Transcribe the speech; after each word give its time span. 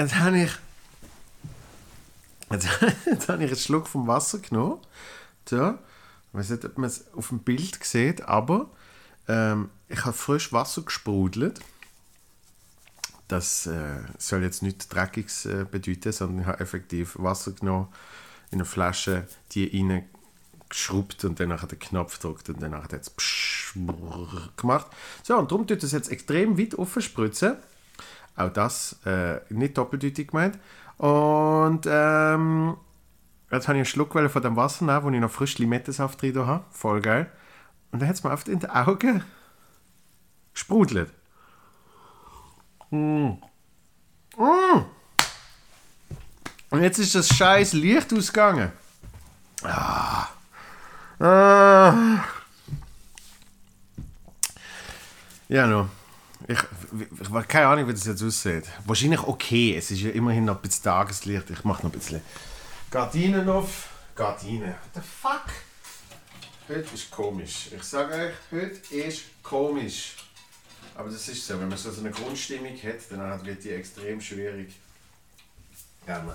jetzt 0.00 0.16
habe 0.16 0.38
ich. 0.38 0.50
Jetzt, 2.50 2.68
jetzt 3.06 3.28
habe 3.28 3.44
ich 3.44 3.50
einen 3.50 3.58
Schluck 3.58 3.86
vom 3.86 4.06
Wasser 4.06 4.38
genommen. 4.38 4.80
So. 5.48 5.70
Ich 6.32 6.38
weiß 6.38 6.50
nicht, 6.50 6.64
ob 6.64 6.78
man 6.78 6.88
es 6.88 7.12
auf 7.14 7.28
dem 7.28 7.40
Bild 7.40 7.82
sieht, 7.84 8.22
aber 8.22 8.70
ähm, 9.28 9.68
ich 9.88 10.04
habe 10.04 10.16
frisch 10.16 10.52
Wasser 10.52 10.82
gesprudelt. 10.82 11.60
Das 13.28 13.66
äh, 13.66 14.00
soll 14.18 14.42
jetzt 14.42 14.62
nichts 14.62 14.88
Dreckiges 14.88 15.46
äh, 15.46 15.64
bedeuten, 15.68 16.12
sondern 16.12 16.40
ich 16.40 16.46
habe 16.46 16.60
effektiv 16.60 17.16
Wasser 17.18 17.52
genommen, 17.52 17.88
in 18.50 18.58
eine 18.58 18.64
Flasche, 18.64 19.26
die 19.52 19.66
rein 19.66 20.04
geschrubbt 20.68 21.24
und 21.24 21.38
dann 21.40 21.48
den 21.50 21.78
Knopf 21.78 22.20
gedrückt 22.20 22.48
und 22.48 22.62
dann 22.62 22.74
hat 22.74 22.92
es 22.92 23.12
gemacht. 24.56 24.86
So, 25.22 25.36
und 25.36 25.50
darum 25.50 25.66
tut 25.66 25.82
es 25.82 25.92
jetzt 25.92 26.10
extrem 26.10 26.58
weit 26.58 26.76
aufspritzen. 26.76 27.56
Auch 28.36 28.50
das 28.50 29.00
äh, 29.04 29.40
nicht 29.50 29.76
doppeldeutig 29.76 30.28
gemeint. 30.28 30.58
Und 30.96 31.86
ähm, 31.86 32.76
jetzt 33.50 33.68
habe 33.68 33.78
ich 33.78 33.80
einen 33.80 33.84
Schluck 33.84 34.12
von 34.12 34.42
dem 34.42 34.56
Wasser 34.56 34.84
nehmen, 34.84 35.02
wo 35.02 35.10
ich 35.10 35.20
noch 35.20 35.30
frisch 35.30 35.58
Limettensaft 35.58 36.20
drin 36.20 36.46
habe. 36.46 36.64
Voll 36.70 37.00
geil. 37.00 37.30
Und 37.90 38.00
dann 38.00 38.08
hat 38.08 38.16
es 38.16 38.24
mir 38.24 38.30
oft 38.30 38.48
in 38.48 38.60
den 38.60 38.70
Augen 38.70 39.24
gesprudelt. 40.52 41.12
Mm. 42.90 43.32
Mm. 44.36 44.84
Und 46.70 46.82
jetzt 46.82 46.98
ist 46.98 47.14
das 47.14 47.28
scheiß 47.28 47.72
Licht 47.72 48.12
ausgegangen. 48.12 48.72
Ah. 49.62 50.28
Ah. 51.18 51.94
Ja, 55.48 55.66
no. 55.66 55.88
Ich, 56.50 56.58
ich, 56.58 57.20
ich 57.20 57.48
keine 57.48 57.68
Ahnung, 57.68 57.86
wie 57.86 57.92
das 57.92 58.06
jetzt 58.06 58.24
aussieht. 58.24 58.64
Wahrscheinlich 58.84 59.22
okay. 59.22 59.76
Es 59.76 59.92
ist 59.92 60.00
ja 60.00 60.10
immerhin 60.10 60.46
noch 60.46 60.56
ein 60.56 60.62
bisschen 60.62 60.82
Tageslicht. 60.82 61.48
Ich 61.48 61.62
mache 61.62 61.86
noch 61.86 61.92
ein 61.92 61.96
bisschen 61.96 62.20
Gardinen 62.90 63.48
auf. 63.48 63.88
Gardinen. 64.16 64.70
What 64.70 64.94
the 64.94 65.00
fuck? 65.00 65.44
Heute 66.68 66.92
ist 66.92 67.08
komisch. 67.08 67.68
Ich 67.70 67.84
sage 67.84 68.14
euch, 68.14 68.32
heute 68.50 68.94
ist 68.96 69.26
komisch. 69.44 70.16
Aber 70.96 71.08
das 71.08 71.28
ist 71.28 71.46
so, 71.46 71.60
wenn 71.60 71.68
man 71.68 71.78
so 71.78 71.88
eine 72.00 72.10
Grundstimmung 72.10 72.76
hat, 72.82 72.98
dann 73.10 73.46
wird 73.46 73.62
die 73.62 73.70
extrem 73.70 74.20
schwierig. 74.20 74.74
Ja, 76.04 76.20
Mann. 76.20 76.34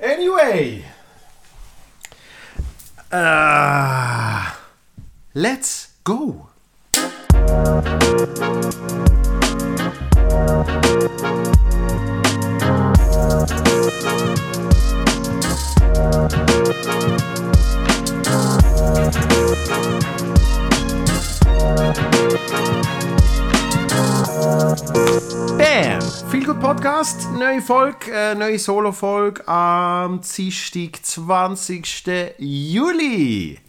Anyway. 0.00 0.84
Uh, 3.12 4.50
let's 5.32 5.90
go. 6.02 6.48
Podcast, 26.66 27.28
neue 27.38 27.62
Folge, 27.62 28.10
äh, 28.12 28.34
neue 28.34 28.58
Solo-Folge 28.58 29.46
am 29.46 30.20
Dienstag, 30.20 30.98
20. 31.02 32.34
Juli. 32.38 33.65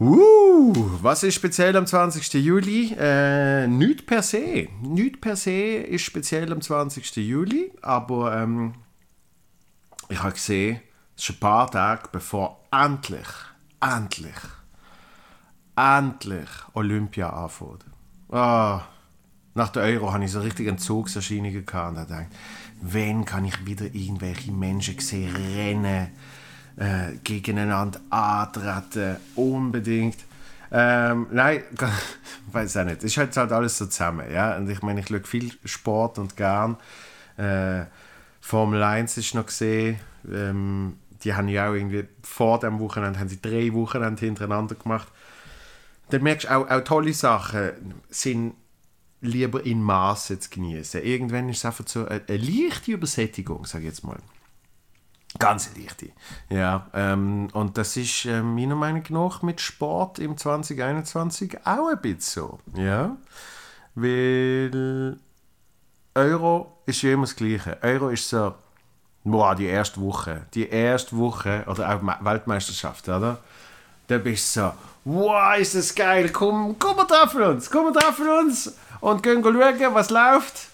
Uh, 0.00 0.72
was 1.02 1.22
ist 1.22 1.36
speziell 1.36 1.76
am 1.76 1.86
20. 1.86 2.34
Juli? 2.34 2.94
Äh, 2.98 3.68
nicht 3.68 4.06
per 4.06 4.22
se. 4.22 4.68
Nicht 4.82 5.20
per 5.20 5.36
se 5.36 5.76
ist 5.76 6.02
speziell 6.02 6.52
am 6.52 6.60
20. 6.60 7.16
Juli, 7.16 7.72
aber 7.80 8.36
ähm, 8.42 8.74
ich 10.08 10.20
habe 10.20 10.32
gesehen, 10.32 10.80
es 11.16 11.24
ist 11.24 11.36
ein 11.36 11.40
paar 11.40 11.70
Tage 11.70 12.08
bevor 12.10 12.64
endlich, 12.72 13.28
endlich, 13.80 14.34
endlich 15.76 16.48
Olympia 16.72 17.30
anfängt. 17.30 17.84
Ah, 18.30 18.82
nach 19.54 19.68
der 19.68 19.84
Euro 19.84 20.12
hatte 20.12 20.24
ich 20.24 20.32
so 20.32 20.40
richtig 20.40 20.66
Entzugserscheinungen 20.66 21.64
gehabt 21.64 21.90
und 21.90 22.10
dachte, 22.10 22.26
wann 22.82 23.24
kann 23.24 23.44
ich 23.44 23.64
wieder 23.64 23.84
irgendwelche 23.84 24.50
Menschen 24.50 24.98
sehen, 24.98 25.36
rennen, 25.36 26.08
äh, 26.76 27.16
gegeneinander 27.22 28.00
antreten, 28.10 29.16
unbedingt. 29.34 30.16
Ähm, 30.72 31.28
nein, 31.30 31.62
weiß 32.52 32.78
auch 32.78 32.84
nicht. 32.84 32.98
Es 32.98 33.04
ist 33.04 33.16
halt, 33.16 33.36
halt 33.36 33.52
alles 33.52 33.78
so 33.78 33.86
zusammen, 33.86 34.30
ja. 34.32 34.56
Und 34.56 34.68
ich 34.68 34.82
meine, 34.82 35.00
ich 35.00 35.08
schaue 35.08 35.22
viel 35.24 35.52
Sport 35.64 36.18
und 36.18 36.36
gern. 36.36 36.76
Äh, 37.36 37.84
Formel 38.40 38.82
1 38.82 39.16
ist 39.16 39.34
noch 39.34 39.46
gesehen. 39.46 40.00
Ähm, 40.30 40.98
die 41.22 41.34
haben 41.34 41.48
ja 41.48 41.68
auch 41.70 41.74
irgendwie 41.74 42.04
vor 42.22 42.60
dem 42.60 42.78
Wochenende 42.78 43.18
haben 43.18 43.28
sie 43.28 43.40
drei 43.40 43.72
Wochenende 43.72 44.24
hintereinander 44.24 44.74
gemacht. 44.74 45.08
Dann 46.10 46.22
merkst 46.22 46.46
du 46.46 46.54
auch, 46.54 46.68
auch 46.68 46.84
tolle 46.84 47.14
Sachen 47.14 47.70
sind 48.10 48.54
lieber 49.22 49.64
in 49.64 49.82
Maße 49.82 50.38
zu 50.38 50.50
genießen. 50.50 51.02
Irgendwann 51.02 51.48
ist 51.48 51.58
es 51.58 51.64
einfach 51.64 51.86
so 51.88 52.06
eine, 52.06 52.20
eine 52.28 52.36
leichte 52.36 52.92
Übersättigung, 52.92 53.64
sage 53.64 53.84
ich 53.84 53.90
jetzt 53.90 54.04
mal. 54.04 54.18
Ganz 55.38 55.70
leichte. 55.76 56.10
Ja, 56.48 56.86
ähm, 56.94 57.48
und 57.52 57.76
das 57.76 57.96
ist 57.96 58.24
äh, 58.24 58.42
meiner 58.42 58.76
Meinung 58.76 59.02
nach 59.10 59.42
mit 59.42 59.60
Sport 59.60 60.18
im 60.18 60.36
2021 60.36 61.58
auch 61.64 61.88
ein 61.88 62.00
bisschen 62.00 62.20
so. 62.20 62.58
Ja, 62.76 63.16
weil 63.94 65.18
Euro 66.14 66.78
ist 66.86 67.02
ja 67.02 67.12
immer 67.12 67.24
das 67.24 67.34
Gleiche. 67.34 67.78
Euro 67.82 68.10
ist 68.10 68.28
so, 68.28 68.54
boah, 69.24 69.54
die 69.54 69.66
erste 69.66 70.00
Woche, 70.00 70.46
die 70.54 70.68
erste 70.68 71.16
Woche, 71.16 71.64
oder 71.66 71.94
auch 71.94 72.24
Weltmeisterschaft, 72.24 73.08
oder? 73.08 73.38
Da 74.06 74.18
bist 74.18 74.54
du 74.56 74.60
so, 74.60 74.72
wow, 75.04 75.58
ist 75.58 75.74
das 75.74 75.94
geil, 75.94 76.30
komm, 76.30 76.76
komm 76.78 76.96
wir 76.96 77.08
treffen 77.08 77.42
uns, 77.42 77.70
komm 77.70 77.86
wir 77.86 78.00
treffen 78.00 78.28
uns 78.28 78.74
und 79.00 79.22
gehen 79.22 79.42
schauen, 79.42 79.94
was 79.94 80.10
läuft. 80.10 80.68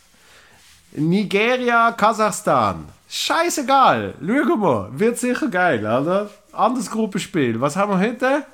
Nigeria, 0.92 1.92
Kasachstan. 1.92 2.88
Scheißegal, 3.12 4.14
schauen 4.20 4.62
wir, 4.62 4.88
wird 4.92 5.18
sicher 5.18 5.48
geil, 5.48 5.80
oder? 5.80 6.30
Anderes 6.52 6.88
Gruppenspiel, 6.88 7.60
was 7.60 7.74
haben 7.74 7.90
wir 7.90 7.98
heute? 7.98 8.46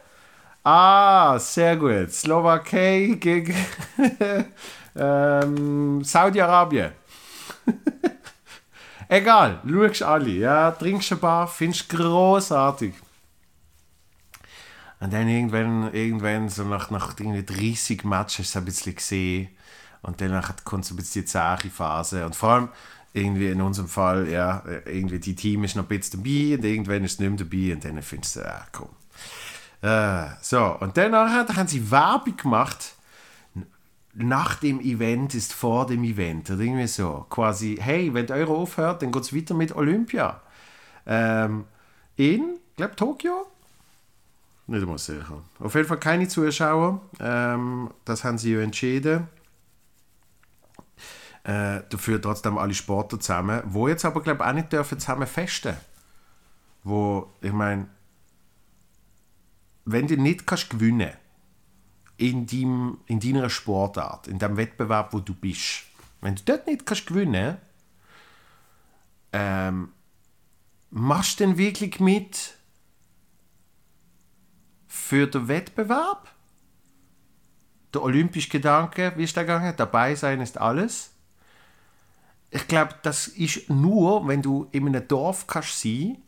Ah, 0.65 1.39
sehr 1.39 1.77
gut. 1.77 2.11
Slowakei 2.11 3.19
gegen 3.21 3.55
ähm, 4.97 6.03
Saudi-Arabien. 6.03 6.93
Egal, 9.09 9.61
schaust 9.69 10.03
alle, 10.03 10.31
ja, 10.31 10.71
trinkst 10.71 11.13
ein 11.13 11.21
paar, 11.21 11.47
findest 11.47 11.91
großartig. 11.91 12.95
Und 15.01 15.13
dann 15.13 15.29
irgendwann, 15.29 15.93
irgendwann 15.93 16.49
so 16.49 16.65
nach, 16.65 16.91
nach 16.91 17.13
30 17.13 18.05
Matches 18.05 18.57
ein 18.57 18.65
bisschen 18.65 18.95
gesehen. 18.95 19.51
Und 20.01 20.21
dann 20.21 20.43
kommt 20.65 20.87
so 20.87 20.95
ein 20.95 20.97
bisschen 20.97 21.23
die 21.23 21.27
zähe 21.27 21.71
Phase. 21.71 22.25
Und 22.25 22.35
vor 22.35 22.51
allem, 22.51 22.69
irgendwie 23.17 23.49
in 23.49 23.61
unserem 23.61 23.89
Fall, 23.89 24.29
ja, 24.29 24.63
irgendwie 24.85 25.19
die 25.19 25.35
Team 25.35 25.65
ist 25.65 25.77
noch 25.77 25.85
ein 25.85 25.89
bisschen 25.89 26.23
dabei 26.23 26.57
und 26.57 26.65
irgendwann 26.65 27.05
ist 27.05 27.13
es 27.13 27.19
nicht 27.19 27.29
mehr 27.31 27.39
dabei 27.39 27.73
und 27.75 27.85
dann 27.85 28.03
findest 28.03 28.37
du, 28.37 28.47
ah, 28.47 28.67
komm. 28.73 28.89
Äh, 29.83 30.29
so, 30.41 30.77
und 30.81 30.97
dann 30.97 31.15
haben 31.15 31.69
sie 31.69 31.91
Werbung 31.91 32.37
gemacht. 32.37 32.95
Nach 34.15 34.57
dem 34.57 34.81
Event 34.81 35.35
ist 35.35 35.53
vor 35.53 35.87
dem 35.87 36.03
Event. 36.03 36.51
Oder 36.51 36.61
irgendwie 36.61 36.87
so. 36.87 37.27
Quasi, 37.29 37.77
hey, 37.79 38.13
wenn 38.15 38.27
der 38.27 38.37
Euro 38.37 38.63
aufhört, 38.63 39.03
dann 39.03 39.13
geht 39.13 39.23
es 39.23 39.35
weiter 39.35 39.55
mit 39.55 39.77
Olympia. 39.77 40.41
Ähm, 41.07 41.65
in, 42.17 42.59
glaube, 42.77 42.97
Tokio? 42.97 43.47
Nicht 44.69 44.83
einmal 44.83 44.99
sicher. 44.99 45.43
Auf 45.61 45.75
jeden 45.75 45.87
Fall 45.87 46.01
keine 46.01 46.27
Zuschauer. 46.29 47.01
Ähm, 47.21 47.91
das 48.05 48.25
haben 48.25 48.39
sie 48.39 48.55
ja 48.55 48.61
entschieden. 48.61 49.29
Äh, 51.47 51.85
dafür 51.91 52.21
trotzdem 52.21 52.59
alle 52.59 52.75
Sportler 52.75 53.21
zusammen, 53.21 53.63
wo 53.67 53.87
jetzt 53.87 54.05
aber 54.05 54.21
glaube 54.21 54.45
auch 54.45 54.53
nicht 54.53 54.73
dürfen 54.73 54.99
zusammen 54.99 55.29
festen. 55.29 55.77
Wo 56.83 57.33
ich 57.41 57.53
meine, 57.53 57.87
wenn 59.85 60.09
du 60.09 60.17
nicht 60.17 60.45
kannst 60.45 60.71
gewinnen 60.71 61.13
in, 62.17 62.47
deinem, 62.47 62.99
in 63.07 63.21
deiner 63.21 63.49
Sportart, 63.49 64.27
in 64.27 64.41
dem 64.41 64.57
Wettbewerb, 64.57 65.13
wo 65.13 65.21
du 65.21 65.35
bist, 65.35 65.85
wenn 66.21 66.35
du 66.35 66.43
dort 66.45 66.67
nicht 66.67 66.85
kannst 66.85 67.07
gewinnen, 67.07 67.59
ähm, 69.33 69.93
machst 70.91 71.39
du 71.39 71.45
denn 71.45 71.59
wirklich 71.59 72.01
mit 72.01 72.57
für 74.89 75.29
den 75.29 75.47
Wettbewerb? 75.47 76.29
Der 77.95 78.03
olympische 78.03 78.51
Gedanke, 78.51 79.13
wie 79.15 79.23
ist 79.23 79.37
der 79.37 79.45
gegangen? 79.45 79.75
Dabei 79.77 80.17
sein 80.17 80.41
ist 80.41 80.59
alles 80.59 81.13
ich 82.51 82.69
glaube, 82.69 82.95
das 83.03 83.29
ist 83.29 83.69
nur, 83.69 84.27
wenn 84.29 84.43
du 84.43 84.69
in 84.73 84.87
einem 84.87 85.07
Dorf 85.07 85.47
kannst 85.47 85.81
sein 85.81 86.19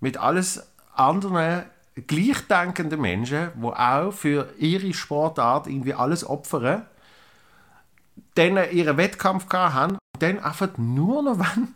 mit 0.00 0.16
alles 0.16 0.62
anderen 0.94 1.64
gleichdenkenden 2.06 3.00
Menschen, 3.00 3.50
die 3.54 3.66
auch 3.66 4.10
für 4.10 4.52
ihre 4.58 4.92
Sportart 4.92 5.66
irgendwie 5.66 5.94
alles 5.94 6.24
opfern, 6.24 6.86
dann 8.34 8.58
ihren 8.72 8.96
Wettkampf 8.96 9.46
haben 9.52 9.98
dann 10.18 10.40
einfach 10.40 10.76
nur 10.76 11.22
noch 11.22 11.38
wann 11.38 11.74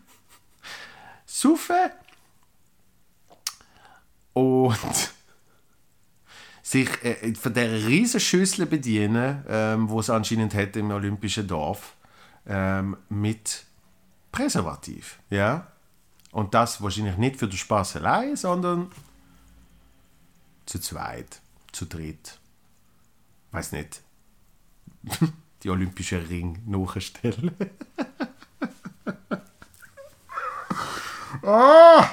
saufen. 1.25 1.75
Und 4.33 5.13
sich 6.61 6.89
äh, 7.03 7.33
von 7.33 7.53
der 7.53 7.71
riesen 7.87 8.19
Schüssel 8.19 8.65
bedienen, 8.65 9.43
ähm, 9.49 9.89
wo 9.89 9.99
es 9.99 10.09
anscheinend 10.09 10.53
hat 10.53 10.75
im 10.75 10.91
Olympischen 10.91 11.47
Dorf, 11.47 11.95
ähm, 12.45 12.97
mit 13.09 13.65
Präservativ, 14.31 15.19
ja. 15.29 15.67
Und 16.31 16.53
das 16.53 16.81
wahrscheinlich 16.81 17.17
nicht 17.17 17.37
für 17.37 17.47
den 17.47 17.57
Spaß 17.57 17.95
allein, 17.97 18.35
sondern 18.35 18.91
zu 20.65 20.79
zweit, 20.79 21.41
zu 21.71 21.85
dritt. 21.85 22.39
Weiß 23.51 23.71
nicht. 23.71 24.01
Die 25.63 25.69
Olympische 25.69 26.29
Ring 26.29 26.61
nachstellen. 26.65 27.55
ah! 31.43 32.07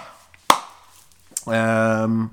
Ähm, 1.46 2.30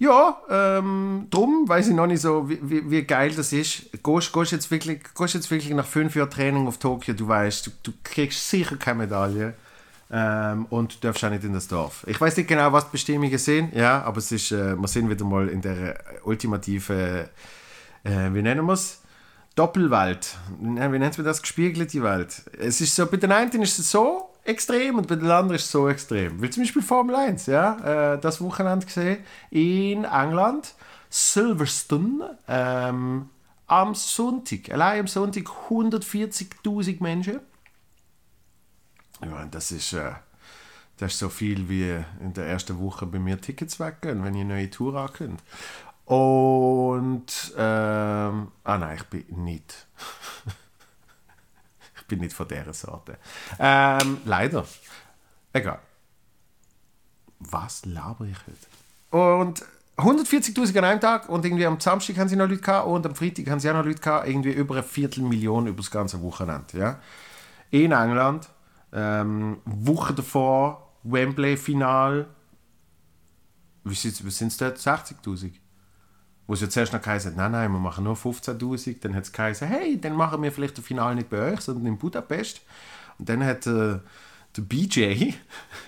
ja, 0.00 0.40
ähm, 0.48 1.26
drum 1.28 1.68
weiß 1.68 1.88
ich 1.88 1.94
noch 1.94 2.06
nicht 2.06 2.22
so, 2.22 2.48
wie, 2.48 2.58
wie, 2.62 2.90
wie 2.90 3.02
geil 3.02 3.32
das 3.36 3.52
ist. 3.52 3.92
Gehst, 4.02 4.32
gehst, 4.32 4.50
jetzt 4.50 4.70
wirklich, 4.70 5.00
jetzt 5.18 5.50
wirklich 5.50 5.74
nach 5.74 5.84
fünf 5.84 6.16
Jahren 6.16 6.30
Training 6.30 6.66
auf 6.66 6.78
Tokio, 6.78 7.12
du 7.12 7.28
weißt, 7.28 7.66
du, 7.66 7.70
du 7.82 7.92
kriegst 8.02 8.48
sicher 8.48 8.76
keine 8.76 9.00
Medaille. 9.00 9.52
Ähm, 10.10 10.64
und 10.70 10.94
du 10.94 11.06
darfst 11.06 11.22
auch 11.22 11.28
nicht 11.28 11.44
in 11.44 11.52
das 11.52 11.68
Dorf. 11.68 12.04
Ich 12.06 12.18
weiß 12.18 12.34
nicht 12.38 12.48
genau, 12.48 12.72
was 12.72 12.86
die 12.86 12.92
Bestimmungen 12.92 13.36
sind, 13.36 13.74
ja, 13.74 14.02
aber 14.02 14.16
es 14.16 14.32
ist, 14.32 14.50
äh, 14.52 14.74
wir 14.74 14.88
sind 14.88 15.10
wieder 15.10 15.24
mal 15.26 15.48
in 15.48 15.60
der 15.60 16.02
ultimativen, 16.24 17.28
äh, 18.02 18.32
wie 18.32 18.40
nennen 18.42 18.64
wir 18.64 18.72
es? 18.72 19.02
Doppelwelt. 19.54 20.38
Wie 20.60 20.66
nennt 20.70 21.18
man 21.18 21.26
das? 21.26 21.42
Gespiegelte 21.42 22.02
Welt. 22.02 22.42
Es 22.58 22.80
ist 22.80 22.96
so, 22.96 23.04
bei 23.04 23.18
den 23.18 23.32
einen 23.32 23.62
ist 23.62 23.78
es 23.78 23.90
so 23.90 24.29
extrem 24.44 24.98
und 24.98 25.06
bei 25.06 25.16
den 25.16 25.30
anderen 25.30 25.56
ist 25.56 25.66
es 25.66 25.70
so 25.70 25.88
extrem. 25.88 26.40
Wie 26.42 26.50
zum 26.50 26.62
Beispiel 26.62 26.82
Formel 26.82 27.14
1, 27.14 27.46
ja, 27.46 28.14
äh, 28.14 28.20
das 28.20 28.40
Wochenende 28.40 28.86
gesehen 28.86 29.24
in 29.50 30.04
England, 30.04 30.74
Silverstone, 31.08 32.38
ähm, 32.48 33.28
am 33.66 33.94
Sonntag, 33.94 34.70
allein 34.70 35.00
am 35.00 35.06
Sonntag 35.06 35.44
140.000 35.68 37.02
Menschen 37.02 37.40
ja, 39.24 39.44
das 39.46 39.72
ist, 39.72 39.92
äh, 39.92 40.12
das 40.96 41.12
ist 41.12 41.18
so 41.18 41.28
viel 41.28 41.68
wie 41.68 42.04
in 42.20 42.32
der 42.34 42.46
ersten 42.46 42.78
Woche 42.78 43.06
bei 43.06 43.18
mir 43.18 43.40
Tickets 43.40 43.80
weggehen, 43.80 44.24
wenn 44.24 44.34
ich 44.34 44.40
eine 44.42 44.54
neue 44.54 44.70
Tour 44.70 44.94
ankündige. 44.96 45.42
Und, 46.04 47.54
ähm, 47.56 48.48
ah 48.64 48.78
nein, 48.78 48.96
ich 48.96 49.04
bin 49.04 49.44
nicht. 49.44 49.86
bin 52.10 52.20
nicht 52.20 52.34
von 52.34 52.46
dieser 52.46 52.74
Sorte. 52.74 53.16
Ähm, 53.58 54.18
leider. 54.26 54.66
Egal. 55.52 55.78
Was 57.38 57.86
laber 57.86 58.26
ich 58.26 58.36
heute? 58.46 59.38
Und 59.42 59.64
140.000 59.96 60.78
an 60.78 60.84
einem 60.84 61.00
Tag 61.00 61.28
und 61.28 61.44
irgendwie 61.44 61.66
am 61.66 61.80
Samstag 61.80 62.18
haben 62.18 62.28
sie 62.28 62.36
noch 62.36 62.48
Leute 62.48 62.60
gehabt 62.60 62.86
und 62.86 63.06
am 63.06 63.14
Freitag 63.14 63.48
haben 63.48 63.60
sie 63.60 63.70
auch 63.70 63.74
noch 63.74 63.84
Leute 63.84 64.00
gehabt, 64.00 64.28
irgendwie 64.28 64.52
über 64.52 64.74
eine 64.74 64.82
Viertelmillion 64.82 65.66
über 65.66 65.78
das 65.78 65.90
ganze 65.90 66.20
Wochenende. 66.22 66.78
Ja? 66.78 67.00
In 67.70 67.92
England 67.92 68.48
ähm, 68.92 69.58
Woche 69.64 70.14
davor, 70.14 70.90
Wembley-Final. 71.04 72.26
Wie 73.84 73.94
sind 73.94 74.48
es 74.48 74.56
dort? 74.56 74.78
60.000? 74.78 75.52
Wo 76.50 76.54
es 76.54 76.62
ja 76.62 76.68
zuerst 76.68 76.92
noch 76.92 77.00
geheißen 77.00 77.36
nein, 77.36 77.52
nein, 77.52 77.70
wir 77.70 77.78
machen 77.78 78.02
nur 78.02 78.16
15.000. 78.16 78.96
Dann 79.02 79.14
hat 79.14 79.22
es 79.22 79.30
geheißen, 79.30 79.68
hey, 79.68 80.00
dann 80.00 80.16
machen 80.16 80.42
wir 80.42 80.50
vielleicht 80.50 80.76
das 80.76 80.84
Finale 80.84 81.14
nicht 81.14 81.30
bei 81.30 81.52
euch, 81.52 81.60
sondern 81.60 81.86
in 81.86 81.96
Budapest. 81.96 82.62
Und 83.20 83.28
dann 83.28 83.44
hat 83.44 83.68
äh, 83.68 84.00
der 84.56 84.62
BJ, 84.62 85.34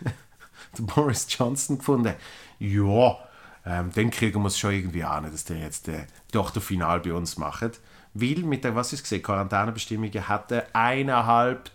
der 0.78 0.82
Boris 0.84 1.26
Johnson, 1.28 1.78
gefunden, 1.78 2.14
ja, 2.60 3.18
ähm, 3.66 3.90
dann 3.92 4.10
kriegen 4.10 4.40
wir 4.40 4.46
es 4.46 4.56
schon 4.56 4.70
irgendwie 4.70 5.02
an, 5.02 5.24
dass 5.24 5.44
der 5.46 5.58
jetzt 5.58 5.88
äh, 5.88 6.06
doch 6.30 6.52
das 6.52 6.62
Finale 6.62 7.00
bei 7.00 7.12
uns 7.12 7.36
macht. 7.38 7.80
Weil 8.14 8.44
mit 8.44 8.62
der, 8.62 8.76
was 8.76 8.92
ich 8.92 9.02
gesehen, 9.02 9.24
Quarantänebestimmungen 9.24 10.28
hatte 10.28 10.72
eineinhalb 10.76 11.72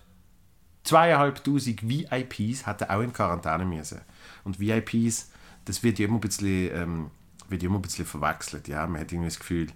zweieinhalbtausend 0.85 1.81
VIPs 1.83 2.65
hatten 2.65 2.89
auch 2.89 3.01
in 3.01 3.11
Quarantäne 3.11 3.65
müssen. 3.65 3.99
Und 4.45 4.61
VIPs, 4.61 5.29
das 5.65 5.83
wird 5.83 5.99
ja 5.99 6.05
immer 6.05 6.19
ein 6.19 6.21
bisschen, 6.21 6.73
ähm, 6.73 7.11
wird 7.49 7.63
immer 7.63 7.77
ein 7.77 7.81
bisschen 7.81 8.05
verwechselt. 8.05 8.67
Ja? 8.67 8.85
Man 8.87 9.01
hat 9.01 9.11
irgendwie 9.11 9.29
das 9.29 9.39
Gefühl, 9.39 9.67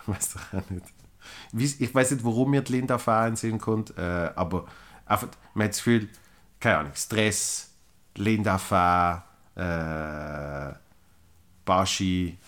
ich 0.00 0.06
weiß 0.08 0.34
doch 0.34 0.58
auch 0.58 0.70
nicht. 0.70 1.80
Ich 1.80 1.94
weiß 1.94 2.12
nicht, 2.12 2.24
warum 2.24 2.50
mir 2.50 2.62
die 2.62 2.72
Linda 2.72 2.98
fahren 2.98 3.36
sind 3.36 3.58
kommt, 3.60 3.96
äh, 3.98 4.30
aber 4.34 4.66
einfach, 5.04 5.28
man 5.54 5.64
hat 5.64 5.72
das 5.72 5.78
Gefühl, 5.78 6.08
keine 6.60 6.78
Ahnung, 6.78 6.92
Stress, 6.94 7.70
Linda 8.16 8.58
fahren, 8.58 9.22
äh, 9.54 10.74
Baschi, 11.64 12.38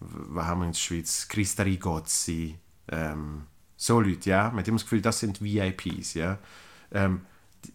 was 0.00 0.46
haben 0.46 0.60
wir 0.60 0.66
in 0.66 0.72
der 0.72 0.78
Schweiz? 0.78 1.26
Christa 1.28 1.62
Rigozzi, 1.62 2.58
ähm, 2.88 3.46
so 3.76 4.00
Leute, 4.00 4.30
ja. 4.30 4.48
Man 4.50 4.58
hat 4.58 4.68
immer 4.68 4.76
das 4.76 4.84
Gefühl, 4.84 5.00
das 5.00 5.20
sind 5.20 5.42
VIPs, 5.42 6.14
ja. 6.14 6.38
Ähm, 6.92 7.22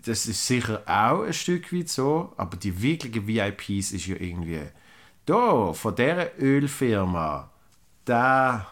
das 0.05 0.25
ist 0.25 0.45
sicher 0.45 0.81
auch 0.85 1.23
ein 1.23 1.33
Stück 1.33 1.73
weit 1.73 1.89
so, 1.89 2.33
aber 2.37 2.57
die 2.57 2.81
wirklichen 2.81 3.27
VIPs 3.27 3.91
ist 3.91 4.07
ja 4.07 4.15
irgendwie 4.15 4.61
da, 5.25 5.73
von 5.73 5.95
dieser 5.95 6.37
Ölfirma, 6.39 7.49
der 8.05 8.67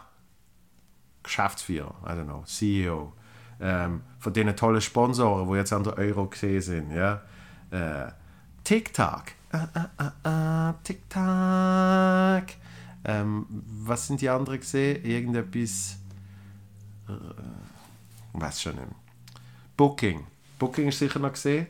Geschäftsführer, 1.22 1.94
I 2.04 2.10
don't 2.10 2.24
know, 2.24 2.42
CEO, 2.44 3.12
ähm, 3.60 4.02
von 4.18 4.32
diesen 4.32 4.54
tollen 4.56 4.80
Sponsoren, 4.80 5.48
die 5.48 5.56
jetzt 5.56 5.72
an 5.72 5.84
der 5.84 5.96
Euro 5.96 6.26
gesehen 6.26 6.60
sind, 6.60 6.90
ja. 6.92 7.22
Äh, 7.70 8.12
TikTok, 8.64 9.24
ah, 9.52 9.68
ah, 9.74 9.88
ah, 9.96 10.12
ah, 10.24 10.74
TikTok. 10.84 12.56
Ähm, 13.04 13.46
was 13.48 14.06
sind 14.06 14.20
die 14.20 14.28
anderen 14.28 14.60
gesehen? 14.60 15.04
Irgendetwas 15.04 15.96
äh, 17.08 17.12
weiß 18.32 18.62
schon 18.62 18.76
nicht. 18.76 18.86
Booking. 19.76 20.26
Booking 20.62 20.86
ist 20.86 21.00
sicher 21.00 21.18
noch 21.18 21.32
gesehen. 21.32 21.66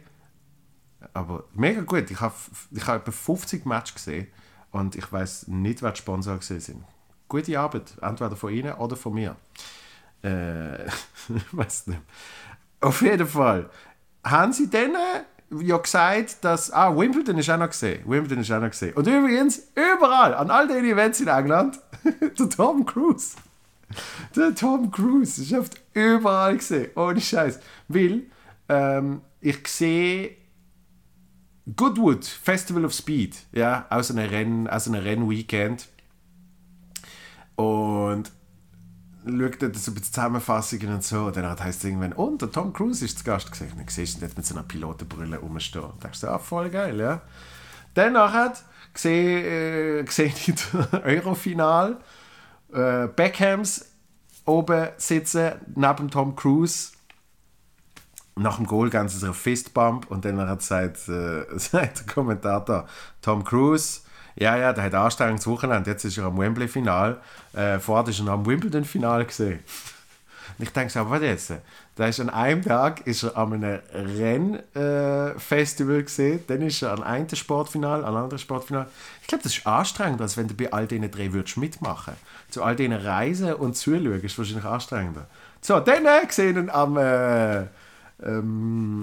Aber 1.14 1.44
mega 1.54 1.80
gut. 1.80 2.10
Ich 2.10 2.20
habe 2.20 2.34
ich 2.70 2.86
hab 2.86 3.00
etwa 3.00 3.10
50 3.10 3.64
Matches 3.64 3.94
gesehen 3.94 4.26
und 4.70 4.94
ich 4.96 5.10
weiß 5.10 5.48
nicht, 5.48 5.80
wer 5.80 5.92
die 5.92 5.98
Sponsoren 5.98 6.40
gesehen 6.40 6.60
sind. 6.60 6.84
Gute 7.26 7.58
Arbeit, 7.58 7.96
entweder 8.02 8.36
von 8.36 8.52
Ihnen 8.52 8.74
oder 8.74 8.94
von 8.94 9.14
mir. 9.14 9.34
Äh, 10.22 10.28
weiß 11.52 11.86
nicht. 11.86 12.02
Auf 12.82 13.00
jeden 13.00 13.26
Fall 13.26 13.70
haben 14.24 14.52
sie 14.52 14.68
dann 14.68 14.92
ja 15.58 15.78
gesagt, 15.78 16.44
dass. 16.44 16.70
Ah, 16.70 16.94
Wimbledon 16.94 17.38
ist 17.38 17.48
auch 17.48 17.56
noch 17.56 17.70
gesehen. 17.70 18.02
Wimbledon 18.04 18.40
ist 18.40 18.52
auch 18.52 18.60
noch 18.60 18.70
gesehen. 18.70 18.92
Und 18.92 19.06
übrigens, 19.06 19.68
überall, 19.74 20.34
an 20.34 20.50
all 20.50 20.68
den 20.68 20.84
Events 20.84 21.18
in 21.18 21.28
England, 21.28 21.80
der 22.38 22.50
Tom 22.50 22.84
Cruise. 22.84 23.36
Der 24.36 24.54
Tom 24.54 24.90
Cruise 24.90 25.40
ist 25.40 25.54
oft 25.54 25.80
überall 25.94 26.58
gesehen, 26.58 26.90
ohne 26.94 27.22
Scheiß. 27.22 27.58
Weil 27.88 28.24
ähm, 28.72 29.20
ich 29.40 29.66
sehe 29.68 30.36
Goodwood 31.76 32.24
Festival 32.24 32.84
of 32.84 32.92
Speed, 32.92 33.36
ja, 33.52 33.86
aus 33.90 34.10
einem 34.10 34.28
Rennen, 34.28 34.68
aus 34.68 34.88
einem 34.88 35.02
Rennweekend 35.02 35.88
und 37.56 38.32
schaut 39.24 39.62
dort 39.62 39.76
so 39.76 39.90
ein 39.90 39.94
bisschen 39.94 40.12
Zusammenfassungen 40.12 40.94
und 40.94 41.04
so. 41.04 41.26
Und 41.26 41.36
dann 41.36 41.58
heißt 41.58 41.78
es 41.78 41.84
irgendwann, 41.84 42.12
und 42.12 42.42
der 42.42 42.50
Tom 42.50 42.72
Cruise 42.72 43.04
ist 43.04 43.18
zu 43.18 43.24
Gast 43.24 43.50
gesehen. 43.50 43.70
Und 43.72 43.78
dann 43.78 43.88
siehst 43.88 44.14
du 44.14 44.18
ihn 44.18 44.20
dort 44.22 44.36
mit 44.36 44.46
so 44.46 44.54
einer 44.54 44.64
Pilotenbrille 44.64 45.38
rumstehen. 45.38 45.84
Und 45.84 46.02
denkst 46.02 46.20
du, 46.20 46.28
ah, 46.28 46.38
voll 46.38 46.70
geil, 46.70 46.98
ja. 46.98 47.20
Dann 47.94 48.14
nachher 48.14 48.54
sehe, 48.94 50.00
äh, 50.00 50.00
ich 50.00 50.54
das 50.54 50.68
Eurofinal 51.04 51.98
äh, 52.72 53.06
Beckhams 53.06 53.86
oben 54.44 54.88
sitzen, 54.96 55.52
neben 55.76 56.10
Tom 56.10 56.34
Cruise. 56.34 56.92
Nach 58.34 58.56
dem 58.56 58.66
Goal 58.66 58.88
ganz 58.88 59.18
so 59.18 59.32
Fistbump 59.32 60.10
und 60.10 60.24
dann 60.24 60.38
hat 60.48 60.62
sagt, 60.62 61.08
äh, 61.08 61.44
der 61.72 61.90
Kommentator 62.12 62.86
Tom 63.20 63.44
Cruise, 63.44 64.00
ja, 64.36 64.56
ja, 64.56 64.72
der 64.72 64.84
hat 64.84 64.94
anstrengendes 64.94 65.46
Wochenende, 65.46 65.90
jetzt 65.90 66.04
ist 66.04 66.16
er 66.16 66.24
am 66.24 66.38
Wembley-Final, 66.38 67.20
äh, 67.52 67.78
vorher 67.78 68.08
ist 68.08 68.20
er 68.20 68.28
am 68.28 68.46
Wimbledon-Final 68.46 69.26
gesehen. 69.26 69.60
Und 70.58 70.64
ich 70.64 70.72
denke 70.72 70.92
so, 70.92 71.08
was 71.08 71.22
jetzt? 71.22 71.52
Da 71.94 72.06
ist 72.06 72.20
an 72.20 72.30
einem 72.30 72.62
Tag 72.62 73.06
ist 73.06 73.22
er 73.22 73.36
an 73.36 73.52
einem 73.52 73.80
Rennfestival 73.92 75.98
äh, 75.98 76.02
gesehen, 76.02 76.40
dann 76.46 76.62
ist 76.62 76.82
er 76.82 76.92
an 76.92 77.02
einem 77.02 77.28
Sportfinal, 77.28 78.04
an 78.04 78.16
anderen 78.16 78.38
Sportfinal. 78.38 78.86
Ich 79.20 79.28
glaube, 79.28 79.44
das 79.44 79.56
ist 79.56 79.66
anstrengender, 79.66 80.24
als 80.24 80.36
wenn 80.36 80.48
du 80.48 80.54
bei 80.54 80.72
all 80.72 80.86
diesen 80.86 81.10
drei 81.10 81.32
würdest 81.32 81.58
mitmachen. 81.58 82.14
Zu 82.48 82.62
all 82.62 82.76
diesen 82.76 82.94
Reisen 82.94 83.54
und 83.54 83.76
Zuschauen 83.76 84.22
ist 84.22 84.38
wahrscheinlich 84.38 84.64
anstrengender. 84.64 85.26
So, 85.60 85.80
dann 85.80 86.06
äh, 86.06 86.26
gesehen 86.26 86.70
am 86.70 86.96
äh, 86.96 87.64
ähm, 88.24 89.02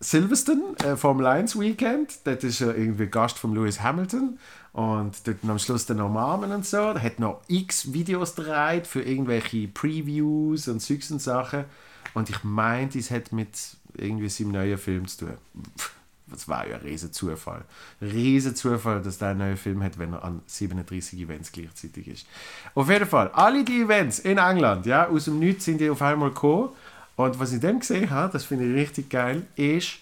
Silverstone 0.00 0.76
äh, 0.84 0.96
Formel 0.96 1.26
1 1.26 1.58
Weekend. 1.58 2.18
Dort 2.24 2.44
ist 2.44 2.60
er 2.60 2.76
irgendwie 2.76 3.06
Gast 3.06 3.38
von 3.38 3.54
Lewis 3.54 3.80
Hamilton. 3.80 4.38
Und 4.72 5.26
dort 5.26 5.38
am 5.48 5.58
Schluss 5.58 5.86
den 5.86 6.00
umarmen 6.00 6.52
und 6.52 6.66
so. 6.66 6.76
Er 6.76 7.02
hat 7.02 7.18
noch 7.18 7.40
x 7.48 7.94
Videos 7.94 8.34
gedreht 8.34 8.86
für 8.86 9.02
irgendwelche 9.02 9.68
Previews 9.68 10.68
und 10.68 10.80
Zeugs 10.80 11.10
und 11.10 11.22
Sachen. 11.22 11.64
Und 12.12 12.28
ich 12.28 12.44
meinte, 12.44 12.98
es 12.98 13.10
hat 13.10 13.32
mit 13.32 13.56
irgendwie 13.96 14.28
seinem 14.28 14.52
neuen 14.52 14.76
Film 14.76 15.08
zu 15.08 15.26
tun. 15.26 15.34
Das 16.28 16.48
war 16.48 16.66
ja 16.66 16.76
ein 16.76 16.82
riesen 16.82 17.12
Zufall. 17.12 17.64
Riesen 18.02 18.56
Zufall, 18.56 19.00
dass 19.00 19.18
der 19.18 19.28
einen 19.28 19.38
neuen 19.38 19.56
Film 19.56 19.82
hat, 19.82 19.98
wenn 19.98 20.12
er 20.12 20.24
an 20.24 20.42
37 20.46 21.20
Events 21.20 21.52
gleichzeitig 21.52 22.08
ist. 22.08 22.26
Auf 22.74 22.90
jeden 22.90 23.06
Fall, 23.06 23.30
alle 23.32 23.64
die 23.64 23.82
Events 23.82 24.18
in 24.18 24.38
England, 24.38 24.86
ja, 24.86 25.08
aus 25.08 25.26
dem 25.26 25.38
Nichts 25.38 25.64
sind 25.64 25.80
die 25.80 25.88
auf 25.88 26.02
einmal 26.02 26.30
gekommen. 26.30 26.70
Und 27.16 27.38
was 27.38 27.52
ich 27.52 27.60
dann 27.60 27.80
gesehen 27.80 28.10
habe, 28.10 28.32
das 28.32 28.44
finde 28.44 28.66
ich 28.66 28.74
richtig 28.74 29.10
geil, 29.10 29.46
ist, 29.56 29.98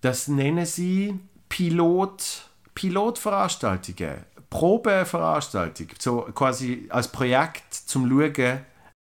das 0.00 0.28
nennen 0.28 0.64
sie 0.64 1.18
Pilot, 1.48 2.48
Pilotveranstaltungen, 2.74 4.24
Probeveranstaltungen, 4.48 5.94
so 5.98 6.22
quasi 6.34 6.86
als 6.88 7.08
Projekt 7.08 7.74
zum 7.74 8.08
Schauen, 8.08 8.60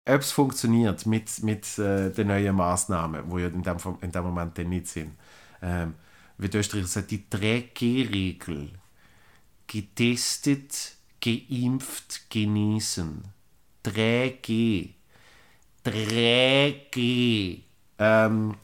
ob 0.08 0.20
es 0.20 0.32
funktioniert 0.32 1.06
mit, 1.06 1.42
mit 1.42 1.78
äh, 1.78 2.10
den 2.10 2.28
neuen 2.28 2.56
Maßnahmen, 2.56 3.30
die 3.30 3.40
ja 3.40 3.48
in 3.48 3.62
dem, 3.62 3.76
in 4.00 4.10
dem 4.10 4.24
Moment 4.24 4.58
dann 4.58 4.68
nicht 4.68 4.88
sind. 4.88 5.12
Ähm, 5.62 5.94
wie 6.38 6.48
der 6.48 6.60
Österreicher 6.60 6.86
sagt, 6.86 7.10
die 7.10 7.24
3G-Regel. 7.30 8.70
Getestet, 9.66 10.96
geimpft, 11.20 12.30
genießen. 12.30 13.22
3G. 13.84 14.94
3G. 15.84 17.62
Ähm, 17.98 18.54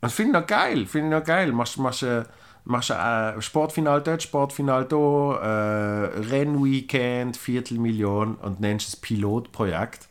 das 0.00 0.14
finde 0.14 0.38
ich 0.38 0.42
noch 0.42 0.46
geil. 0.46 0.86
Finde 0.86 1.08
ich 1.08 1.20
noch 1.20 1.26
geil. 1.26 1.52
Machst, 1.52 1.78
machst, 1.78 2.02
äh, 2.02 2.24
machst 2.64 2.90
äh, 2.90 3.40
Sportfinal 3.40 4.02
dort, 4.02 4.22
Sportfinal 4.22 4.84
da, 4.84 4.96
äh, 4.96 6.20
Rennweekend, 6.20 7.36
Viertelmillion 7.36 8.36
und 8.36 8.60
nennst 8.60 8.88
es 8.88 8.96
Pilotprojekt. 8.96 10.08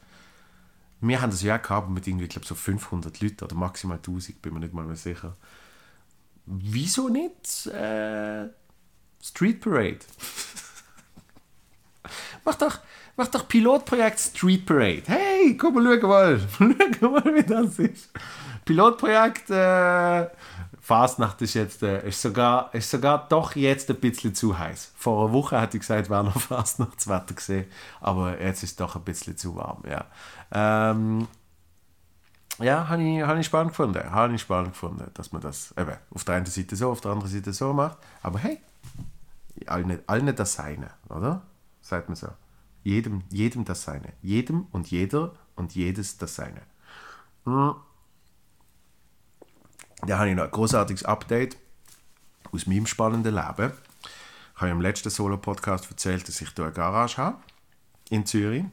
Wir 1.02 1.22
haben 1.22 1.30
das 1.30 1.44
ja 1.44 1.58
gehabt 1.58 1.90
mit 1.90 2.08
irgendwie, 2.08 2.28
glaube 2.28 2.48
so 2.48 2.56
500 2.56 3.22
Leuten 3.22 3.44
oder 3.44 3.56
maximal 3.56 3.98
1000, 3.98 4.42
bin 4.42 4.54
mir 4.54 4.62
nicht 4.62 4.74
mal 4.74 4.86
mehr 4.86 4.96
sicher. 4.96 5.36
Wieso 6.46 7.10
nicht 7.10 7.68
äh, 7.68 8.48
Street 9.22 9.62
Parade? 9.62 10.00
mach, 12.46 12.56
doch, 12.56 12.80
mach 13.15 13.27
doch 13.27 13.48
Pilotprojekt 13.48 14.19
Street 14.19 14.65
Parade. 14.65 15.03
Hey, 15.07 15.57
komm 15.57 15.75
mal, 15.75 16.00
schau 16.00 16.07
mal. 16.07 16.39
schau 17.00 17.10
mal, 17.10 17.36
wie 17.36 17.43
das 17.43 17.79
ist. 17.79 18.10
Pilotprojekt 18.65 19.50
äh, 19.50 20.27
Fastnacht 20.86 21.41
ist 21.41 21.55
jetzt 21.55 21.81
äh, 21.81 22.07
ist 22.07 22.22
sogar, 22.22 22.74
ist 22.74 22.91
sogar 22.91 23.27
doch 23.27 23.55
jetzt 23.55 23.89
ein 23.89 24.00
bisschen 24.00 24.36
zu 24.36 24.57
heiß. 24.57 24.91
Vor 24.95 25.24
einer 25.25 25.34
Woche 25.34 25.60
hätte 25.60 25.77
ich 25.77 25.81
gesagt, 25.81 26.12
wäre 26.12 26.24
noch 26.24 26.39
Fastnachtswetter 26.39 27.34
gesehen, 27.34 27.65
aber 28.01 28.39
jetzt 28.39 28.62
ist 28.62 28.72
es 28.72 28.75
doch 28.75 28.95
ein 28.95 29.03
bisschen 29.03 29.36
zu 29.36 29.55
warm. 29.55 29.81
Ja, 29.89 30.05
ähm, 30.51 31.27
ja 32.60 32.88
habe 32.88 33.01
ich, 33.01 33.22
hab 33.24 33.36
ich 33.38 33.48
spannend 33.48 33.72
gefunden. 33.72 34.12
Habe 34.12 34.36
ich 34.36 34.41
spannend 34.41 34.74
gefunden, 34.74 35.10
dass 35.15 35.31
man 35.31 35.41
das 35.41 35.74
eben 35.75 35.95
auf 36.13 36.24
der 36.24 36.36
einen 36.36 36.45
Seite 36.45 36.75
so, 36.75 36.91
auf 36.91 37.01
der 37.01 37.12
anderen 37.13 37.31
Seite 37.31 37.51
so 37.51 37.74
macht. 37.74 37.98
Aber 38.22 38.38
hey, 38.38 38.60
allen, 39.65 40.00
allen 40.05 40.36
das 40.36 40.53
Seine, 40.53 40.91
oder? 41.10 41.41
Sagt 41.81 42.10
man 42.10 42.15
so. 42.15 42.27
Jedem, 42.86 43.24
jedem 43.32 43.65
das 43.65 43.82
Seine. 43.82 44.13
Jedem 44.22 44.68
und 44.72 44.92
jeder 44.92 45.34
und 45.56 45.74
jedes 45.74 46.20
das 46.20 46.36
Seine. 46.36 46.62
Hm. 47.46 47.74
Da 50.06 50.20
habe 50.20 50.30
ich 50.30 50.36
noch 50.36 50.44
ein 50.44 50.51
großartiges 50.51 51.04
Update 51.04 51.58
aus 52.51 52.68
meinem 52.68 52.86
spannenden 52.86 53.34
Leben. 53.34 53.74
Ich 54.54 54.62
habe 54.62 54.70
im 54.70 54.82
letzten 54.82 55.10
Solo-Podcast 55.10 55.89
erzählt, 55.89 56.27
dass 56.27 56.39
ich 56.39 56.50
hier 56.56 56.63
eine 56.63 56.74
Garage 56.74 57.18
habe 57.18 57.39
in 58.12 58.24
Zürich. 58.27 58.65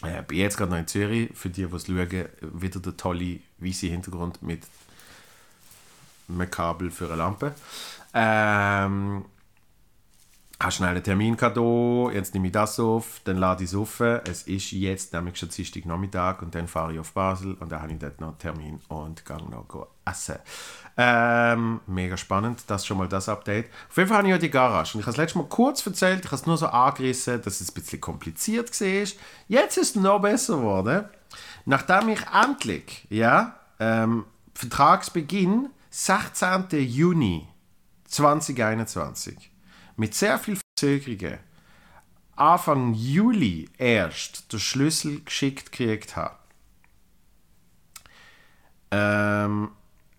Ich 0.00 0.08
äh, 0.08 0.24
bin 0.26 0.38
jetzt 0.38 0.56
gerade 0.56 0.72
noch 0.72 0.78
in 0.78 0.88
Zürich. 0.88 1.30
Für 1.32 1.48
die, 1.48 1.64
die 1.64 1.74
es 1.76 1.86
schauen, 1.86 2.28
wieder 2.40 2.80
der 2.80 2.96
tolle 2.96 3.38
weiße 3.58 3.86
Hintergrund 3.86 4.42
mit 4.42 4.66
einem 6.28 6.50
Kabel 6.50 6.90
für 6.90 7.06
eine 7.06 7.14
Lampe. 7.14 7.54
Ähm, 8.12 9.24
habe 10.60 10.72
schnell 10.72 10.90
einen 10.90 11.04
Termin 11.04 11.36
hier, 11.38 12.10
jetzt 12.12 12.34
nehme 12.34 12.48
ich 12.48 12.52
das 12.52 12.80
auf, 12.80 13.20
dann 13.22 13.36
lade 13.36 13.62
ich 13.62 13.70
es 13.70 13.76
auf. 13.76 14.00
Es 14.00 14.42
ist 14.42 14.72
jetzt 14.72 15.12
nämlich 15.12 15.38
schon 15.38 15.50
Dienstag 15.50 15.86
Nachmittag 15.86 16.42
und 16.42 16.52
dann 16.52 16.66
fahre 16.66 16.94
ich 16.94 16.98
auf 16.98 17.12
Basel 17.12 17.54
und 17.54 17.70
dann 17.70 17.80
habe 17.80 17.92
ich 17.92 17.98
dort 18.00 18.20
noch 18.20 18.28
einen 18.28 18.38
Termin 18.38 18.80
und 18.88 19.24
gehe 19.24 19.36
noch 19.36 19.86
essen. 20.04 20.36
Ähm, 20.96 21.80
mega 21.86 22.16
spannend, 22.16 22.64
das 22.66 22.82
ist 22.82 22.86
schon 22.88 22.98
mal 22.98 23.06
das 23.06 23.28
Update. 23.28 23.70
Auf 23.88 23.96
jeden 23.96 24.08
Fall 24.08 24.18
habe 24.18 24.26
ich 24.26 24.32
ja 24.32 24.38
die 24.38 24.50
Garage 24.50 24.94
und 24.94 25.00
ich 25.00 25.06
habe 25.06 25.12
es 25.12 25.16
letztes 25.16 25.36
Mal 25.36 25.48
kurz 25.48 25.86
erzählt, 25.86 26.24
ich 26.24 26.26
habe 26.26 26.36
es 26.36 26.46
nur 26.46 26.58
so 26.58 26.66
angerissen, 26.66 27.40
dass 27.40 27.60
es 27.60 27.70
ein 27.70 27.74
bisschen 27.74 28.00
kompliziert 28.00 28.80
war. 28.80 29.08
Jetzt 29.46 29.76
ist 29.76 29.94
es 29.94 29.94
noch 29.94 30.20
besser 30.20 30.56
geworden. 30.56 31.04
Nachdem 31.66 32.08
ich 32.08 32.20
endlich, 32.34 33.06
ja, 33.10 33.60
ähm, 33.78 34.24
Vertragsbeginn 34.54 35.68
16. 35.90 36.66
Juni 36.80 37.46
2021 38.06 39.52
mit 39.98 40.14
sehr 40.14 40.38
viel 40.38 40.56
Verzögerungen 40.56 41.38
Anfang 42.36 42.94
Juli 42.94 43.68
erst 43.78 44.52
den 44.52 44.60
Schlüssel 44.60 45.22
geschickt 45.24 45.72
gekriegt 45.72 46.14
habe. 46.14 46.36
Ähm, 48.92 49.70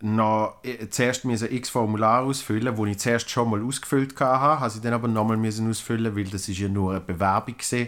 noch, 0.01 0.57
äh, 0.63 0.89
zuerst 0.89 1.23
ein 1.23 1.31
x 1.31 1.69
Formular 1.69 2.23
ausfüllen, 2.23 2.77
wo 2.77 2.85
ich 2.85 2.99
zuerst 2.99 3.29
schon 3.29 3.49
mal 3.49 3.63
ausgefüllt 3.63 4.19
hatte, 4.19 4.59
habe 4.59 4.73
ich 4.73 4.81
dann 4.81 4.93
aber 4.93 5.07
nochmal 5.07 5.37
ausfüllen, 5.45 6.15
weil 6.15 6.25
das 6.25 6.49
ist 6.49 6.59
ja 6.59 6.67
nur 6.67 6.91
eine 6.91 6.99
Bewerbung 6.99 7.55
war, 7.57 7.87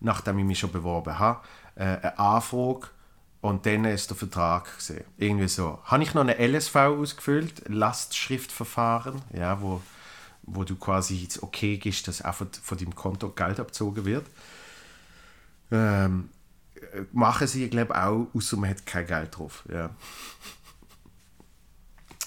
nachdem 0.00 0.38
ich 0.38 0.44
mich 0.44 0.58
schon 0.60 0.72
beworben 0.72 1.18
habe, 1.18 1.40
äh, 1.74 1.82
eine 1.82 2.18
Anfrage 2.18 2.88
und 3.40 3.66
dann 3.66 3.84
ist 3.86 4.08
der 4.08 4.16
Vertrag 4.16 4.76
gesehen. 4.76 5.04
Irgendwie 5.18 5.48
so. 5.48 5.80
Habe 5.84 6.02
ich 6.04 6.14
noch 6.14 6.22
eine 6.22 6.38
LSV 6.38 6.76
ausgefüllt, 6.76 7.68
Lastschriftverfahren, 7.68 9.20
ja, 9.32 9.60
wo 9.60 9.82
wo 10.46 10.64
du 10.64 10.76
quasi 10.76 11.16
jetzt 11.16 11.42
okay 11.42 11.78
gehst, 11.78 12.08
dass 12.08 12.24
auch 12.24 12.34
von, 12.34 12.78
deinem 12.78 12.94
Konto 12.94 13.30
Geld 13.30 13.60
abgezogen 13.60 14.04
wird. 14.04 14.26
Ähm, 15.70 16.28
machen 17.12 17.46
sie, 17.46 17.68
glaube 17.68 17.94
auch, 17.94 18.28
außer 18.34 18.56
man 18.56 18.70
hat 18.70 18.86
kein 18.86 19.06
Geld 19.06 19.36
drauf. 19.36 19.64
Ja. 19.72 19.90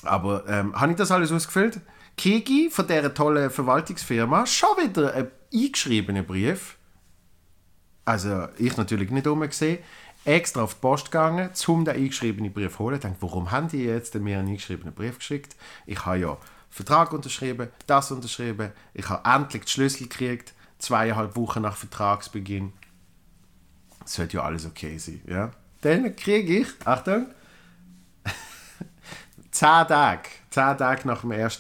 Aber 0.03 0.47
ähm, 0.47 0.79
habe 0.79 0.91
ich 0.91 0.97
das 0.97 1.11
alles 1.11 1.31
ausgefüllt? 1.31 1.81
Kegi 2.17 2.69
von 2.71 2.87
dieser 2.87 3.13
tollen 3.13 3.49
Verwaltungsfirma 3.49 4.45
schon 4.45 4.69
wieder 4.77 5.13
einen 5.13 5.31
eingeschriebenen 5.53 6.25
Brief. 6.25 6.77
Also 8.05 8.47
ich 8.57 8.77
natürlich 8.77 9.11
nicht 9.11 9.27
umgesehen. 9.27 9.79
Extra 10.25 10.63
auf 10.63 10.73
die 10.73 10.81
Post 10.81 11.05
gegangen, 11.05 11.51
um 11.67 11.85
den 11.85 11.95
eingeschriebenen 11.95 12.51
Brief 12.51 12.73
zu 12.73 12.79
holen. 12.79 12.95
Ich 12.95 13.01
dachte, 13.01 13.17
warum 13.21 13.51
haben 13.51 13.67
die 13.67 13.83
jetzt 13.83 14.15
mir 14.15 14.39
einen 14.39 14.47
eingeschriebenen 14.49 14.93
Brief 14.93 15.19
geschickt? 15.19 15.55
Ich 15.85 16.05
habe 16.05 16.17
ja 16.17 16.37
Vertrag 16.69 17.11
unterschrieben, 17.13 17.69
das 17.87 18.11
unterschrieben. 18.11 18.71
Ich 18.93 19.09
habe 19.09 19.27
endlich 19.29 19.65
die 19.65 19.71
Schlüssel 19.71 20.07
gekriegt, 20.07 20.53
zweieinhalb 20.79 21.35
Wochen 21.35 21.61
nach 21.61 21.75
Vertragsbeginn. 21.75 22.73
Es 24.05 24.13
sollte 24.13 24.37
ja 24.37 24.43
alles 24.43 24.65
okay 24.65 24.97
sein. 24.97 25.21
Ja? 25.27 25.51
Dann 25.81 26.15
kriege 26.15 26.59
ich, 26.59 26.67
Achtung, 26.85 27.27
zehn 29.51 29.87
Tage, 29.87 30.29
zehn 30.49 30.77
Tage 30.77 31.07
nach 31.07 31.21
dem 31.21 31.31
1. 31.31 31.59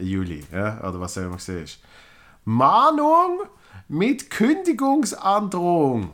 Juli, 0.00 0.44
ja? 0.52 0.78
oder 0.80 1.00
was 1.00 1.16
auch 1.18 1.22
immer 1.22 1.36
es 1.36 1.48
ist. 1.48 1.78
Mahnung 2.44 3.40
mit 3.88 4.30
Kündigungsandrohung. 4.30 6.10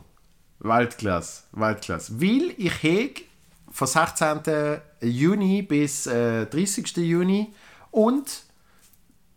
Weltklasse, 0.60 1.42
Weltklasse. 1.52 2.20
Weil 2.20 2.54
ich 2.56 2.82
hege 2.82 3.22
von 3.70 3.86
16. 3.86 4.80
Juni 5.02 5.62
bis 5.62 6.06
äh, 6.06 6.46
30. 6.46 6.96
Juni 6.96 7.52
und 7.94 8.42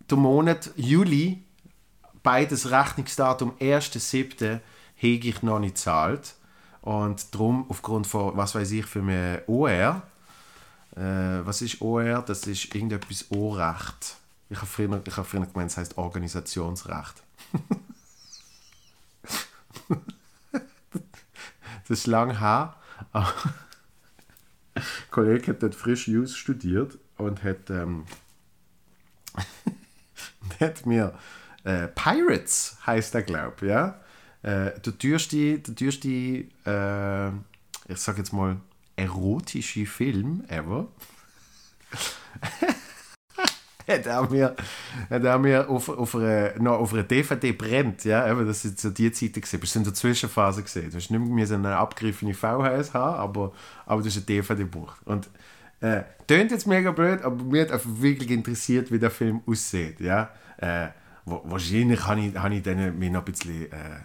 der 0.10 0.18
Monat 0.18 0.72
Juli, 0.76 1.44
beides 2.24 2.72
Rechnungsdatum 2.72 3.52
1.7. 3.60 4.62
hege 4.96 5.30
ich 5.30 5.44
noch 5.44 5.60
nicht 5.60 5.78
zahlt. 5.78 6.34
Und 6.82 7.36
darum, 7.36 7.68
aufgrund 7.70 8.08
von, 8.08 8.36
was 8.36 8.56
weiß 8.56 8.72
ich, 8.72 8.88
für 8.88 9.02
ein 9.02 9.42
OR, 9.46 10.02
äh, 10.96 11.46
was 11.46 11.62
ist 11.62 11.82
OR? 11.82 12.24
Das 12.24 12.48
ist 12.48 12.74
irgendetwas 12.74 13.28
O-Recht. 13.30 14.16
Ich 14.50 14.58
habe 14.58 14.66
früher, 14.66 14.90
hab 14.90 15.28
früher 15.28 15.46
gemeint, 15.46 15.70
es 15.70 15.78
heißt 15.78 16.00
Organisationsrecht. 16.00 17.22
das 19.90 21.90
ist 21.90 22.08
lang 22.08 22.40
her. 22.40 22.76
ein 23.14 23.28
Kollege 25.12 25.52
hat 25.52 25.62
dort 25.62 25.76
frisch 25.76 26.08
Use 26.08 26.36
studiert 26.36 26.98
und 27.18 27.44
hat 27.44 27.70
ähm, 27.70 28.06
hat 30.60 30.86
mir 30.86 31.14
äh, 31.64 31.88
Pirates 31.88 32.78
heißt 32.86 33.16
er, 33.16 33.24
glaube 33.24 33.56
ich, 33.62 33.70
ja. 33.70 34.00
Äh, 34.44 34.80
der 34.80 34.98
teuerste, 34.98 35.60
der 35.60 35.76
teuerste 35.76 36.08
äh, 36.66 37.32
ich 37.88 38.00
sag 38.00 38.18
jetzt 38.18 38.34
mal, 38.34 38.58
erotische 38.96 39.86
Film 39.86 40.44
ever. 40.48 40.88
hat 43.88 44.06
er 44.06 44.30
mir, 44.30 44.56
hat 45.10 45.24
er 45.24 45.40
mir 45.40 45.70
auf, 45.70 45.88
auf, 45.90 46.14
noch 46.14 46.80
auf 46.80 46.94
einer 46.94 47.04
DVD 47.04 47.54
brennt. 47.54 48.04
Ja? 48.04 48.34
Das 48.44 48.64
sind 48.64 48.80
so 48.80 48.90
die 48.90 49.12
Zeiten 49.12 49.40
gesehen. 49.40 49.60
Du 49.62 49.66
hast 49.66 49.76
in 49.76 49.84
der 49.84 49.94
Zwischenphase 49.94 50.64
gesehen. 50.64 50.90
Du 50.90 50.98
hast 50.98 51.10
nicht 51.10 51.20
mehr 51.20 51.48
so 51.48 51.56
eine 51.56 51.78
abgegriffene 51.78 52.34
VHS 52.34 52.94
aber, 52.96 53.54
aber 53.86 54.02
du 54.02 54.08
hast 54.08 54.18
eine 54.18 54.26
DVD 54.26 54.64
gebucht. 54.64 54.98
Und 55.06 55.30
äh, 55.82 56.04
tönt 56.26 56.52
jetzt 56.52 56.68
mega 56.68 56.92
blöd, 56.92 57.22
aber 57.22 57.44
mir 57.44 57.70
hat 57.70 57.82
wirklich 58.02 58.32
interessiert, 58.32 58.92
wie 58.92 59.00
der 59.00 59.12
Film 59.12 59.42
aussieht. 59.46 60.00
Ja? 60.00 60.32
Äh, 60.58 60.88
wahrscheinlich 61.26 62.06
habe 62.06 62.22
ich, 62.22 62.36
habe 62.36 62.56
ich 62.56 62.64
dann 62.64 62.98
mir 62.98 63.10
noch 63.10 63.22
ein 63.22 63.26
bisschen, 63.26 63.72
äh, 63.72 64.02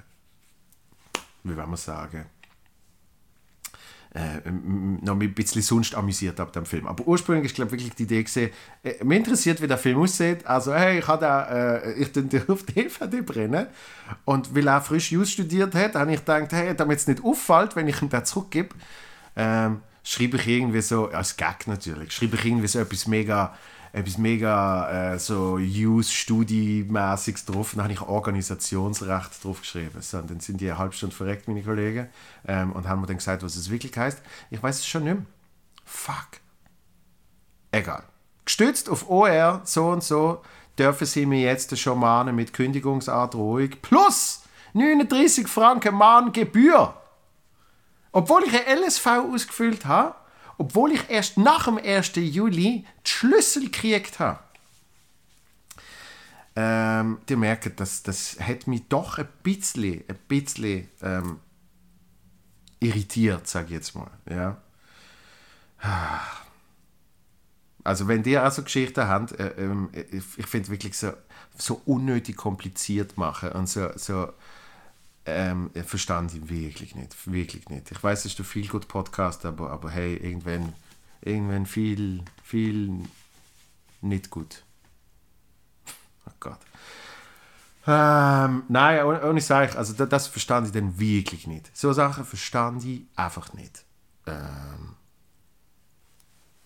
wie 1.44 1.56
will 1.56 1.66
man 1.66 1.76
sagen, 1.76 2.26
äh, 4.14 4.50
noch 4.50 5.18
ein 5.18 5.32
bisschen 5.32 5.62
sonst 5.62 5.94
amüsiert 5.94 6.38
ab 6.38 6.52
dem 6.52 6.66
Film. 6.66 6.86
Aber 6.86 7.06
ursprünglich 7.06 7.46
ist 7.46 7.54
glaube 7.54 7.70
wirklich 7.70 7.94
die 7.94 8.02
Idee 8.02 8.22
gesehen, 8.22 8.50
äh, 8.82 9.02
mich 9.02 9.18
interessiert, 9.18 9.62
wie 9.62 9.66
der 9.66 9.78
Film 9.78 10.00
aussieht. 10.00 10.46
Also 10.46 10.74
hey, 10.74 10.98
ich 10.98 11.08
habe 11.08 11.24
äh, 11.24 11.92
ich 11.94 12.12
den 12.12 12.28
auf 12.48 12.62
DVD 12.64 13.22
brennen 13.22 13.68
und 14.26 14.54
weil 14.54 14.68
er 14.68 14.82
frisch 14.82 15.12
Jus 15.12 15.30
studiert 15.30 15.74
hat, 15.74 15.94
habe 15.94 16.12
ich 16.12 16.18
gedacht, 16.18 16.52
hey, 16.52 16.76
damit 16.76 16.98
es 16.98 17.06
nicht 17.06 17.24
auffällt, 17.24 17.74
wenn 17.74 17.88
ich 17.88 18.02
ihn 18.02 18.10
da 18.10 18.22
zurückgebe, 18.22 18.74
ähm, 19.34 19.80
schreibe 20.02 20.36
ich 20.36 20.46
irgendwie 20.46 20.80
so 20.82 21.10
als 21.10 21.36
Gag 21.36 21.66
natürlich, 21.66 22.12
schreibe 22.12 22.36
ich 22.36 22.44
irgendwie 22.44 22.68
so 22.68 22.78
etwas 22.78 23.06
mega 23.06 23.54
etwas 23.92 24.16
mega 24.16 25.12
äh, 25.12 25.18
so 25.18 25.56
Use-Studi-mäßiges 25.56 27.44
drauf. 27.44 27.72
Dann 27.74 27.84
habe 27.84 27.92
ich 27.92 28.00
Organisationsrecht 28.00 29.44
drauf 29.44 29.60
geschrieben. 29.60 30.00
So, 30.00 30.18
und 30.18 30.30
dann 30.30 30.40
sind 30.40 30.60
die 30.60 30.70
eine 30.70 30.78
halbe 30.78 30.94
Stunde 30.94 31.14
verreckt, 31.14 31.46
meine 31.46 31.62
Kollegen, 31.62 32.08
ähm, 32.48 32.72
und 32.72 32.88
haben 32.88 33.02
mir 33.02 33.06
dann 33.06 33.18
gesagt, 33.18 33.42
was 33.42 33.54
es 33.54 33.70
wirklich 33.70 33.96
heißt. 33.96 34.22
Ich 34.50 34.62
weiß 34.62 34.78
es 34.78 34.86
schon 34.86 35.04
nicht 35.04 35.14
mehr. 35.14 35.26
Fuck. 35.84 36.40
Egal. 37.70 38.04
Gestützt 38.44 38.88
auf 38.88 39.08
OR, 39.08 39.60
so 39.64 39.88
und 39.88 40.02
so, 40.02 40.42
dürfen 40.78 41.06
sie 41.06 41.26
mir 41.26 41.42
jetzt 41.42 41.78
schon 41.78 41.98
mahnen 41.98 42.34
mit 42.34 42.52
Kündigungsart 42.52 43.34
ruhig. 43.34 43.82
Plus 43.82 44.42
39 44.72 45.46
Franken 45.48 45.94
Mahngebühr. 45.94 46.94
Obwohl 48.12 48.44
ich 48.44 48.52
ein 48.54 48.78
LSV 48.78 49.06
ausgefüllt 49.06 49.86
habe, 49.86 50.14
obwohl 50.58 50.92
ich 50.92 51.08
erst 51.08 51.38
nach 51.38 51.64
dem 51.64 51.78
1. 51.78 52.12
Juli 52.16 52.84
die 53.04 53.10
Schlüssel 53.10 53.64
gekriegt 53.64 54.18
habe. 54.18 54.38
Ähm, 56.54 57.18
ihr 57.28 57.36
merkt, 57.38 57.80
das, 57.80 58.02
das 58.02 58.38
hat 58.38 58.66
mich 58.66 58.86
doch 58.88 59.18
ein 59.18 59.28
bisschen, 59.42 60.04
ein 60.06 60.18
bisschen 60.28 60.88
ähm, 61.00 61.40
irritiert, 62.78 63.48
sage 63.48 63.66
ich 63.66 63.72
jetzt 63.72 63.94
mal. 63.94 64.10
Ja. 64.28 64.58
Also 67.82 68.06
wenn 68.06 68.22
die 68.22 68.38
auch 68.38 68.52
so 68.52 68.62
Geschichten 68.62 69.08
habt, 69.08 69.32
äh, 69.32 69.54
äh, 69.56 70.02
ich 70.36 70.46
finde 70.46 70.68
wirklich 70.68 70.96
so, 70.96 71.12
so 71.56 71.80
unnötig 71.86 72.36
kompliziert 72.36 73.16
machen 73.16 73.52
und 73.52 73.68
so, 73.68 73.88
so 73.96 74.32
ähm, 75.26 75.70
verstand 75.84 76.34
ich 76.34 76.48
wirklich 76.48 76.94
nicht. 76.94 77.14
Wirklich 77.26 77.68
nicht. 77.68 77.90
Ich 77.90 78.02
weiß, 78.02 78.20
es 78.20 78.32
ist 78.32 78.38
ein 78.40 78.44
viel 78.44 78.68
gut 78.68 78.88
Podcast, 78.88 79.44
aber, 79.44 79.70
aber 79.70 79.90
hey, 79.90 80.16
irgendwann, 80.16 80.72
irgendwann 81.20 81.66
viel, 81.66 82.22
viel 82.42 83.04
nicht 84.00 84.30
gut. 84.30 84.64
Oh 86.24 86.30
Gott. 86.38 86.60
Ähm, 87.84 88.62
nein, 88.68 89.04
und 89.04 89.36
ich 89.36 89.44
sage, 89.44 89.76
also 89.76 89.92
das, 89.92 90.08
das 90.08 90.26
verstand 90.28 90.68
ich 90.68 90.72
dann 90.72 91.00
wirklich 91.00 91.48
nicht. 91.48 91.76
So 91.76 91.92
Sachen 91.92 92.24
verstand 92.24 92.84
ich 92.84 93.02
einfach 93.16 93.52
nicht. 93.54 93.84
Ähm, 94.26 94.94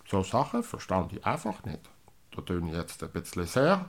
so 0.07 0.23
Sachen 0.23 0.63
verstand 0.63 1.15
ich 1.15 1.25
einfach 1.25 1.65
nicht. 1.65 1.81
Da 2.33 2.43
tun 2.43 2.69
ich 2.69 2.75
jetzt 2.75 3.03
ein 3.03 3.11
bisschen 3.11 3.47
sehr 3.47 3.89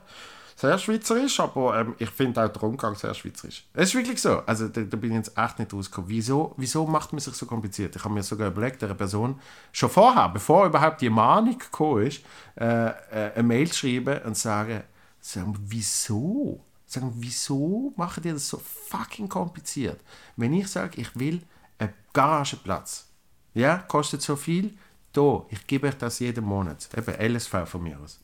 sehr 0.58 0.76
schweizerisch, 0.76 1.38
aber 1.38 1.78
ähm, 1.78 1.94
ich 1.98 2.10
finde 2.10 2.44
auch 2.44 2.48
den 2.48 2.62
Umgang 2.62 2.96
sehr 2.96 3.14
schweizerisch. 3.14 3.64
Es 3.74 3.90
ist 3.90 3.94
wirklich 3.94 4.20
so. 4.20 4.40
Also 4.40 4.66
da, 4.66 4.80
da, 4.80 4.96
bin 4.96 5.10
ich 5.12 5.16
jetzt 5.16 5.38
echt 5.38 5.60
nicht 5.60 5.72
rausgekommen. 5.72 6.10
Wieso, 6.10 6.52
wieso 6.56 6.84
macht 6.84 7.12
man 7.12 7.20
sich 7.20 7.34
so 7.34 7.46
kompliziert? 7.46 7.94
Ich 7.94 8.02
habe 8.02 8.12
mir 8.12 8.24
sogar 8.24 8.48
überlegt, 8.48 8.82
der 8.82 8.92
Person 8.94 9.40
schon 9.70 9.88
vorher, 9.88 10.28
bevor 10.30 10.66
überhaupt 10.66 11.00
die 11.00 11.10
Mahnung 11.10 11.56
gekommen 11.56 12.08
ist, 12.08 12.24
äh, 12.56 12.88
äh, 12.88 13.32
eine 13.34 13.42
Mail 13.44 13.72
schreiben 13.72 14.20
und 14.24 14.36
sagen, 14.36 14.82
sagen 15.20 15.56
wieso? 15.60 16.60
Sagen, 16.86 17.12
wieso 17.14 17.92
machen 17.96 18.24
die 18.24 18.32
das 18.32 18.48
so 18.48 18.58
fucking 18.58 19.28
kompliziert? 19.28 20.00
Wenn 20.34 20.54
ich 20.54 20.66
sage, 20.66 21.00
ich 21.00 21.16
will 21.16 21.40
einen 21.78 21.92
Garageplatz, 22.12 23.06
ja, 23.54 23.78
kostet 23.78 24.22
so 24.22 24.34
viel, 24.34 24.76
da, 25.12 25.44
ich 25.50 25.64
gebe 25.68 25.86
euch 25.86 25.98
das 25.98 26.18
jeden 26.18 26.44
Monat, 26.44 26.88
eben 26.96 27.34
LSV 27.34 27.64
von 27.66 27.80
mir 27.80 28.00
aus. 28.00 28.18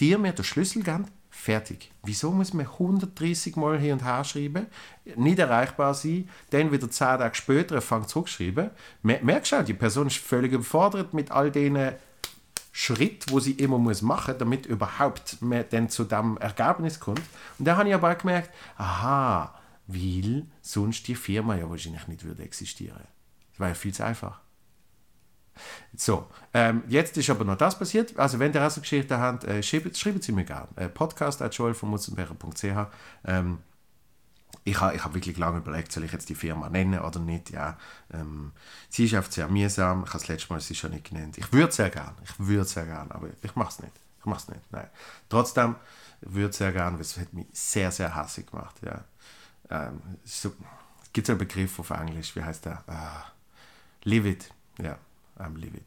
Die 0.00 0.16
mir 0.16 0.32
den 0.32 0.44
Schlüssel 0.44 0.82
geben, 0.82 1.06
Fertig. 1.30 1.92
Wieso 2.02 2.32
muss 2.32 2.52
man 2.52 2.66
130 2.66 3.56
Mal 3.56 3.78
hin 3.78 3.92
und 3.92 4.04
her 4.04 4.24
schreiben, 4.24 4.66
nicht 5.16 5.38
erreichbar 5.38 5.94
sein, 5.94 6.28
dann 6.50 6.72
wieder 6.72 6.90
10 6.90 7.18
Tage 7.18 7.34
später 7.34 7.76
anfangen 7.76 8.08
zurückschreiben? 8.08 8.70
Merkst 9.02 9.52
du, 9.52 9.62
die 9.64 9.74
Person 9.74 10.08
ist 10.08 10.18
völlig 10.18 10.52
überfordert 10.52 11.14
mit 11.14 11.30
all 11.30 11.50
den 11.50 11.92
Schritten, 12.72 13.30
wo 13.30 13.40
sie 13.40 13.52
immer 13.52 13.78
muss 13.78 14.02
machen, 14.02 14.34
damit 14.38 14.66
überhaupt 14.66 15.40
man 15.40 15.64
dann 15.70 15.88
zu 15.88 16.04
dem 16.04 16.36
Ergebnis 16.38 17.00
kommt. 17.00 17.22
Und 17.58 17.64
da 17.64 17.76
habe 17.76 17.88
ich 17.88 17.94
aber 17.94 18.12
auch 18.12 18.18
gemerkt, 18.18 18.50
aha, 18.76 19.54
weil 19.86 20.46
sonst 20.60 21.06
die 21.08 21.14
Firma 21.14 21.56
ja 21.56 21.68
wahrscheinlich 21.68 22.06
nicht 22.06 22.24
würde 22.24 22.42
existieren. 22.42 23.02
Das 23.52 23.60
war 23.60 23.68
ja 23.68 23.74
viel 23.74 23.94
zu 23.94 24.04
einfach. 24.04 24.40
So, 25.96 26.28
ähm, 26.54 26.82
jetzt 26.88 27.16
ist 27.16 27.30
aber 27.30 27.44
noch 27.44 27.56
das 27.56 27.78
passiert. 27.78 28.18
Also, 28.18 28.38
wenn 28.38 28.52
ihr 28.52 28.62
also 28.62 28.80
Geschichte 28.80 29.18
habt, 29.18 29.44
äh, 29.44 29.62
schreibt, 29.62 29.96
schreibt 29.96 30.22
sie 30.22 30.32
mir 30.32 30.44
gerne. 30.44 30.68
Äh, 30.76 30.88
podcast 30.88 31.42
at 31.42 31.58
ähm, 33.24 33.58
ich 34.64 34.80
habe 34.80 34.94
ich 34.94 35.04
hab 35.04 35.14
wirklich 35.14 35.36
lange 35.38 35.58
überlegt, 35.58 35.92
soll 35.92 36.04
ich 36.04 36.12
jetzt 36.12 36.28
die 36.28 36.34
Firma 36.34 36.68
nennen 36.68 37.00
oder 37.00 37.20
nicht. 37.20 37.50
Ja, 37.50 37.78
ähm, 38.12 38.52
sie 38.88 39.04
ist 39.04 39.14
oft 39.14 39.32
sehr 39.32 39.48
mühsam. 39.48 40.04
Ich 40.04 40.10
habe 40.10 40.18
das 40.18 40.28
letzte 40.28 40.52
Mal 40.52 40.60
sie 40.60 40.74
schon 40.74 40.90
nicht 40.90 41.08
genannt. 41.08 41.38
Ich 41.38 41.52
würde 41.52 41.72
sehr 41.72 41.90
gerne, 41.90 42.14
ich 42.22 42.38
würde 42.38 42.64
sehr 42.64 42.84
gerne, 42.84 43.14
aber 43.14 43.28
ich 43.42 43.56
mache 43.56 43.70
es 43.70 43.80
nicht. 43.80 43.92
Ich 44.18 44.26
mache 44.26 44.40
es 44.40 44.48
nicht, 44.48 44.60
nein. 44.70 44.88
Trotzdem 45.28 45.76
würde 46.20 46.52
sehr 46.52 46.72
gerne, 46.72 46.96
weil 46.96 47.02
es 47.02 47.16
hat 47.16 47.32
mich 47.32 47.46
sehr, 47.52 47.90
sehr 47.90 48.14
hassig 48.14 48.50
gemacht. 48.50 48.76
Ja. 48.82 49.04
Ähm, 49.70 50.00
so, 50.24 50.52
es 51.02 51.12
gibt 51.12 51.26
so 51.26 51.32
einen 51.32 51.38
Begriff 51.38 51.78
auf 51.78 51.90
Englisch, 51.90 52.36
wie 52.36 52.42
heißt 52.42 52.66
der? 52.66 52.84
Uh, 52.86 53.28
live 54.04 54.26
it. 54.26 54.50
Ja, 54.78 54.98
I'm 55.40 55.56
livid. 55.56 55.84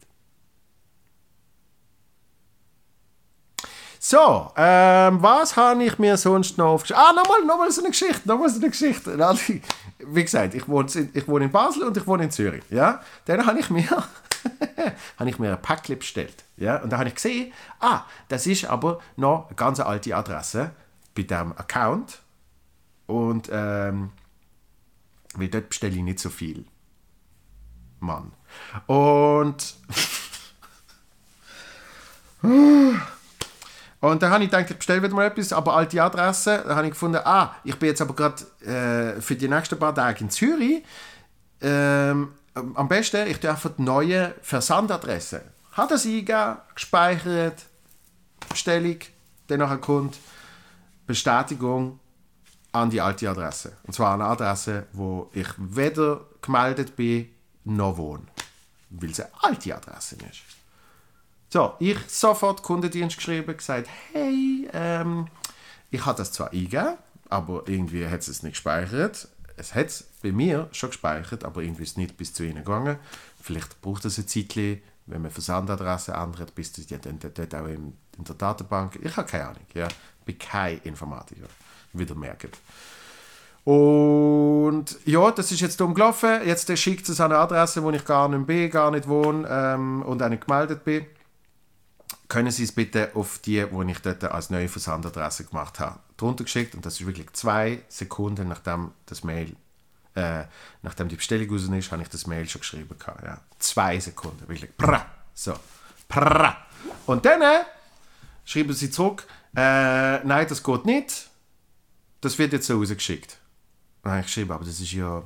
So, 4.06 4.52
ähm, 4.56 5.22
was 5.22 5.56
habe 5.56 5.82
ich 5.82 5.98
mir 5.98 6.18
sonst 6.18 6.58
noch 6.58 6.74
aufgeschrieben? 6.74 7.02
Ah, 7.02 7.12
nochmal, 7.14 7.42
nochmal 7.46 7.70
so 7.70 7.80
eine 7.80 7.88
Geschichte, 7.88 8.28
nochmal 8.28 8.50
so 8.50 8.60
eine 8.60 8.68
Geschichte. 8.68 9.16
Wie 9.98 10.22
gesagt, 10.22 10.52
ich 10.52 10.68
wohne, 10.68 10.90
ich 11.14 11.26
wohne 11.26 11.46
in 11.46 11.50
Basel 11.50 11.84
und 11.84 11.96
ich 11.96 12.06
wohne 12.06 12.24
in 12.24 12.30
Zürich. 12.30 12.64
Ja? 12.68 13.00
Dann 13.24 13.46
habe 13.46 13.60
ich 13.60 13.70
mir, 13.70 13.88
habe 15.18 15.30
ich 15.30 15.38
mir 15.38 15.52
ein 15.52 15.62
Päckchen 15.62 15.98
bestellt. 15.98 16.44
Ja? 16.58 16.82
Und 16.82 16.90
da 16.90 16.98
habe 16.98 17.08
ich 17.08 17.14
gesehen, 17.14 17.54
ah, 17.80 18.02
das 18.28 18.46
ist 18.46 18.66
aber 18.66 19.00
noch 19.16 19.46
eine 19.46 19.56
ganz 19.56 19.80
alte 19.80 20.14
Adresse 20.14 20.72
bei 21.14 21.22
diesem 21.22 21.52
Account. 21.52 22.18
Und 23.06 23.48
ähm, 23.50 24.10
weil 25.34 25.48
dort 25.48 25.70
bestelle 25.70 25.96
ich 25.96 26.02
nicht 26.02 26.18
so 26.18 26.28
viel. 26.28 26.66
Mann. 28.00 28.32
Und. 28.86 29.74
Und 34.00 34.22
dann 34.22 34.30
habe 34.30 34.44
ich 34.44 34.50
gedacht, 34.50 34.70
ich 34.70 34.76
bestelle 34.76 35.02
wieder 35.02 35.14
mal 35.14 35.24
etwas, 35.24 35.52
aber 35.54 35.74
alte 35.76 36.02
Adresse. 36.02 36.62
Dann 36.66 36.76
habe 36.76 36.86
ich 36.86 36.92
gefunden, 36.92 37.20
ah, 37.24 37.54
ich 37.64 37.78
bin 37.78 37.88
jetzt 37.88 38.02
aber 38.02 38.14
gerade 38.14 39.16
äh, 39.16 39.20
für 39.20 39.34
die 39.34 39.48
nächsten 39.48 39.78
paar 39.78 39.94
Tage 39.94 40.20
in 40.20 40.28
Zürich. 40.28 40.82
Ähm, 41.62 42.34
am 42.54 42.88
besten, 42.88 43.26
ich 43.26 43.40
darf 43.40 43.66
die 43.78 43.82
neue 43.82 44.34
Versandadresse. 44.42 45.40
Hat 45.72 45.90
das 45.90 46.04
eingegeben, 46.04 46.58
gespeichert, 46.74 47.64
Bestellung, 48.48 48.98
dann 49.46 49.80
kommt 49.80 50.18
Bestätigung 51.06 51.98
an 52.72 52.90
die 52.90 53.00
alte 53.00 53.30
Adresse. 53.30 53.72
Und 53.84 53.94
zwar 53.94 54.14
eine 54.14 54.24
Adresse, 54.24 54.86
wo 54.92 55.30
ich 55.32 55.48
weder 55.56 56.20
gemeldet 56.42 56.94
bin, 56.94 57.30
noch 57.64 57.96
wohne 57.96 58.33
weil 59.00 59.10
es 59.10 59.20
eine 59.20 59.30
alte 59.40 59.74
Adresse 59.74 60.16
ist. 60.16 60.42
So, 61.48 61.74
ich 61.78 61.98
sofort 62.08 62.62
Kundendienst 62.62 63.16
geschrieben, 63.16 63.56
gesagt, 63.56 63.88
hey, 64.12 64.68
ähm, 64.72 65.28
ich 65.90 66.04
habe 66.04 66.18
das 66.18 66.32
zwar 66.32 66.52
eingegeben, 66.52 66.96
aber 67.28 67.62
irgendwie 67.66 68.06
hat 68.06 68.26
es 68.26 68.42
nicht 68.42 68.54
gespeichert. 68.54 69.28
Es 69.56 69.74
hat 69.74 69.86
es 69.86 70.04
bei 70.22 70.32
mir 70.32 70.68
schon 70.72 70.90
gespeichert, 70.90 71.44
aber 71.44 71.62
irgendwie 71.62 71.84
ist 71.84 71.90
es 71.90 71.96
nicht 71.96 72.16
bis 72.16 72.32
zu 72.32 72.42
Ihnen 72.42 72.64
gegangen. 72.64 72.98
Vielleicht 73.40 73.80
braucht 73.80 74.04
es 74.04 74.18
ein 74.18 74.26
Zeitchen, 74.26 74.82
wenn 75.06 75.22
man 75.22 75.30
Versandadresse 75.30 76.12
ändert, 76.12 76.54
bis 76.54 76.72
ja 76.88 76.98
dann 76.98 77.20
dort 77.20 77.54
auch 77.54 77.66
in, 77.66 77.96
der 78.18 78.34
Datenbank. 78.34 78.98
Ich 79.02 79.16
habe 79.16 79.28
keine 79.28 79.48
Ahnung, 79.48 79.66
ja. 79.74 79.86
Ich 79.86 80.24
bin 80.24 80.38
kein 80.38 80.78
Informatiker, 80.78 81.46
wieder 81.92 82.14
merken. 82.14 82.50
Und 83.64 84.98
ja, 85.06 85.30
das 85.30 85.50
ist 85.50 85.60
jetzt 85.60 85.80
dumm 85.80 85.94
gelaufen. 85.94 86.46
Jetzt 86.46 86.76
schickt 86.78 87.08
es 87.08 87.20
an 87.20 87.32
eine 87.32 87.40
Adresse, 87.40 87.82
wo 87.82 87.90
ich 87.90 88.04
gar 88.04 88.28
nicht 88.28 88.46
bin, 88.46 88.70
gar 88.70 88.90
nicht 88.90 89.08
wohne 89.08 89.48
ähm, 89.50 90.02
und 90.02 90.22
auch 90.22 90.28
nicht 90.28 90.46
gemeldet 90.46 90.84
bin. 90.84 91.06
können 92.28 92.50
Sie 92.50 92.64
es 92.64 92.72
bitte 92.72 93.10
auf 93.14 93.38
die, 93.38 93.70
wo 93.72 93.82
ich 93.82 93.98
dort 94.00 94.24
als 94.24 94.50
neue 94.50 94.68
Versandadresse 94.68 95.44
gemacht 95.44 95.78
habe, 95.80 95.98
drunter 96.16 96.44
geschickt 96.44 96.74
und 96.74 96.84
das 96.84 97.00
ist 97.00 97.06
wirklich 97.06 97.32
zwei 97.32 97.82
Sekunden 97.88 98.48
nachdem 98.48 98.90
das 99.06 99.24
Mail, 99.24 99.56
äh, 100.14 100.44
nachdem 100.82 101.08
die 101.08 101.16
Bestellung 101.16 101.48
raus 101.50 101.62
ist, 101.62 101.92
habe 101.92 102.02
ich 102.02 102.08
das 102.08 102.26
Mail 102.26 102.48
schon 102.48 102.60
geschrieben 102.60 102.98
gehabt, 102.98 103.22
ja. 103.24 103.40
Zwei 103.58 103.98
Sekunden, 103.98 104.46
wirklich. 104.48 104.76
Prra, 104.76 105.06
so, 105.32 105.54
prra. 106.08 106.56
Und 107.06 107.24
dann 107.24 107.40
äh, 107.40 107.64
schreiben 108.44 108.72
Sie 108.72 108.90
zurück, 108.90 109.26
äh, 109.56 110.18
nein, 110.24 110.46
das 110.48 110.62
geht 110.62 110.84
nicht, 110.84 111.28
das 112.20 112.38
wird 112.38 112.52
jetzt 112.52 112.66
so 112.66 112.78
rausgeschickt. 112.78 113.38
Ich 114.04 114.22
geschrieben, 114.22 114.52
aber 114.52 114.64
das 114.64 114.80
ist 114.80 114.92
ja 114.92 115.22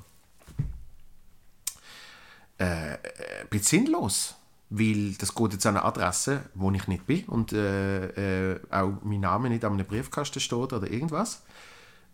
äh, 2.58 2.94
ein 2.94 3.48
bisschen 3.50 3.86
sinnlos 3.86 4.36
weil 4.70 5.14
das 5.14 5.34
geht 5.34 5.52
jetzt 5.52 5.66
an 5.66 5.76
eine 5.76 5.84
Adresse, 5.84 6.42
wo 6.54 6.70
ich 6.72 6.86
nicht 6.88 7.06
bin 7.06 7.24
und 7.24 7.52
äh, 7.52 8.52
äh, 8.52 8.60
auch 8.70 8.98
mein 9.02 9.20
Name 9.20 9.48
nicht 9.48 9.64
an 9.64 9.72
einem 9.72 9.86
Briefkasten 9.86 10.40
steht 10.40 10.72
oder 10.72 10.90
irgendwas, 10.90 11.42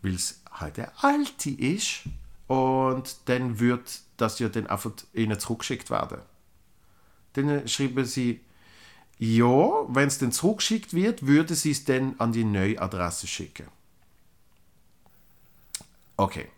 weil 0.03 0.15
es 0.15 0.41
halt 0.53 0.79
eine 0.79 0.93
alte 1.03 1.51
ist 1.51 2.03
und 2.47 3.17
dann 3.25 3.59
wird 3.59 4.01
das 4.17 4.39
ja 4.39 4.49
dann 4.49 4.69
einfach 4.69 4.93
ihnen 5.13 5.39
zurückgeschickt 5.39 5.91
werden. 5.91 6.19
Dann 7.33 7.67
schreiben 7.67 8.05
sie, 8.05 8.41
ja, 9.19 9.49
wenn 9.89 10.07
es 10.07 10.19
dann 10.19 10.31
zurückgeschickt 10.31 10.95
wird, 10.95 11.27
würde 11.27 11.55
sie 11.57 11.73
es 11.73 11.85
dann 11.85 12.15
an 12.19 12.33
die 12.33 12.45
neue 12.45 12.81
Adresse 12.81 13.27
schicken. 13.27 13.67
Okay. 16.17 16.49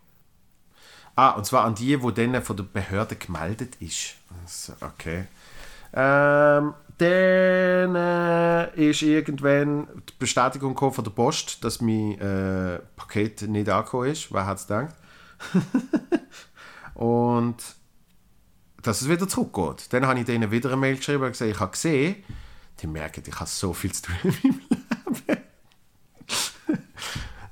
Ah, 1.14 1.30
und 1.30 1.46
zwar 1.46 1.64
an 1.64 1.74
die, 1.74 2.02
wo 2.02 2.10
dann 2.10 2.42
von 2.42 2.56
der 2.56 2.64
Behörde 2.64 3.16
gemeldet 3.16 3.76
ist. 3.80 4.16
Also, 4.42 4.74
okay. 4.82 5.26
Ähm, 5.94 6.74
dann 6.98 7.94
äh, 7.94 8.90
ist 8.90 9.02
irgendwann 9.02 9.88
die 10.08 10.12
Bestätigung 10.18 10.76
von 10.76 11.04
der 11.04 11.10
Post, 11.10 11.64
dass 11.64 11.80
mein 11.80 12.18
äh, 12.20 12.80
Paket 12.96 13.42
nicht 13.42 13.68
angekommen 13.68 14.10
ist. 14.10 14.32
Wer 14.32 14.46
hat 14.46 14.58
es 14.58 14.66
gedacht? 14.66 14.94
und 16.94 17.56
dass 18.82 19.00
es 19.00 19.08
wieder 19.08 19.28
zurückgeht. 19.28 19.92
Dann 19.92 20.06
habe 20.06 20.20
ich 20.20 20.26
denen 20.26 20.50
wieder 20.50 20.68
eine 20.68 20.76
Mail 20.76 20.96
geschrieben 20.96 21.24
und 21.24 21.32
gesagt, 21.32 21.50
ich 21.50 21.60
habe 21.60 21.72
gesehen, 21.72 22.16
die 22.80 22.86
merken, 22.86 23.22
ich 23.26 23.34
habe 23.34 23.48
so 23.48 23.72
viel 23.72 23.92
zu 23.92 24.02
tun 24.02 24.16
in 24.22 24.50
meinem 24.50 25.22
Leben. 25.26 25.45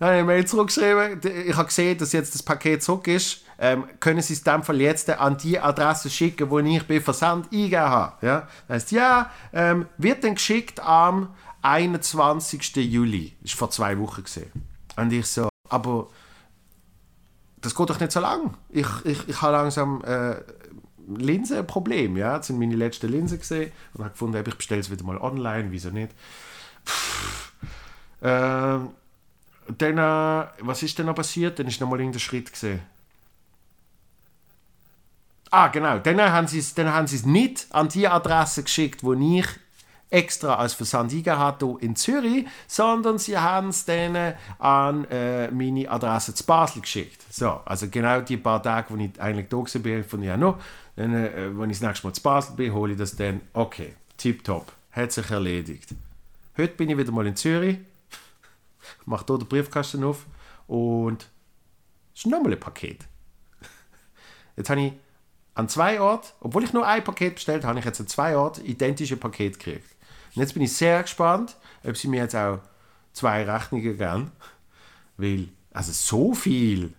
Dann 0.05 0.13
habe 0.13 0.17
ich 0.17 0.23
eine 0.23 0.27
Mail 0.27 0.47
zurückgeschrieben, 0.47 1.21
ich 1.47 1.57
habe 1.57 1.67
gesehen, 1.67 1.99
dass 1.99 2.13
jetzt 2.13 2.35
das 2.35 2.43
Paket 2.43 2.83
zurück 2.83 3.07
ist 3.09 3.45
ähm, 3.59 3.87
können 4.01 4.21
Sie 4.21 4.33
es 4.33 4.41
in 4.41 4.45
dem 4.45 4.63
Fall 4.63 4.81
jetzt 4.81 5.09
an 5.11 5.37
die 5.37 5.59
Adresse 5.59 6.11
schicken, 6.11 6.51
wo 6.51 6.59
ich 6.59 6.87
bei 6.87 7.01
Versand 7.01 7.47
eingegeben 7.47 7.81
habe. 7.81 8.27
Ja? 8.27 8.49
Das 8.69 8.77
heißt, 8.77 8.93
ja, 8.93 9.31
ähm, 9.53 9.87
wird 9.99 10.25
dann 10.25 10.35
geschickt 10.35 10.81
am 10.81 11.35
21. 11.63 12.77
Juli. 12.77 13.37
Das 13.43 13.53
war 13.53 13.59
vor 13.59 13.71
zwei 13.71 13.99
Wochen. 13.99 14.25
Gewesen. 14.25 14.51
Und 14.97 15.13
ich 15.13 15.27
so, 15.27 15.49
aber 15.69 16.09
das 17.61 17.75
geht 17.75 17.91
doch 17.91 18.01
nicht 18.01 18.13
so 18.13 18.21
lang. 18.21 18.57
Ich, 18.69 18.89
ich, 19.05 19.29
ich 19.29 19.43
habe 19.43 19.53
langsam 19.53 20.03
äh, 20.05 20.37
Linsenproblem. 21.09 22.17
Ja? 22.17 22.39
Das 22.39 22.49
sind 22.49 22.59
meine 22.59 22.77
letzten 22.77 23.09
Linsen 23.09 23.39
gesehen 23.39 23.73
und 23.95 24.05
habe 24.05 24.11
gefunden, 24.11 24.45
ich 24.47 24.57
bestelle 24.57 24.81
es 24.81 24.91
wieder 24.91 25.05
mal 25.05 25.19
online, 25.19 25.71
wieso 25.71 25.91
nicht? 25.91 26.13
Ähm, 28.23 28.91
dann, 29.79 29.99
äh, 29.99 30.47
was 30.61 30.83
ist 30.83 30.99
denn 30.99 31.07
noch 31.07 31.15
passiert? 31.15 31.59
Dann 31.59 31.67
ist 31.67 31.81
noch 31.81 31.89
mal 31.89 31.99
irgendein 31.99 32.21
Schritt 32.21 32.53
gesehen. 32.53 32.81
Ah, 35.51 35.69
genau. 35.69 35.99
Dann 35.99 36.21
haben 36.21 36.49
sie 36.49 36.59
es, 36.59 37.27
nicht 37.27 37.67
an 37.71 37.89
die 37.89 38.09
Adresse 38.09 38.65
geschickt, 38.65 39.05
wo 39.05 39.13
ich 39.13 39.47
extra 40.11 40.57
als 40.57 40.75
Versand 40.75 41.13
hatte 41.13 41.77
in 41.81 41.97
Zürich, 41.97 42.47
sondern 42.67 43.19
sie 43.19 43.39
haben 43.39 43.69
es 43.69 43.85
dann 43.85 44.35
an 44.59 45.05
äh, 45.11 45.51
meine 45.51 45.89
Adresse 45.91 46.35
zu 46.35 46.45
Basel 46.45 46.83
geschickt. 46.83 47.23
So, 47.31 47.61
also 47.65 47.89
genau 47.89 48.21
die 48.21 48.37
paar 48.37 48.63
Tage, 48.63 48.91
wo 48.91 48.97
ich 48.97 49.21
eigentlich 49.21 49.49
da 49.49 49.57
war, 49.57 49.83
bin, 49.83 50.05
von 50.05 50.23
ja 50.23 50.37
noch, 50.37 50.59
dann, 50.97 51.15
äh, 51.15 51.51
wenn 51.59 51.71
ich 51.71 51.79
das 51.79 51.89
nächste 51.89 52.07
Mal 52.07 52.13
zu 52.13 52.23
Basel 52.23 52.57
bin, 52.57 52.73
hole 52.73 52.93
ich 52.93 52.99
das 52.99 53.17
dann, 53.17 53.41
okay, 53.53 53.95
tipptopp, 54.17 54.73
hat 54.93 55.13
sich 55.13 55.31
erledigt. 55.31 55.91
Heute 56.57 56.75
bin 56.75 56.91
ich 56.91 56.97
wieder 56.97 57.11
mal 57.11 57.27
in 57.27 57.35
Zürich, 57.35 57.79
mache 59.05 59.25
hier 59.27 59.39
den 59.39 59.49
Briefkasten 59.49 60.05
auf 60.05 60.27
und 60.67 61.31
es 62.15 62.21
ist 62.21 62.27
nochmal 62.27 62.53
ein 62.53 62.61
Paket. 62.61 63.07
Jetzt 64.57 64.71
habe 64.71 64.81
ich 64.81 64.93
an 65.55 65.69
zwei 65.69 66.01
Orten, 66.01 66.29
obwohl 66.41 66.65
ich 66.65 66.73
nur 66.73 66.87
ein 66.87 67.03
Paket 67.03 67.37
bestellt 67.37 67.65
habe, 67.65 67.79
ich 67.79 67.85
jetzt 67.85 68.01
an 68.01 68.07
zwei 68.07 68.37
Orten 68.37 68.65
identische 68.65 69.17
Pakete 69.17 69.59
gekriegt. 69.59 69.89
Und 70.35 70.43
jetzt 70.43 70.55
bin 70.55 70.63
ich 70.63 70.73
sehr 70.73 71.03
gespannt, 71.03 71.57
ob 71.85 71.97
sie 71.97 72.09
mir 72.09 72.23
jetzt 72.23 72.35
auch 72.35 72.59
zwei 73.13 73.49
Rechnungen 73.49 73.97
geben. 73.97 74.33
Weil, 75.17 75.49
also 75.73 75.93
so 75.93 76.35
viel 76.35 76.93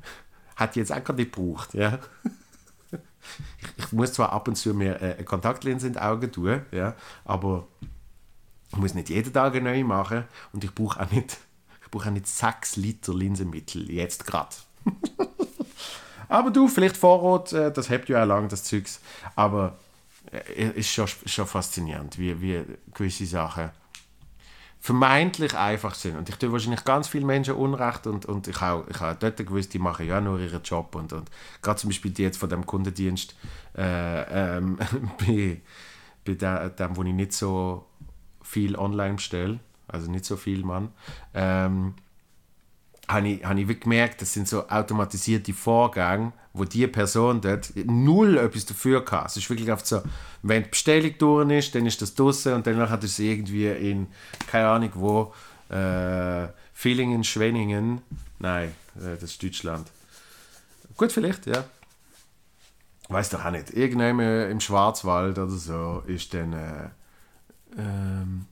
hat 0.55 0.75
jetzt 0.75 0.91
auch 0.91 1.03
gar 1.03 1.13
nicht 1.15 1.33
gebraucht. 1.33 1.73
Ja? 1.73 1.99
Ich, 2.91 3.67
ich, 3.77 3.91
muss 3.91 4.13
zwar 4.13 4.31
ab 4.31 4.47
und 4.47 4.55
zu 4.55 4.73
mir 4.73 5.01
äh, 5.01 5.15
eine 5.15 5.23
Kontaktlinse 5.25 5.87
in 5.87 5.93
die 5.93 5.99
Augen 5.99 6.31
tun, 6.31 6.61
ja, 6.71 6.95
aber 7.25 7.67
ich 8.71 8.77
muss 8.77 8.93
nicht 8.93 9.09
jeden 9.09 9.33
Tag 9.33 9.55
eine 9.55 9.71
neue 9.71 9.83
machen 9.83 10.25
und 10.53 10.63
ich 10.63 10.73
brauche 10.73 11.01
auch 11.01 11.11
nicht, 11.11 11.33
ich 11.33 11.39
brauche 11.95 12.09
auch 12.09 12.13
nicht 12.13 12.27
6 12.27 12.75
Liter 12.75 13.13
Linsenmittel, 13.13 13.89
jetzt 13.89 14.25
gerade. 14.25 14.55
Aber 16.27 16.51
du, 16.51 16.67
vielleicht 16.67 16.97
Vorrat, 16.97 17.53
äh, 17.53 17.71
das 17.71 17.89
habt 17.89 18.09
ja 18.09 18.23
auch 18.23 18.27
lange, 18.27 18.49
das 18.49 18.65
Zeugs. 18.65 18.99
Aber 19.35 19.77
es 20.31 20.57
äh, 20.57 20.79
ist 20.79 20.89
schon, 20.89 21.07
schon 21.25 21.47
faszinierend, 21.47 22.19
wie, 22.19 22.41
wie 22.41 22.63
gewisse 22.93 23.25
Sachen 23.25 23.69
vermeintlich 24.81 25.55
einfach 25.55 25.95
sind. 25.95 26.17
Und 26.17 26.29
ich 26.29 26.35
tue 26.35 26.51
wahrscheinlich 26.51 26.83
ganz 26.83 27.07
vielen 27.07 27.25
Menschen 27.25 27.55
Unrecht 27.55 28.05
und, 28.05 28.25
und 28.25 28.47
ich 28.47 28.59
habe 28.61 28.85
ich 28.89 29.01
auch 29.01 29.15
dort 29.15 29.37
gewusst, 29.37 29.73
die 29.73 29.79
machen 29.79 30.05
ja 30.05 30.21
nur 30.21 30.39
ihren 30.39 30.61
Job. 30.61 30.95
Und, 30.95 31.13
und 31.13 31.31
gerade 31.61 31.79
zum 31.79 31.89
Beispiel 31.89 32.11
die 32.11 32.23
jetzt 32.23 32.37
von 32.37 32.49
dem 32.49 32.65
Kundendienst, 32.65 33.35
äh, 33.77 34.57
ähm, 34.57 34.77
bei, 35.19 35.61
bei 36.25 36.33
dem, 36.69 36.97
wo 36.97 37.03
ich 37.03 37.13
nicht 37.13 37.33
so 37.33 37.85
viel 38.43 38.75
online 38.75 39.15
bestelle, 39.15 39.59
also 39.87 40.09
nicht 40.09 40.25
so 40.25 40.35
viel, 40.35 40.63
Mann, 40.63 40.89
ähm, 41.33 41.95
habe 43.07 43.27
ich, 43.27 43.45
habe 43.45 43.61
ich 43.61 43.79
gemerkt, 43.79 44.21
das 44.21 44.33
sind 44.33 44.47
so 44.47 44.67
automatisierte 44.67 45.53
Vorgänge, 45.53 46.33
wo 46.53 46.63
die 46.63 46.87
Person 46.87 47.41
dort 47.41 47.71
null 47.75 48.37
etwas 48.37 48.65
dafür 48.65 49.03
kann. 49.03 49.25
Es 49.25 49.37
ist 49.37 49.49
wirklich 49.49 49.71
oft 49.71 49.85
so, 49.85 50.01
wenn 50.41 50.63
die 50.63 50.69
Bestellung 50.69 51.13
durch 51.17 51.51
ist, 51.51 51.75
dann 51.75 51.85
ist 51.85 52.01
das 52.01 52.15
draußen 52.15 52.53
und 52.53 52.65
dann 52.65 52.89
hat 52.89 53.03
es 53.03 53.19
irgendwie 53.19 53.67
in, 53.67 54.07
keine 54.47 54.67
Ahnung 54.67 54.91
wo, 54.95 55.33
äh, 55.69 56.47
Villingen, 56.73 57.23
Schwenningen, 57.23 58.01
nein, 58.39 58.69
äh, 58.97 59.15
das 59.19 59.23
ist 59.23 59.43
Deutschland. 59.43 59.87
Gut, 60.97 61.11
vielleicht, 61.11 61.45
ja. 61.45 61.65
Weiß 63.09 63.29
doch 63.29 63.45
auch 63.45 63.51
nicht. 63.51 63.71
Irgendwann 63.71 64.19
im 64.49 64.59
Schwarzwald 64.59 65.37
oder 65.37 65.49
so 65.49 66.03
ist 66.07 66.33
dann 66.33 66.53
äh, 66.53 66.89
ähm, 67.77 68.47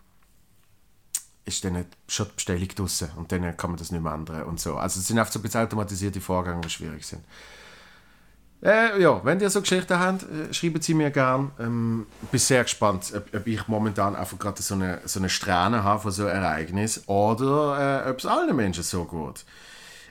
ist 1.45 1.63
dann 1.65 1.85
schon 2.07 2.27
die 2.27 2.33
Bestellung 2.35 2.67
draussen 2.69 3.09
und 3.17 3.31
dann 3.31 3.57
kann 3.57 3.71
man 3.71 3.77
das 3.77 3.91
nicht 3.91 4.01
mehr 4.01 4.13
ändern 4.13 4.43
und 4.43 4.59
so. 4.59 4.77
Also 4.77 4.99
es 4.99 5.07
sind 5.07 5.19
einfach 5.19 5.33
so 5.33 5.39
ein 5.39 5.41
bisschen 5.41 5.61
automatisierte 5.61 6.21
Vorgänge, 6.21 6.61
die 6.61 6.69
schwierig 6.69 7.05
sind. 7.05 7.23
Äh, 8.63 9.01
ja, 9.01 9.19
wenn 9.25 9.41
ihr 9.41 9.49
so 9.49 9.59
Geschichten 9.59 9.99
habt, 9.99 10.23
äh, 10.23 10.53
schreiben 10.53 10.81
sie 10.81 10.93
mir 10.93 11.11
gerne. 11.11 11.51
Ähm, 11.59 12.07
bin 12.31 12.39
sehr 12.39 12.63
gespannt, 12.63 13.11
ob, 13.13 13.35
ob 13.35 13.45
ich 13.45 13.67
momentan 13.67 14.15
einfach 14.15 14.39
gerade 14.39 14.61
so 14.61 14.75
eine, 14.75 15.01
so 15.03 15.19
eine 15.19 15.29
Strähne 15.29 15.83
habe 15.83 16.01
von 16.01 16.11
so 16.11 16.25
einem 16.25 16.43
Ereignis 16.43 17.03
oder 17.07 18.05
äh, 18.05 18.09
ob 18.09 18.19
es 18.19 18.25
allen 18.25 18.55
Menschen 18.55 18.83
so 18.83 19.03
geht. 19.03 19.43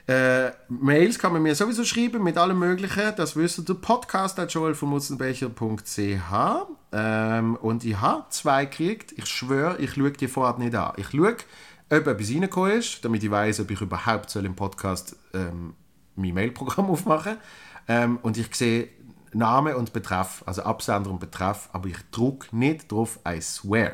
Äh, 0.05 0.51
Mails 0.67 1.17
kann 1.17 1.31
man 1.31 1.41
mir 1.41 1.55
sowieso 1.55 1.85
schreiben 1.85 2.21
mit 2.23 2.37
allem 2.37 2.59
Möglichen. 2.59 3.13
Das 3.15 3.37
wisst 3.37 3.69
ihr. 3.69 3.75
Podcast 3.75 4.37
at 4.37 4.53
joelvonmutzenbecher.ch 4.53 6.67
ähm, 6.91 7.55
Und 7.55 7.85
ich 7.85 8.01
habe 8.01 8.25
zwei 8.29 8.65
gekriegt. 8.65 9.13
Ich 9.13 9.27
schwöre, 9.27 9.77
ich 9.77 9.93
schaue 9.93 10.11
die 10.11 10.27
vorher 10.27 10.59
nicht 10.59 10.75
an. 10.75 10.91
Ich 10.97 11.11
schaue, 11.11 11.37
ob 11.89 12.07
etwas 12.07 12.29
reingekommen 12.29 12.79
ist, 12.79 13.05
damit 13.05 13.23
ich 13.23 13.31
weiß, 13.31 13.61
ob 13.61 13.71
ich 13.71 13.79
überhaupt 13.79 14.29
soll 14.29 14.45
im 14.45 14.55
Podcast 14.55 15.15
ähm, 15.33 15.73
mein 16.15 16.33
Mailprogramm 16.33 16.85
aufmachen 16.89 17.37
ähm, 17.87 18.19
Und 18.23 18.37
ich 18.37 18.53
sehe 18.53 18.89
Name 19.31 19.77
und 19.77 19.93
Betreff, 19.93 20.43
also 20.45 20.63
Absender 20.63 21.09
und 21.09 21.19
Betreff, 21.19 21.69
aber 21.71 21.87
ich 21.87 21.97
drucke 22.11 22.55
nicht 22.55 22.91
drauf, 22.91 23.19
I 23.27 23.41
swear. 23.41 23.93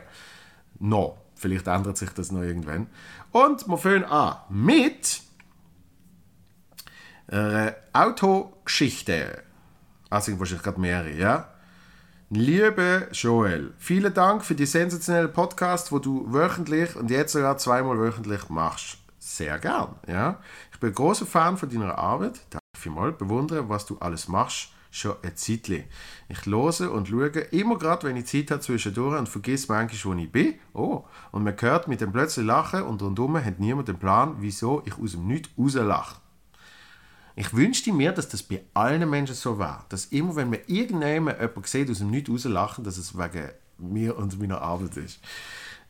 No. 0.80 1.17
Vielleicht 1.36 1.67
ändert 1.67 1.98
sich 1.98 2.10
das 2.10 2.34
noch 2.34 2.41
irgendwann. 2.41 2.88
Und 3.32 3.65
wir 3.67 3.78
fangen 3.78 4.04
an 4.04 4.36
mit 4.50 5.22
äh, 7.32 7.72
Autogeschichte. 7.94 9.44
Also 10.10 10.38
wahrscheinlich 10.39 10.63
gerade 10.63 10.80
mehrere, 10.80 11.12
ja? 11.12 11.50
Liebe 12.32 13.08
Joel, 13.12 13.74
vielen 13.78 14.13
Dank 14.13 14.44
für 14.44 14.56
die 14.56 14.65
sensationelle 14.65 15.30
Podcast, 15.30 15.92
wo 15.92 16.00
du 16.00 16.32
wöchentlich 16.32 16.96
und 16.96 17.10
jetzt 17.10 17.34
sogar 17.34 17.58
zweimal 17.58 18.00
wöchentlich 18.00 18.50
machst. 18.50 18.98
Sehr 19.20 19.58
gern, 19.60 19.96
ja? 20.08 20.39
Ich 20.72 20.80
bin 20.80 20.94
großer 20.94 21.26
Fan 21.26 21.58
von 21.58 21.70
deiner 21.70 21.98
Arbeit. 21.98 22.42
Danke 22.50 22.65
vielmals. 22.78 23.18
Bewundere, 23.18 23.68
was 23.68 23.86
du 23.86 23.98
alles 24.00 24.28
machst. 24.28 24.70
schon 24.92 25.15
ein 25.22 25.36
Zeitchen. 25.36 25.84
Ich 26.30 26.46
höre 26.46 26.92
und 26.92 27.08
schaue 27.08 27.28
immer 27.28 27.78
gerade, 27.78 28.08
wenn 28.08 28.18
ich 28.18 28.26
Zeit 28.26 28.50
habe 28.52 28.62
zwischendurch 28.62 29.20
und 29.20 29.30
vergesse 29.30 29.72
manchmal, 29.72 30.18
wo 30.18 30.22
ich 30.22 30.32
bin. 30.32 30.56
Oh, 30.74 31.04
und 31.32 31.44
man 31.44 31.56
hört 31.60 31.88
mit 31.88 32.02
dem 32.02 32.12
plötzlich 32.12 32.46
Lachen 32.46 32.84
und 32.84 33.02
rundum 33.02 33.44
hat 33.44 33.60
niemand 33.60 33.88
den 33.88 34.00
Plan, 34.00 34.38
wieso 34.39 34.82
ich 34.86 34.98
aus 34.98 35.12
dem 35.12 35.28
Nichts 35.28 35.50
rauslache. 35.58 36.15
Ich 37.39 37.54
wünschte 37.54 37.93
mir, 37.93 38.12
dass 38.12 38.28
das 38.28 38.43
bei 38.43 38.65
allen 38.73 39.10
Menschen 39.10 39.34
so 39.34 39.58
war. 39.58 39.86
Dass 39.88 40.08
immer, 40.08 40.36
wenn 40.36 40.49
man 40.49 40.60
irgendjemand 40.67 41.39
jemanden 41.39 41.63
sieht, 41.63 41.89
aus 41.89 41.99
dem 41.99 42.12
Nichts 42.12 42.30
rauslachen, 42.30 42.84
dass 42.84 42.97
es 42.97 43.17
wegen 43.17 43.52
mir 43.78 44.17
und 44.17 44.38
meiner 44.41 44.62
Arbeit 44.62 44.97
ist. 44.97 45.21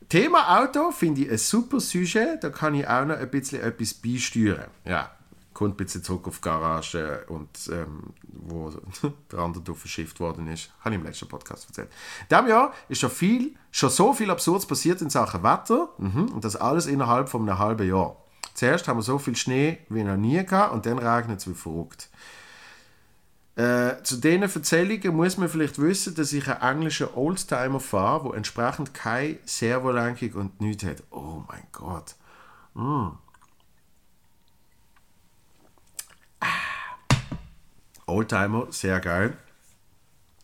Thema 0.10 0.60
Auto 0.60 0.92
finde 0.92 1.22
ich 1.22 1.32
ein 1.32 1.40
super 1.40 1.80
Sujet. 1.80 2.44
Da 2.44 2.52
kann 2.52 2.76
ich 2.76 2.88
auch 2.88 3.04
noch 3.04 3.18
ein 3.18 3.32
bisschen 3.32 3.64
etwas 3.64 3.96
beisteuern. 3.96 4.66
Ja, 4.86 5.10
kommt 5.56 5.74
ein 5.74 5.78
bisschen 5.78 6.04
zurück 6.04 6.28
auf 6.28 6.36
die 6.36 6.42
Garage 6.44 7.26
und 7.30 7.50
ähm, 7.72 8.14
wo 8.22 8.72
der 9.32 9.40
andere 9.40 9.74
verschifft 9.74 10.20
worden 10.20 10.48
ist. 10.50 10.70
Habe 10.82 10.94
ich 10.94 11.02
im 11.02 11.08
letzten 11.08 11.30
Podcast 11.30 11.68
erzählt. 11.68 11.90
In 12.30 12.38
diesem 12.38 12.48
Jahr 12.48 12.74
ist 12.90 13.00
schon, 13.02 13.10
viel, 13.10 13.56
schon 13.72 13.90
so 13.90 14.14
viel 14.14 14.30
Absurdes 14.30 14.68
passiert 14.68 15.02
in 15.02 15.10
Sachen 15.10 15.42
Wetter 15.42 15.90
mhm, 15.98 16.26
und 16.32 16.46
das 16.46 16.56
alles 16.56 16.86
innerhalb 16.86 17.28
von 17.28 17.42
einem 17.42 17.58
halben 17.58 17.90
Jahr. 17.90 18.16
Zuerst 18.60 18.90
haben 18.90 18.98
wir 18.98 19.04
so 19.04 19.18
viel 19.18 19.38
Schnee 19.38 19.78
wie 19.88 20.04
noch 20.04 20.18
nie 20.18 20.46
gehabt 20.46 20.74
und 20.74 20.86
dann 20.86 20.98
regnet 20.98 21.40
es 21.40 21.48
wie 21.48 21.54
verrückt. 21.54 22.10
Äh, 23.56 24.04
zu 24.04 24.18
diesen 24.18 24.42
Erzählungen 24.42 25.16
muss 25.16 25.38
man 25.38 25.48
vielleicht 25.48 25.80
wissen, 25.80 26.14
dass 26.14 26.34
ich 26.34 26.46
einen 26.50 26.62
englischen 26.62 27.08
Oldtimer 27.16 27.80
fahre, 27.80 28.28
der 28.28 28.36
entsprechend 28.36 28.94
keine 28.94 29.38
Servolenkung 29.46 30.34
und 30.34 30.60
nichts 30.60 30.84
hat. 30.84 31.04
Oh 31.10 31.42
mein 31.48 31.64
Gott. 31.72 32.16
Mm. 32.74 33.12
Oldtimer, 38.08 38.68
sehr 38.72 39.00
geil. 39.00 39.38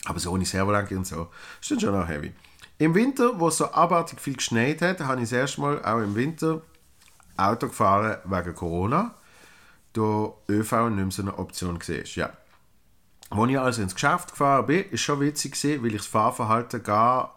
Aber 0.06 0.20
so 0.20 0.32
ohne 0.32 0.46
Servolenkung 0.46 1.00
und 1.00 1.08
so, 1.08 1.28
ist 1.60 1.82
schon 1.82 1.94
auch 1.94 2.08
heavy. 2.08 2.32
Im 2.78 2.96
Winter, 2.96 3.38
wo 3.42 3.50
es 3.50 3.58
so 3.58 3.70
abartig 3.74 4.22
viel 4.22 4.38
geschneit 4.38 4.82
hat, 4.82 5.02
habe 5.02 5.22
ich 5.22 5.30
das 5.30 5.38
erste 5.38 5.60
Mal 5.60 5.84
auch 5.84 6.00
im 6.00 6.16
Winter 6.16 6.62
Auto 7.38 7.68
gefahren 7.68 8.18
wegen 8.26 8.56
Corona, 8.56 9.16
da 9.94 10.34
ÖV 10.50 10.72
nicht 10.90 10.96
mehr 10.96 11.12
so 11.12 11.22
eine 11.22 11.38
Option 11.38 11.80
war. 11.80 12.06
Ja. 12.16 12.34
Als 13.30 13.50
ich 13.50 13.60
also 13.60 13.82
ins 13.82 13.94
Geschäft 13.96 14.32
gefahren 14.32 14.66
bin, 14.66 14.90
ist 14.90 15.02
schon 15.02 15.20
witzig 15.20 15.62
weil 15.64 15.88
ich 15.88 15.98
das 15.98 16.08
Fahrverhalten 16.08 16.84
gar 16.84 17.36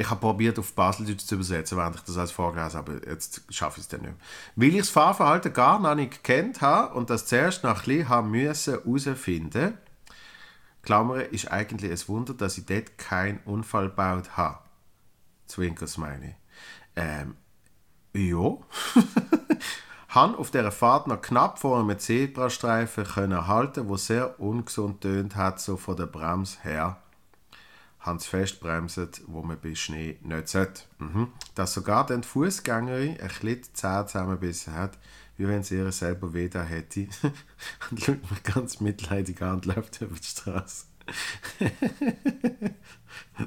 ich 0.00 0.08
habe 0.08 0.18
probiert, 0.18 0.58
auf 0.58 0.72
Baseldeutsch 0.72 1.26
zu 1.26 1.34
übersetzen, 1.34 1.76
während 1.76 1.96
ich 1.96 2.00
das 2.00 2.16
als 2.16 2.30
vorgelesen 2.30 2.78
habe, 2.78 2.92
aber 2.92 3.06
jetzt 3.06 3.42
schaffe 3.50 3.80
ich 3.80 3.82
es 3.82 3.88
dann 3.88 4.00
nicht 4.00 4.12
mehr. 4.12 4.20
Weil 4.56 4.74
ich 4.74 4.78
das 4.78 4.88
Fahrverhalten 4.88 5.52
gar 5.52 5.78
noch 5.78 5.94
nicht 5.94 6.24
gekannt 6.24 6.62
habe 6.62 6.94
und 6.94 7.10
das 7.10 7.26
zuerst 7.26 7.64
nach 7.64 7.86
ein 7.86 8.08
haben 8.08 8.30
müssen 8.30 8.78
herausfinden, 8.82 9.76
Klammer, 10.82 11.24
ist 11.26 11.50
eigentlich 11.52 11.90
ein 11.90 12.08
Wunder, 12.08 12.32
dass 12.32 12.56
ich 12.56 12.64
dort 12.64 12.96
keinen 12.96 13.40
Unfall 13.44 13.90
gebaut 13.90 14.38
habe. 14.38 14.60
Zwinkers 15.46 15.98
meine 15.98 16.30
ich. 16.30 16.34
Ähm, 16.96 17.36
ja. 18.14 18.56
Han 20.08 20.34
auf 20.34 20.50
dieser 20.50 20.72
Fahrt 20.72 21.06
noch 21.06 21.22
knapp 21.22 21.60
vor 21.60 21.78
einem 21.78 21.96
Zebrastreifen 21.98 23.04
können 23.04 23.46
halten, 23.46 23.88
wo 23.88 23.96
sehr 23.96 24.40
ungesund 24.40 25.02
tönt 25.02 25.36
hat, 25.36 25.60
so 25.60 25.76
von 25.76 25.96
der 25.96 26.06
Bremse 26.06 26.58
her 26.62 27.00
Hans 28.00 28.26
festbremset, 28.26 29.22
wo 29.26 29.42
man 29.42 29.60
bei 29.60 29.74
Schnee 29.74 30.18
nicht 30.22 30.48
sollte. 30.48 30.82
Mhm. 30.98 31.28
Dass 31.54 31.74
sogar 31.74 32.06
dann 32.06 32.22
die 32.22 32.28
Fußgängerin 32.28 33.20
ein 33.20 33.28
bisschen 33.28 33.62
zäh 33.74 34.06
zusammenbissen 34.06 34.74
hat, 34.74 34.98
wie 35.36 35.46
wenn 35.46 35.62
sie 35.62 35.76
ihr 35.76 35.92
selber 35.92 36.32
weh 36.32 36.48
da 36.48 36.62
hätte. 36.62 37.08
und 37.90 38.02
schaut 38.02 38.30
mich 38.30 38.42
ganz 38.42 38.80
mitleidig 38.80 39.42
an 39.42 39.56
und 39.56 39.66
läuft 39.66 40.00
über 40.00 40.16
die 40.16 40.24
Straße. 40.24 40.86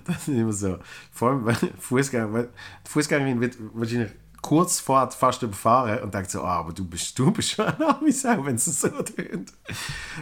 das 0.06 0.28
ist 0.28 0.28
immer 0.28 0.54
so. 0.54 0.78
Vor 1.12 1.30
allem, 1.32 1.46
weil 1.46 1.56
Fußgänger, 1.80 2.48
Fußgängerin 2.86 3.42
wird 3.42 3.58
wahrscheinlich 3.74 4.12
kurz 4.44 4.80
vor 4.80 5.10
fast 5.10 5.42
überfahren 5.42 6.04
und 6.04 6.14
denkt 6.14 6.30
so, 6.30 6.44
ah, 6.44 6.60
aber 6.60 6.74
du 6.74 6.86
bist, 6.86 7.18
du 7.18 7.32
bist 7.32 7.52
schon 7.52 7.66
ein 7.66 8.12
Sau, 8.12 8.46
wenn 8.46 8.56
es 8.56 8.66
so 8.66 8.90
tönt. 8.90 9.52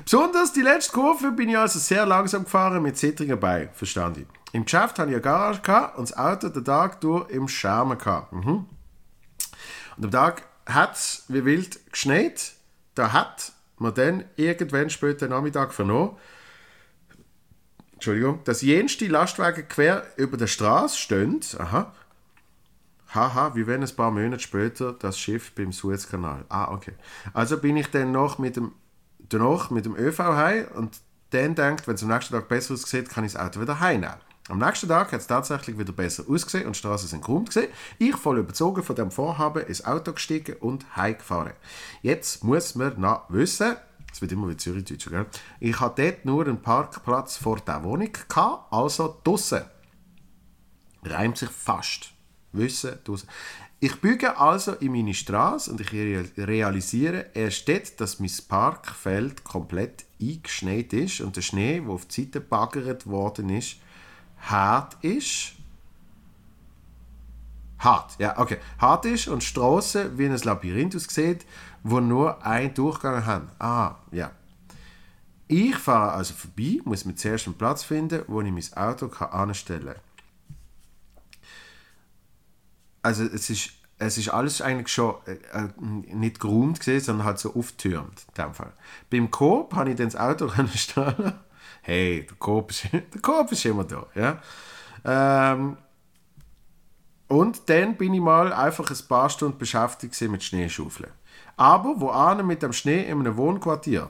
Besonders 0.06 0.54
die 0.54 0.62
letzte 0.62 0.94
Kurve 0.94 1.32
bin 1.32 1.50
ich 1.50 1.58
also 1.58 1.80
sehr 1.80 2.06
langsam 2.06 2.46
gefahren 2.46 2.82
mit 2.82 2.98
Zittrigen 2.98 3.40
bei, 3.40 3.70
verstand 3.74 4.20
ich. 4.20 4.28
Im 4.54 4.64
Geschäft 4.64 5.00
hatte 5.00 5.10
ich 5.10 5.16
eine 5.16 5.22
Garage 5.22 5.62
gehabt 5.62 5.98
und 5.98 6.10
das 6.10 6.18
Auto 6.18 6.48
den 6.50 6.64
Tag 6.64 7.02
durch 7.02 7.30
im 7.30 7.48
Schermen 7.48 7.98
gehabt. 7.98 8.32
Mhm. 8.32 8.66
Und 9.98 10.06
am 10.06 10.12
Tag 10.12 10.44
hat 10.66 10.96
es 10.96 11.26
wie 11.28 11.44
wild 11.44 11.92
geschneit. 11.92 12.54
Da 12.96 13.12
hat 13.12 13.52
man 13.78 13.94
dann 13.94 14.24
irgendwann 14.36 14.90
später 14.90 15.28
Nachmittag 15.28 15.74
vernommen, 15.74 16.16
Entschuldigung, 17.94 18.44
dass 18.46 18.62
jenste 18.62 19.08
Lastwagen 19.08 19.68
quer 19.68 20.06
über 20.16 20.36
der 20.38 20.48
Straße 20.48 20.98
stehen. 20.98 21.40
Aha 21.60 21.94
haha, 23.13 23.56
wie 23.56 23.67
wenn 23.67 23.84
ein 23.84 23.95
paar 23.95 24.12
Monate 24.12 24.39
später 24.39 24.93
das 24.93 25.19
Schiff 25.19 25.54
beim 25.54 25.71
Suezkanal. 25.71 26.45
Ah, 26.50 26.71
okay. 26.71 26.93
Also 27.34 27.58
bin 27.58 27.78
ich 27.78 27.88
dann 27.88 28.12
noch 28.12 28.38
mit 28.38 28.56
dem, 28.56 28.74
danach 29.19 29.69
mit 29.69 29.86
dem 29.86 29.95
ÖV 29.95 30.19
heim 30.19 30.67
und 30.76 30.97
dann 31.32 31.56
denkt, 31.56 31.88
wenn 31.88 31.95
es 31.95 32.04
am 32.04 32.10
nächsten 32.10 32.34
Tag 32.34 32.47
besser 32.47 32.74
aussieht, 32.74 33.10
kann 33.10 33.24
ich 33.24 33.34
das 33.34 33.41
Auto 33.41 33.62
wieder 33.62 33.80
heimnehmen. 33.80 34.15
Am 34.50 34.58
nächsten 34.58 34.89
Tag 34.89 35.12
hat 35.12 35.21
es 35.21 35.28
tatsächlich 35.28 35.78
wieder 35.78 35.93
besser 35.93 36.24
ausgesehen 36.28 36.65
und 36.65 36.76
die 36.76 36.80
Straßen 36.80 37.08
sind 37.08 37.24
geräumt 37.24 37.47
gesehen. 37.47 37.69
Ich 38.00 38.15
voll 38.15 38.39
überzogen 38.39 38.84
von 38.84 38.95
dem 38.95 39.12
Vorhaben 39.12 39.65
ins 39.65 39.86
Auto 39.86 40.13
gestiegen 40.13 40.56
und 40.60 40.95
heimgefahren. 40.95 41.54
Jetzt 42.02 42.43
muss 42.43 42.76
man 42.76 43.00
noch 43.00 43.30
wissen, 43.30 43.78
es 44.12 44.21
wird 44.21 44.32
immer 44.34 44.50
wie 44.50 44.58
Zürich-Deutsch, 44.58 45.10
gell? 45.10 45.26
Ich 45.60 45.80
hatte 45.80 46.04
dort 46.04 46.26
nur 46.26 46.45
einen 46.45 46.62
Parkplatz 46.62 47.38
vor 47.38 47.60
der 47.60 47.84
Wohnung, 47.84 48.12
gehabt, 48.12 48.74
also 48.74 49.19
draussen. 49.24 49.62
Reimt 51.04 51.38
sich 51.38 51.50
fast. 51.50 52.12
Wissen, 52.54 52.98
draussen. 53.04 53.30
Ich 53.84 54.00
büge 54.00 54.38
also 54.38 54.74
in 54.74 54.92
meine 54.92 55.14
Straße 55.16 55.72
und 55.72 55.82
ich 55.82 55.92
realisiere 55.92 57.32
erst 57.34 57.68
dort, 57.68 58.00
dass 58.00 58.20
mein 58.20 58.30
Parkfeld 58.48 59.44
komplett 59.44 60.06
eingeschneit 60.22 60.94
ist 60.94 61.22
und 61.22 61.36
der 61.36 61.42
Schnee, 61.42 61.80
der 61.80 61.90
auf 61.90 62.06
die 62.06 62.26
Seite 62.26 62.42
baggert 62.42 63.08
worden 63.08 63.50
ist, 63.50 63.78
hart 64.40 65.04
ist. 65.04 65.54
Hart, 67.80 68.20
ja, 68.20 68.38
okay. 68.38 68.58
Hart 68.78 69.06
ist 69.06 69.28
und 69.28 69.44
Straße 69.44 70.16
wie 70.16 70.28
ein 70.28 70.38
Labyrinth 70.38 70.96
aussieht, 70.96 71.44
wo 71.82 72.00
nur 72.00 72.46
ein 72.46 72.76
Durchgang 72.76 73.26
haben. 73.26 73.50
Ah, 73.58 73.96
ja. 74.12 74.30
Ich 75.48 75.76
fahre 75.76 76.12
also 76.12 76.36
vorbei, 76.36 76.80
muss 76.86 77.06
mir 77.06 77.16
zuerst 77.16 77.48
einen 77.48 77.58
Platz 77.58 77.82
finden, 77.82 78.24
wo 78.28 78.42
ich 78.42 78.52
mein 78.52 78.78
Auto 78.78 79.08
anstellen 79.08 79.96
kann 79.96 80.11
also 83.02 83.24
es 83.24 83.50
ist, 83.50 83.72
es 83.98 84.18
ist 84.18 84.30
alles 84.30 84.62
eigentlich 84.62 84.90
schon 84.90 85.16
äh, 85.26 85.34
äh 85.54 85.70
nicht 85.80 86.40
geräumt 86.40 86.80
gesehen, 86.80 87.02
sondern 87.02 87.26
halt 87.26 87.40
so 87.40 87.54
auftürmt. 87.56 88.26
In 88.30 88.44
dem 88.44 88.54
Fall. 88.54 88.74
Beim 89.10 89.30
Coop 89.30 89.76
habe 89.76 89.92
ich 89.92 89.96
dann 89.96 90.08
das 90.08 90.16
Auto 90.16 90.50
stellen. 90.76 91.34
Hey, 91.82 92.26
der 92.28 92.38
Coop 92.38 92.72
ist, 92.72 92.88
der 92.92 93.22
Coop 93.22 93.52
ist 93.52 93.66
immer 93.66 93.84
da. 93.84 94.06
Ja? 94.16 94.42
Ähm, 95.04 95.78
und 97.28 97.70
dann 97.70 97.96
bin 97.96 98.14
ich 98.14 98.20
mal 98.20 98.52
einfach 98.52 98.90
ein 98.92 99.08
paar 99.08 99.30
Stunden 99.30 99.58
beschäftigt 99.58 100.20
mit 100.22 100.44
Schneeschaufeln. 100.44 101.12
Aber 101.56 102.02
wo 102.02 102.10
an 102.10 102.46
mit 102.46 102.62
dem 102.62 102.74
Schnee 102.74 103.04
in 103.04 103.20
einem 103.20 103.38
Wohnquartier? 103.38 104.10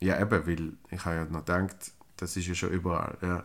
Ja, 0.00 0.18
eben, 0.20 0.46
weil 0.46 0.72
ich 0.90 1.04
habe 1.04 1.16
ja 1.16 1.24
noch 1.24 1.44
gedacht, 1.44 1.92
das 2.16 2.36
ist 2.36 2.46
ja 2.46 2.54
schon 2.54 2.70
überall. 2.70 3.18
Ja. 3.20 3.44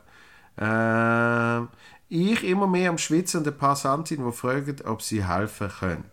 Ähm, 0.58 1.69
ich 2.15 2.43
immer 2.43 2.67
mehr 2.67 2.89
am 2.89 2.97
Schwitzen 2.97 3.39
und 3.39 3.47
ein 3.47 3.58
paar 3.58 3.75
Santin, 3.75 4.25
die 4.25 4.32
fragen, 4.32 4.78
ob 4.86 5.01
sie 5.01 5.25
helfen 5.25 5.69
können. 5.69 6.06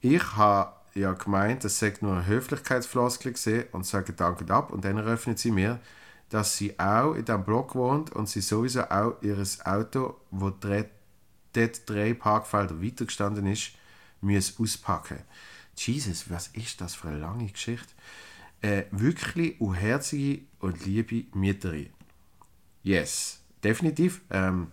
Ich 0.00 0.36
habe 0.36 0.72
ja 0.94 1.12
gemeint, 1.12 1.64
das 1.64 1.78
sei 1.78 1.94
nur 2.00 2.12
eine 2.12 2.26
Höflichkeitsfloskel 2.26 3.32
gesehen 3.32 3.64
und 3.72 3.86
sage 3.86 4.12
Danke 4.12 4.52
ab 4.52 4.72
und 4.72 4.84
dann 4.84 4.98
eröffnet 4.98 5.38
sie 5.38 5.50
mir, 5.50 5.80
dass 6.28 6.56
sie 6.56 6.78
auch 6.78 7.14
in 7.14 7.24
diesem 7.24 7.44
Block 7.44 7.74
wohnt 7.74 8.12
und 8.12 8.28
sie 8.28 8.40
sowieso 8.40 8.82
auch 8.82 9.14
ihr 9.22 9.42
Auto, 9.64 10.16
wo 10.30 10.50
dort 10.50 10.90
drei 11.86 12.14
Parkfelder 12.14 12.82
weitergestanden 12.82 13.46
ist, 13.46 13.72
muss 14.20 14.58
auspacken. 14.58 15.18
Jesus, 15.76 16.28
was 16.30 16.48
ist 16.48 16.80
das 16.80 16.94
für 16.94 17.08
eine 17.08 17.18
lange 17.18 17.46
Geschichte? 17.46 17.88
Äh, 18.60 18.84
wirklich 18.90 19.60
unherzige 19.60 20.42
und 20.58 20.84
liebe 20.84 21.24
Mieterin. 21.36 21.90
Yes, 22.82 23.40
definitiv. 23.62 24.20
Ähm, 24.30 24.72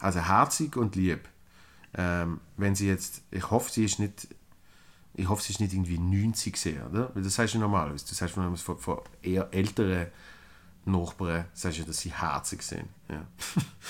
also 0.00 0.20
herzig 0.20 0.76
und 0.76 0.96
lieb. 0.96 1.28
Ähm, 1.94 2.40
wenn 2.56 2.74
sie 2.74 2.88
jetzt, 2.88 3.22
ich 3.30 3.50
hoffe, 3.50 3.70
sie 3.70 3.84
ist 3.84 3.98
nicht, 3.98 4.28
ich 5.14 5.28
hoffe, 5.28 5.42
sie 5.42 5.52
ist 5.52 5.60
nicht 5.60 5.72
irgendwie 5.72 5.98
90 5.98 6.52
gesehen, 6.52 6.82
oder? 6.86 7.14
Weil 7.14 7.22
das 7.22 7.38
heißt 7.38 7.54
ja 7.54 7.60
normalerweise. 7.60 8.06
Das 8.08 8.20
heißt 8.22 8.34
von, 8.34 8.56
von, 8.56 8.78
von 8.78 8.98
eher 9.22 9.48
älteren 9.52 10.06
Nachbarn, 10.84 11.46
sagst 11.52 11.80
du, 11.80 11.84
dass 11.84 11.98
sie 11.98 12.12
herzig 12.12 12.62
sind. 12.62 12.88
Ja. 13.08 13.26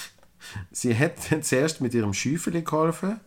sie 0.73 0.97
hat 0.97 1.15
zuerst 1.43 1.81
mit 1.81 1.95
ihrem 1.95 2.15
Schäufeli 2.15 2.63
geholfen, 2.63 3.21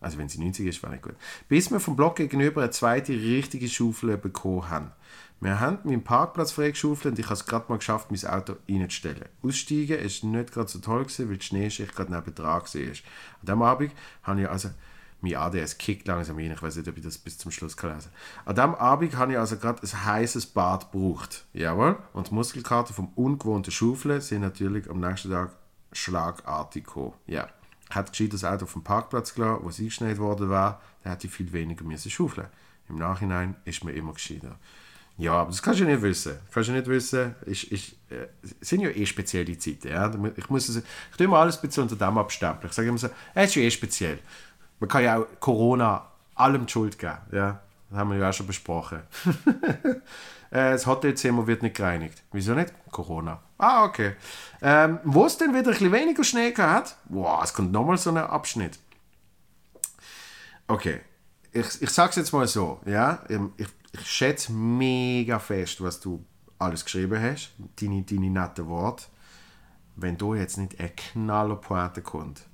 Also 0.00 0.18
wenn 0.18 0.28
sie 0.28 0.38
90 0.38 0.66
ist, 0.66 0.82
war 0.82 0.90
nicht 0.90 1.02
gut. 1.02 1.16
Bis 1.48 1.70
wir 1.70 1.80
vom 1.80 1.96
Block 1.96 2.16
gegenüber 2.16 2.62
eine 2.62 2.70
zweite 2.70 3.12
richtige 3.12 3.68
Schaufel 3.68 4.16
bekommen 4.18 4.68
haben. 4.68 4.92
Wir 5.40 5.60
haben 5.60 5.78
meinen 5.84 6.02
Parkplatz 6.02 6.50
freigeschaufelt 6.50 7.12
und 7.12 7.18
ich 7.18 7.26
habe 7.26 7.34
es 7.34 7.46
gerade 7.46 7.66
mal 7.68 7.78
geschafft, 7.78 8.10
mein 8.10 8.30
Auto 8.30 8.56
reinzustellen. 8.68 9.28
Aussteigen 9.42 9.98
war 9.98 10.30
nicht 10.30 10.52
gerade 10.52 10.68
so 10.68 10.80
toll, 10.80 11.04
gewesen, 11.04 11.28
weil 11.28 11.36
die 11.36 11.46
Schneeschicht 11.46 11.94
gerade 11.94 12.12
neben 12.12 12.34
dran 12.34 12.60
war. 12.60 12.60
An 12.60 12.96
diesem 13.42 13.62
Abend 13.62 13.92
habe 14.24 14.40
ich 14.40 14.48
also 14.48 14.70
mein 15.20 15.34
ADS 15.34 15.78
kickt 15.78 16.06
langsam 16.06 16.36
rein. 16.36 16.52
Ich 16.52 16.62
weiß 16.62 16.76
nicht, 16.76 16.88
ob 16.88 16.96
ich 16.96 17.02
das 17.02 17.18
bis 17.18 17.38
zum 17.38 17.50
Schluss 17.50 17.76
kann 17.76 17.94
lesen 17.94 18.10
An 18.44 18.54
diesem 18.54 18.74
Abend 18.74 19.16
habe 19.16 19.32
ich 19.32 19.38
also 19.38 19.56
gerade 19.56 19.82
ein 19.82 20.04
heißes 20.04 20.46
Bad 20.46 20.92
gebraucht. 20.92 21.46
Jawohl. 21.52 21.98
Und 22.12 22.30
die 22.30 22.34
Muskelkater 22.34 22.94
vom 22.94 23.08
ungewohnten 23.14 23.72
Schaufeln 23.72 24.20
sind 24.20 24.42
natürlich 24.42 24.88
am 24.88 25.00
nächsten 25.00 25.30
Tag 25.30 25.50
schlagartig 25.92 26.84
gekommen. 26.84 27.14
Ja. 27.26 27.48
Hätte 27.90 28.10
gescheit 28.10 28.32
das 28.32 28.44
Auto 28.44 28.64
auf 28.64 28.72
dem 28.74 28.84
Parkplatz 28.84 29.34
gelassen, 29.34 29.64
wo 29.64 29.70
es 29.70 29.78
eingeschneit 29.78 30.18
worden 30.18 30.50
war, 30.50 30.80
dann 31.02 31.12
hätte 31.12 31.26
ich 31.26 31.32
viel 31.32 31.52
weniger 31.52 31.84
müssen 31.84 32.10
schaufeln. 32.10 32.48
Im 32.88 32.96
Nachhinein 32.96 33.56
ist 33.64 33.84
mir 33.84 33.92
immer 33.92 34.12
gescheiter. 34.12 34.56
Ja, 35.18 35.32
aber 35.32 35.50
das 35.50 35.60
kannst 35.60 35.80
du 35.80 35.84
nicht 35.84 36.00
wissen. 36.00 36.38
Kannst 36.52 36.68
du 36.68 36.72
nicht 36.72 36.86
wissen. 36.86 37.34
Ich, 37.44 37.72
ich, 37.72 37.96
äh, 38.08 38.28
sind 38.60 38.80
ja 38.80 38.88
eh 38.88 39.04
spezielle 39.04 39.58
Zeiten. 39.58 39.88
Ja? 39.88 40.12
Ich, 40.36 40.48
muss 40.48 40.68
ich 40.68 40.82
tue 41.16 41.26
immer 41.26 41.38
alles 41.38 41.56
ein 41.56 41.66
bisschen 41.66 41.82
unter 41.82 41.96
dem 41.96 42.16
abstempeln. 42.16 42.70
Ich 42.70 42.72
sage 42.72 42.88
immer 42.88 42.98
so, 42.98 43.10
es 43.34 43.50
ist 43.50 43.56
ja 43.56 43.62
eh 43.62 43.70
speziell. 43.70 44.20
Man 44.78 44.88
kann 44.88 45.02
ja 45.02 45.18
auch 45.18 45.26
Corona 45.40 46.06
allem 46.36 46.66
die 46.66 46.72
Schuld 46.72 46.96
geben. 46.96 47.18
Ja? 47.32 47.60
Das 47.90 47.98
haben 47.98 48.10
wir 48.10 48.18
ja 48.18 48.30
auch 48.30 48.32
schon 48.32 48.46
besprochen. 48.46 49.02
Äh, 50.50 50.70
das 50.70 50.86
Hotelzimmer 50.86 51.46
wird 51.46 51.62
nicht 51.62 51.76
gereinigt. 51.76 52.22
Wieso 52.32 52.54
nicht? 52.54 52.72
Corona. 52.90 53.38
Ah, 53.58 53.84
okay. 53.84 54.14
Ähm, 54.62 54.98
wo 55.04 55.26
es 55.26 55.36
denn 55.36 55.50
wieder 55.50 55.66
ein 55.66 55.72
bisschen 55.72 55.92
weniger 55.92 56.24
Schnee 56.24 56.54
hat, 56.56 56.96
wow, 57.10 57.44
es 57.44 57.52
kommt 57.52 57.70
nochmal 57.70 57.98
so 57.98 58.08
ein 58.08 58.16
Abschnitt. 58.16 58.78
Okay, 60.66 61.02
ich, 61.52 61.82
ich 61.82 61.90
sag's 61.90 62.16
jetzt 62.16 62.32
mal 62.32 62.46
so, 62.46 62.80
ja, 62.86 63.22
ich, 63.28 63.68
ich 64.00 64.10
schätze 64.10 64.52
mega 64.52 65.38
fest, 65.38 65.82
was 65.82 66.00
du 66.00 66.24
alles 66.58 66.84
geschrieben 66.84 67.20
hast, 67.20 67.54
deine, 67.80 68.02
deine 68.02 68.30
netten 68.30 68.66
Worte. 68.68 69.04
Wenn 69.96 70.16
du 70.16 70.34
jetzt 70.34 70.58
nicht 70.58 70.78
ein 70.80 70.94
knaller 70.94 71.56
Pointe 71.56 72.02
kommt, 72.02 72.46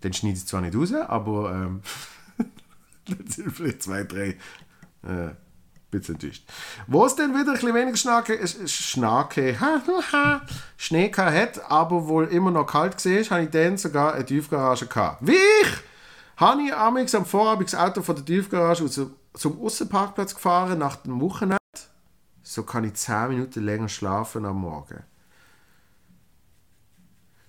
dann 0.00 0.12
schneide 0.12 0.34
ich 0.34 0.40
es 0.40 0.46
zwar 0.46 0.62
nicht 0.62 0.74
raus, 0.74 0.92
aber 0.92 1.52
ähm, 1.52 1.82
dann 3.06 3.26
sind 3.26 3.52
vielleicht 3.52 3.82
zwei, 3.82 4.04
drei 4.04 4.36
äh, 5.02 5.34
bisschen 5.90 6.14
enttäuscht. 6.14 6.44
Wo 6.86 7.04
es 7.04 7.16
dann 7.16 7.34
wieder 7.34 7.48
ein 7.48 7.54
bisschen 7.54 7.74
weniger 7.74 7.96
Schnake, 7.96 8.46
Schnake, 8.46 9.56
Schnee 10.76 11.12
hat, 11.12 11.70
aber 11.70 12.06
wohl 12.06 12.26
immer 12.26 12.50
noch 12.50 12.66
kalt 12.66 13.04
war, 13.04 13.30
habe 13.30 13.44
ich 13.44 13.50
dann 13.50 13.76
sogar 13.76 14.14
eine 14.14 14.24
Tiefgarage 14.24 14.86
gehabt. 14.86 15.26
Wie 15.26 15.32
ich! 15.32 15.89
Habe 16.40 16.62
ich 16.62 16.74
amix 16.74 17.14
am 17.14 17.26
Vorabend 17.26 17.70
das 17.70 17.78
Auto 17.78 18.00
von 18.00 18.16
der 18.16 18.24
Tiefgarage 18.24 18.88
zum, 18.88 19.14
zum 19.34 19.60
Aussenparkplatz 19.60 20.34
gefahren 20.34 20.78
nach 20.78 20.96
dem 20.96 21.20
Wochenende. 21.20 21.58
So 22.42 22.62
kann 22.62 22.84
ich 22.84 22.94
10 22.94 23.28
Minuten 23.28 23.62
länger 23.62 23.90
schlafen 23.90 24.46
am 24.46 24.62
Morgen. 24.62 25.04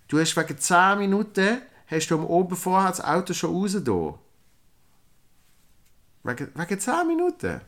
Du 0.10 0.20
hast 0.20 0.36
wegen 0.36 0.58
10 0.58 1.00
Minuten 1.00 1.62
hast 1.88 2.08
du 2.10 2.16
am 2.16 2.26
Oben 2.26 2.58
vorher 2.58 2.90
das 2.90 3.02
Auto 3.02 3.34
schon 3.34 3.56
raus. 3.56 3.76
Wegen, 6.24 6.52
wegen 6.54 6.80
10 6.80 7.08
Minuten. 7.08 7.62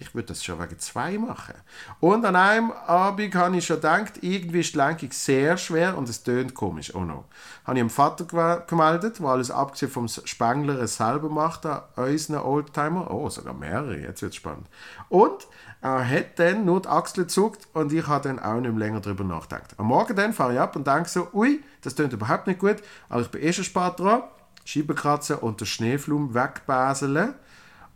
Ich 0.00 0.14
würde 0.14 0.28
das 0.28 0.44
schon 0.44 0.60
wegen 0.60 0.78
zwei 0.78 1.18
machen. 1.18 1.54
Und 1.98 2.24
an 2.24 2.36
einem 2.36 2.70
Abend 2.70 3.34
habe 3.34 3.56
ich 3.56 3.66
schon 3.66 3.76
gedacht, 3.76 4.14
irgendwie 4.20 4.60
ist 4.60 4.74
die 4.74 4.78
Lenkung 4.78 5.10
sehr 5.10 5.56
schwer 5.56 5.98
und 5.98 6.08
es 6.08 6.22
tönt 6.22 6.54
komisch. 6.54 6.94
Oh 6.94 7.00
no. 7.00 7.24
Habe 7.64 7.78
ich 7.78 7.82
dem 7.82 7.90
Vater 7.90 8.64
gemeldet, 8.66 9.18
der 9.18 9.26
alles 9.26 9.50
abgesehen 9.50 9.90
vom 9.90 10.06
Spengler 10.06 10.86
selber 10.86 11.28
macht, 11.28 11.66
an 11.66 11.82
unseren 11.96 12.42
Oldtimer. 12.42 13.10
Oh, 13.10 13.28
sogar 13.28 13.54
mehrere, 13.54 13.98
jetzt 13.98 14.22
wird 14.22 14.32
es 14.32 14.36
spannend. 14.36 14.68
Und 15.08 15.48
er 15.80 16.08
hat 16.08 16.38
dann 16.38 16.64
nur 16.64 16.82
die 16.82 16.88
Achsel 16.88 17.24
gezuckt 17.24 17.66
und 17.72 17.92
ich 17.92 18.06
habe 18.06 18.28
dann 18.28 18.38
auch 18.38 18.60
nicht 18.60 18.70
mehr 18.70 18.86
länger 18.86 19.00
darüber 19.00 19.24
nachgedacht. 19.24 19.74
Am 19.78 19.86
Morgen 19.86 20.14
dann 20.14 20.32
fahre 20.32 20.54
ich 20.54 20.60
ab 20.60 20.76
und 20.76 20.86
denke 20.86 21.08
so, 21.08 21.28
ui, 21.32 21.62
das 21.82 21.94
tönt 21.96 22.12
überhaupt 22.12 22.46
nicht 22.46 22.60
gut, 22.60 22.76
aber 23.08 23.22
ich 23.22 23.30
bin 23.30 23.42
eh 23.42 23.52
schon 23.52 23.64
spät 23.64 23.98
dran. 23.98 24.22
Scheibenkratzen 24.64 25.36
und 25.36 25.60
den 25.60 25.66
Schneeflum 25.66 26.34
wegbaseln 26.34 27.34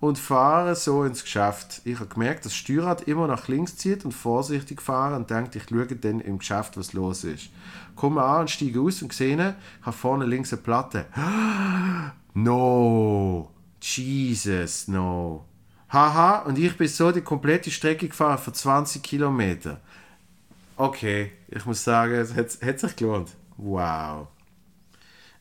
und 0.03 0.19
fahre 0.19 0.75
so 0.75 1.05
ins 1.05 1.23
Geschäft. 1.23 1.81
Ich 1.85 1.95
habe 2.01 2.09
gemerkt, 2.09 2.45
dass 2.45 2.51
das 2.51 2.57
Steuerrad 2.57 3.03
immer 3.03 3.29
nach 3.29 3.47
links 3.47 3.77
zieht 3.77 4.05
und 4.05 4.11
vorsichtig 4.11 4.83
fahre 4.83 5.15
und 5.15 5.31
denke, 5.31 5.59
ich 5.59 5.69
schaue 5.69 5.87
dann 5.95 6.19
im 6.19 6.41
Geschäft, 6.41 6.77
was 6.77 6.93
los 6.93 7.23
ist. 7.23 7.51
Komme 7.95 8.21
an 8.21 8.41
und 8.41 8.51
steige 8.51 8.81
aus 8.81 9.01
und 9.01 9.12
sehe, 9.12 9.55
ich 9.81 9.87
habe 9.87 9.97
vorne 9.97 10.25
links 10.27 10.53
eine 10.53 10.61
Platte. 10.62 11.07
No! 12.35 13.51
Jesus, 13.81 14.88
no! 14.88 15.45
Haha, 15.88 16.38
und 16.47 16.59
ich 16.59 16.77
bin 16.77 16.88
so 16.88 17.12
die 17.12 17.21
komplette 17.21 17.71
Strecke 17.71 18.09
gefahren 18.09 18.38
für 18.38 18.53
20 18.53 19.03
Kilometer. 19.03 19.81
Okay, 20.77 21.31
ich 21.47 21.65
muss 21.65 21.85
sagen, 21.85 22.15
es 22.15 22.35
hat, 22.35 22.49
hat 22.61 22.81
sich 22.81 22.97
gelohnt. 22.97 23.37
Wow. 23.57 24.27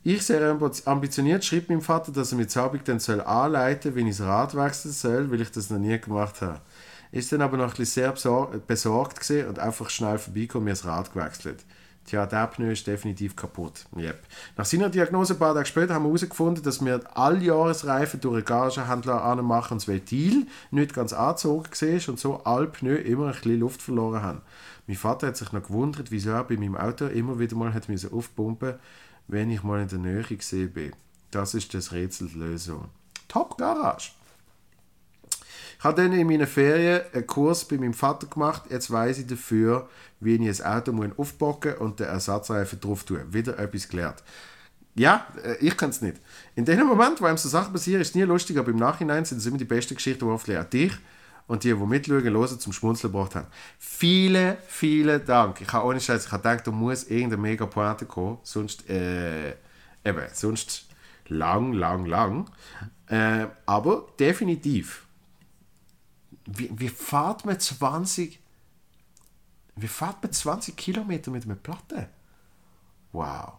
Ich, 0.03 0.25
sehr 0.25 0.57
ambitioniert, 0.85 1.45
schrieb 1.45 1.69
meinem 1.69 1.81
Vater, 1.81 2.11
dass 2.11 2.31
er 2.31 2.37
mir 2.39 2.47
Zaubig 2.47 2.83
dann 2.85 2.99
soll 2.99 3.21
anleiten 3.21 3.93
wie 3.95 4.01
ich 4.01 4.17
das 4.17 4.25
Rad 4.25 4.55
wechseln 4.55 4.91
soll, 4.91 5.31
weil 5.31 5.41
ich 5.41 5.51
das 5.51 5.69
noch 5.69 5.77
nie 5.77 5.99
gemacht 5.99 6.41
habe. 6.41 6.59
Ist 7.11 7.31
dann 7.31 7.41
aber 7.43 7.57
noch 7.57 7.65
ein 7.65 7.77
bisschen 7.77 8.13
sehr 8.15 8.59
besorgt 8.65 9.29
und 9.47 9.59
einfach 9.59 9.91
schnell 9.91 10.17
vorbeigekommen 10.17 10.65
mir 10.65 10.71
das 10.71 10.85
Rad 10.85 11.13
gewechselt. 11.13 11.63
Tja, 12.05 12.25
der 12.25 12.47
Pneu 12.47 12.71
ist 12.71 12.87
definitiv 12.87 13.35
kaputt. 13.35 13.85
Yep. 13.95 14.23
Nach 14.57 14.65
seiner 14.65 14.89
Diagnose 14.89 15.33
ein 15.33 15.39
paar 15.39 15.53
Tage 15.53 15.67
später 15.67 15.93
haben 15.93 16.03
wir 16.03 16.09
herausgefunden, 16.09 16.63
dass 16.63 16.83
wir 16.83 16.99
alle 17.15 17.37
Jahresreifen 17.37 18.19
durch 18.21 18.37
einen 18.37 18.45
Garagenhändler 18.45 19.23
anmachen 19.23 19.73
und 19.73 19.81
das 19.81 19.87
Ventil 19.87 20.47
nicht 20.71 20.95
ganz 20.95 21.13
angezogen 21.13 21.69
war 21.69 22.09
und 22.09 22.19
so 22.19 22.43
alle 22.43 22.67
Pneu 22.67 22.95
immer 22.95 23.27
ein 23.27 23.33
bisschen 23.33 23.59
Luft 23.59 23.83
verloren 23.83 24.23
haben. 24.23 24.41
Mein 24.87 24.97
Vater 24.97 25.27
hat 25.27 25.37
sich 25.37 25.51
noch 25.51 25.61
gewundert, 25.61 26.09
wieso 26.09 26.31
er 26.31 26.43
bei 26.43 26.57
meinem 26.57 26.75
Auto 26.75 27.05
immer 27.05 27.37
wieder 27.37 27.55
mal 27.55 27.71
hat 27.71 27.87
aufpumpen 28.11 28.73
wenn 29.31 29.49
ich 29.49 29.63
mal 29.63 29.81
in 29.81 29.87
der 29.87 29.97
Nähe 29.97 30.23
gesehen 30.23 30.71
bin. 30.71 30.91
Das 31.31 31.53
ist 31.53 31.73
das 31.73 31.93
Rätsel 31.93 32.29
Lösung. 32.35 32.89
Top 33.29 33.57
Garage! 33.57 34.11
Ich 35.77 35.83
habe 35.83 35.99
dann 35.99 36.11
in 36.11 36.27
meinen 36.27 36.45
Ferien 36.45 37.01
einen 37.13 37.25
Kurs 37.25 37.65
bei 37.65 37.77
meinem 37.77 37.93
Vater 37.93 38.27
gemacht. 38.27 38.63
Jetzt 38.69 38.91
weiß 38.91 39.19
ich 39.19 39.27
dafür, 39.27 39.89
wie 40.19 40.35
ich 40.35 40.63
ein 40.63 40.77
Auto 40.77 41.05
aufbocken 41.17 41.75
und 41.77 41.99
den 41.99 42.07
Ersatzreifen 42.07 42.79
drauf 42.79 43.03
tun. 43.03 43.21
Wieder 43.29 43.57
etwas 43.57 43.87
gelernt. 43.87 44.21
Ja, 44.93 45.25
äh, 45.43 45.55
ich 45.65 45.75
kann 45.77 45.89
es 45.89 46.01
nicht. 46.01 46.17
In 46.55 46.65
dem 46.65 46.85
Moment, 46.85 47.21
wo 47.21 47.25
einem 47.25 47.37
so 47.37 47.47
Sachen 47.47 47.71
passieren, 47.71 48.01
ist 48.01 48.09
es 48.09 48.15
nie 48.15 48.23
lustig, 48.23 48.57
aber 48.57 48.69
im 48.69 48.77
Nachhinein 48.77 49.23
sind 49.23 49.37
es 49.37 49.45
immer 49.45 49.57
die 49.57 49.65
besten 49.65 49.95
Geschichten, 49.95 50.25
die 50.25 50.31
hoffentlich 50.31 50.59
auch 50.59 50.65
dich 50.65 50.91
und 51.47 51.63
die, 51.63 51.73
die 51.73 51.75
mitschauen, 51.75 52.23
hören, 52.23 52.59
zum 52.59 52.73
Schmunzeln 52.73 53.11
gebracht 53.11 53.35
haben. 53.35 53.47
Vielen, 53.79 54.57
vielen 54.67 55.25
Dank. 55.25 55.61
Ich 55.61 55.71
habe 55.73 55.85
ohne 55.85 55.99
Scheiß, 55.99 56.25
ich 56.25 56.31
habe 56.31 56.43
gedacht, 56.43 56.67
da 56.67 56.71
muss 56.71 57.03
irgendeine 57.05 57.41
mega 57.41 57.65
Pointe 57.65 58.05
kommen, 58.05 58.37
sonst, 58.43 58.89
äh, 58.89 59.51
eben, 60.03 60.27
sonst 60.33 60.87
lang, 61.27 61.73
lang, 61.73 62.05
lang. 62.05 62.49
Äh, 63.07 63.47
aber 63.65 64.07
definitiv. 64.19 65.05
Wie, 66.45 66.69
wie 66.73 66.89
fahrt 66.89 67.45
man 67.45 67.59
20 67.59 68.41
wie 69.75 69.87
fährt 69.87 70.21
man 70.21 70.31
20 70.31 70.75
Kilometer 70.75 71.31
mit 71.31 71.45
einer 71.45 71.55
Platte? 71.55 72.09
Wow. 73.11 73.53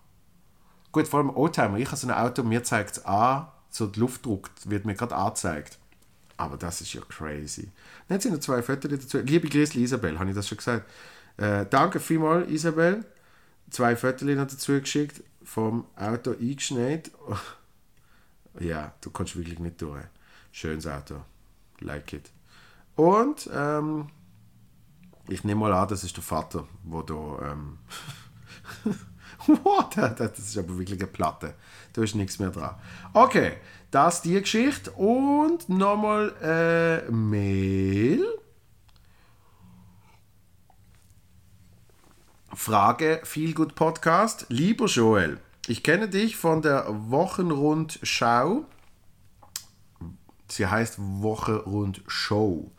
Gut, 0.93 1.09
vor 1.09 1.21
allem 1.21 1.31
Oldtimer. 1.31 1.79
Ich 1.79 1.87
habe 1.87 1.97
so 1.97 2.07
ein 2.07 2.15
Auto, 2.15 2.43
mir 2.43 2.63
zeigt 2.63 2.93
es 2.93 3.05
an, 3.05 3.49
so 3.71 3.87
der 3.87 4.01
Luftdruck 4.01 4.51
wird 4.65 4.85
mir 4.85 4.95
gerade 4.95 5.17
angezeigt. 5.17 5.79
Aber 6.37 6.57
das 6.57 6.81
ist 6.81 6.93
ja 6.95 7.01
crazy. 7.03 7.71
Dann 8.09 8.21
sind 8.21 8.33
noch 8.33 8.41
zwei 8.41 8.63
Fotos 8.63 8.91
dazu. 8.91 9.19
Liebe 9.19 9.49
Grüße, 9.49 9.79
Isabel, 9.79 10.19
habe 10.19 10.31
ich 10.31 10.37
das 10.37 10.49
schon 10.49 10.59
gesagt? 10.59 10.91
Äh, 11.37 11.67
danke 11.69 12.01
vielmals, 12.01 12.51
Isabel. 12.51 13.05
Zwei 13.71 13.97
Fotos 13.97 14.29
dazu 14.29 14.81
geschickt, 14.81 15.23
vom 15.43 15.87
Auto 15.97 16.33
eingeschneit. 16.33 17.11
ja, 18.61 18.93
du 19.01 19.11
kannst 19.11 19.37
wirklich 19.37 19.59
nicht 19.59 19.81
durch. 19.81 20.05
Schönes 20.51 20.87
Auto. 20.87 21.23
Like 21.81 22.13
it. 22.13 22.31
Und 22.97 23.49
ähm, 23.53 24.09
ich 25.29 25.45
nehme 25.45 25.61
mal 25.61 25.73
an, 25.73 25.89
das 25.89 26.05
ist 26.05 26.17
der 26.17 26.23
Vater, 26.23 26.67
wo 26.85 27.03
da. 27.03 27.53
Ähm? 27.53 27.79
Das 29.97 30.39
ist 30.39 30.57
aber 30.57 30.79
wirklich 30.79 31.01
eine 31.01 31.09
Platte. 31.09 31.55
Da 31.93 32.03
ist 32.03 32.15
nichts 32.15 32.39
mehr 32.39 32.51
dran. 32.51 32.77
Okay, 33.13 33.55
das 33.93 34.23
die 34.23 34.41
Geschichte. 34.41 34.91
Und 34.93 35.69
nochmal 35.69 36.35
äh, 36.43 37.11
Mail. 37.13 38.27
Frage, 42.55 43.21
Feel 43.25 43.55
Good 43.55 43.75
Podcast. 43.75 44.47
Lieber 44.49 44.87
Joel, 44.87 45.41
ich 45.67 45.83
kenne 45.83 46.09
dich 46.09 46.37
von 46.37 46.63
der 46.63 46.87
Wochenrundschau. 46.89 48.65
Sie 50.49 50.67
heißt 50.67 50.97
Wochenrundshow. 50.99 52.71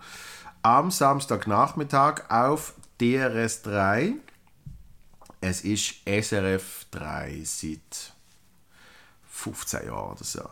Am 0.61 0.91
Samstagnachmittag 0.91 2.29
auf 2.29 2.75
DRS 3.01 3.63
3 3.63 4.13
Es 5.41 5.61
ist 5.61 5.95
SRF 6.07 6.85
3 6.91 7.41
seit 7.43 8.13
15 9.29 9.87
Jahren 9.87 10.11
oder 10.13 10.23
so. 10.23 10.47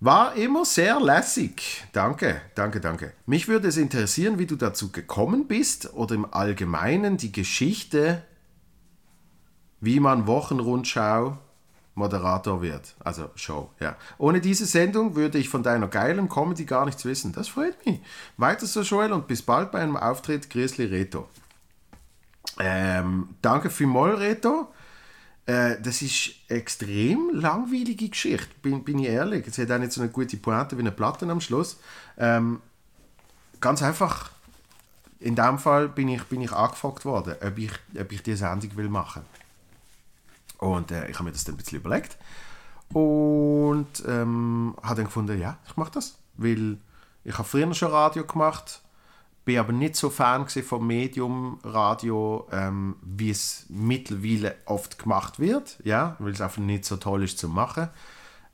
War 0.00 0.36
immer 0.36 0.64
sehr 0.64 1.00
lässig. 1.00 1.84
Danke, 1.92 2.40
danke, 2.54 2.80
danke. 2.80 3.12
Mich 3.26 3.48
würde 3.48 3.68
es 3.68 3.76
interessieren, 3.76 4.38
wie 4.38 4.46
du 4.46 4.54
dazu 4.54 4.92
gekommen 4.92 5.48
bist 5.48 5.92
oder 5.92 6.14
im 6.14 6.32
Allgemeinen 6.32 7.16
die 7.16 7.32
Geschichte, 7.32 8.22
wie 9.80 9.98
man 9.98 10.26
Wochenrundschau 10.28 11.38
Moderator 11.98 12.62
wird. 12.62 12.94
Also 13.00 13.28
Show, 13.34 13.70
ja. 13.80 13.96
Ohne 14.16 14.40
diese 14.40 14.66
Sendung 14.66 15.16
würde 15.16 15.36
ich 15.36 15.48
von 15.48 15.64
deiner 15.64 15.88
geilen 15.88 16.28
Comedy 16.28 16.64
gar 16.64 16.86
nichts 16.86 17.04
wissen. 17.04 17.32
Das 17.32 17.48
freut 17.48 17.84
mich. 17.84 18.00
Weiter 18.36 18.66
so, 18.66 18.82
Joel, 18.82 19.12
und 19.12 19.26
bis 19.26 19.42
bald 19.42 19.72
bei 19.72 19.80
einem 19.80 19.96
Auftritt 19.96 20.48
Grizzly 20.48 20.86
Reto. 20.86 21.28
Ähm, 22.60 23.30
danke 23.42 23.68
vielmals, 23.68 24.20
Reto. 24.20 24.68
Äh, 25.48 25.80
das 25.80 26.02
ist 26.02 26.32
extrem 26.48 27.30
langweilige 27.32 28.10
Geschichte, 28.10 28.48
bin, 28.60 28.84
bin 28.84 28.98
ich 28.98 29.08
ehrlich. 29.08 29.46
Es 29.46 29.56
hat 29.56 29.70
auch 29.70 29.78
nicht 29.78 29.92
so 29.92 30.02
eine 30.02 30.10
gute 30.10 30.36
Pointe 30.36 30.76
wie 30.76 30.82
eine 30.82 30.92
Platte 30.92 31.26
am 31.30 31.40
Schluss. 31.40 31.78
Ähm, 32.18 32.60
ganz 33.58 33.82
einfach, 33.82 34.30
in 35.20 35.34
dem 35.36 35.58
Fall 35.58 35.88
bin 35.88 36.08
ich, 36.08 36.22
bin 36.24 36.42
ich 36.42 36.52
angefragt 36.52 37.06
worden, 37.06 37.34
ob 37.40 37.56
ich, 37.56 37.72
ob 37.98 38.12
ich 38.12 38.22
diese 38.22 38.36
Sendung 38.36 38.76
will 38.76 38.90
machen 38.90 39.22
Und 40.58 40.90
äh, 40.90 41.08
ich 41.08 41.14
habe 41.14 41.24
mir 41.24 41.32
das 41.32 41.44
dann 41.44 41.54
ein 41.54 41.58
bisschen 41.58 41.78
überlegt 41.78 42.18
und 42.92 44.04
ähm, 44.06 44.76
habe 44.82 44.96
dann 44.96 45.04
gefunden, 45.06 45.40
ja, 45.40 45.56
ich 45.66 45.78
mache 45.78 45.92
das, 45.92 46.18
weil 46.36 46.76
ich 47.24 47.38
habe 47.38 47.48
früher 47.48 47.72
schon 47.72 47.90
Radio 47.90 48.24
gemacht 48.26 48.82
bin 49.48 49.58
aber 49.58 49.72
nicht 49.72 49.96
so 49.96 50.10
Fan 50.10 50.46
vom 50.46 50.86
Medium 50.86 51.58
Radio, 51.64 52.46
ähm, 52.52 52.96
wie 53.00 53.30
es 53.30 53.64
mittlerweile 53.70 54.56
oft 54.66 54.98
gemacht 54.98 55.38
wird, 55.38 55.78
ja, 55.84 56.16
weil 56.18 56.32
es 56.32 56.42
einfach 56.42 56.60
nicht 56.60 56.84
so 56.84 56.98
toll 56.98 57.24
ist 57.24 57.38
zu 57.38 57.48
machen. 57.48 57.88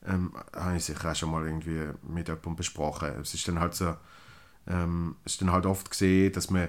Ähm, 0.07 0.33
habe 0.55 0.77
ich 0.77 0.85
sicher 0.85 1.11
auch 1.11 1.17
schon 1.17 1.33
mal 1.33 1.45
irgendwie 1.45 1.89
mit 2.05 2.29
jemandem 2.29 2.55
besprochen. 2.55 3.09
Es 3.21 3.35
ist 3.35 3.49
dann 3.49 3.59
halt 3.59 3.75
so, 3.75 3.97
ähm, 4.69 5.17
es 5.25 5.33
ist 5.33 5.41
dann 5.41 5.51
halt 5.51 5.67
oft 5.67 5.91
gesehen, 5.91 6.33
dass 6.33 6.51
man, 6.51 6.69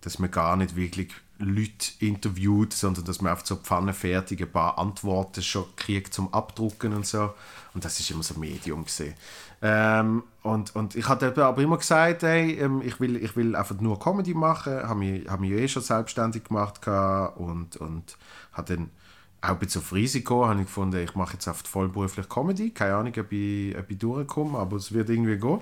dass 0.00 0.18
man 0.18 0.32
gar 0.32 0.56
nicht 0.56 0.74
wirklich 0.74 1.12
Leute 1.42 1.92
interviewt, 2.00 2.72
sondern 2.72 3.04
dass 3.04 3.20
man 3.20 3.32
auf 3.32 3.46
so 3.46 3.56
pfannenfertig 3.56 4.40
ein 4.42 4.50
paar 4.50 4.78
Antworten 4.78 5.42
schon 5.42 5.64
kriegt 5.76 6.14
zum 6.14 6.32
Abdrucken 6.32 6.92
und 6.92 7.06
so. 7.06 7.34
Und 7.74 7.84
das 7.84 8.00
ist 8.00 8.10
immer 8.10 8.22
so 8.22 8.34
ein 8.34 8.40
Medium. 8.40 8.84
Ähm, 9.62 10.24
und, 10.42 10.74
und 10.74 10.96
ich 10.96 11.08
hatte 11.08 11.34
aber 11.44 11.62
immer 11.62 11.78
gesagt, 11.78 12.22
hey, 12.22 12.58
ähm, 12.58 12.82
ich, 12.84 12.98
will, 13.00 13.16
ich 13.16 13.36
will 13.36 13.54
einfach 13.54 13.80
nur 13.80 13.98
Comedy 13.98 14.34
machen, 14.34 14.82
habe 14.82 14.98
mich, 14.98 15.28
hab 15.28 15.40
mich 15.40 15.52
eh 15.52 15.68
schon 15.68 15.82
selbstständig 15.82 16.44
gemacht 16.44 16.86
und, 17.36 17.76
und 17.76 18.16
habe 18.52 18.76
dann 18.76 18.90
auch 19.42 19.50
ein 19.50 19.58
bisschen 19.58 19.80
auf 19.80 19.92
Risiko 19.92 20.46
habe 20.46 20.60
ich 20.60 20.66
gefunden, 20.66 21.02
ich 21.02 21.14
mache 21.16 21.34
jetzt 21.34 21.48
einfach 21.48 21.66
vollberuflich 21.66 22.28
Comedy. 22.28 22.70
Keine 22.70 22.94
Ahnung, 22.94 23.12
ob 23.18 23.32
ich, 23.32 23.76
ob 23.76 23.90
ich 23.90 23.98
durchkomme, 23.98 24.58
aber 24.58 24.76
es 24.76 24.92
wird 24.92 25.10
irgendwie 25.10 25.36
gehen. 25.36 25.60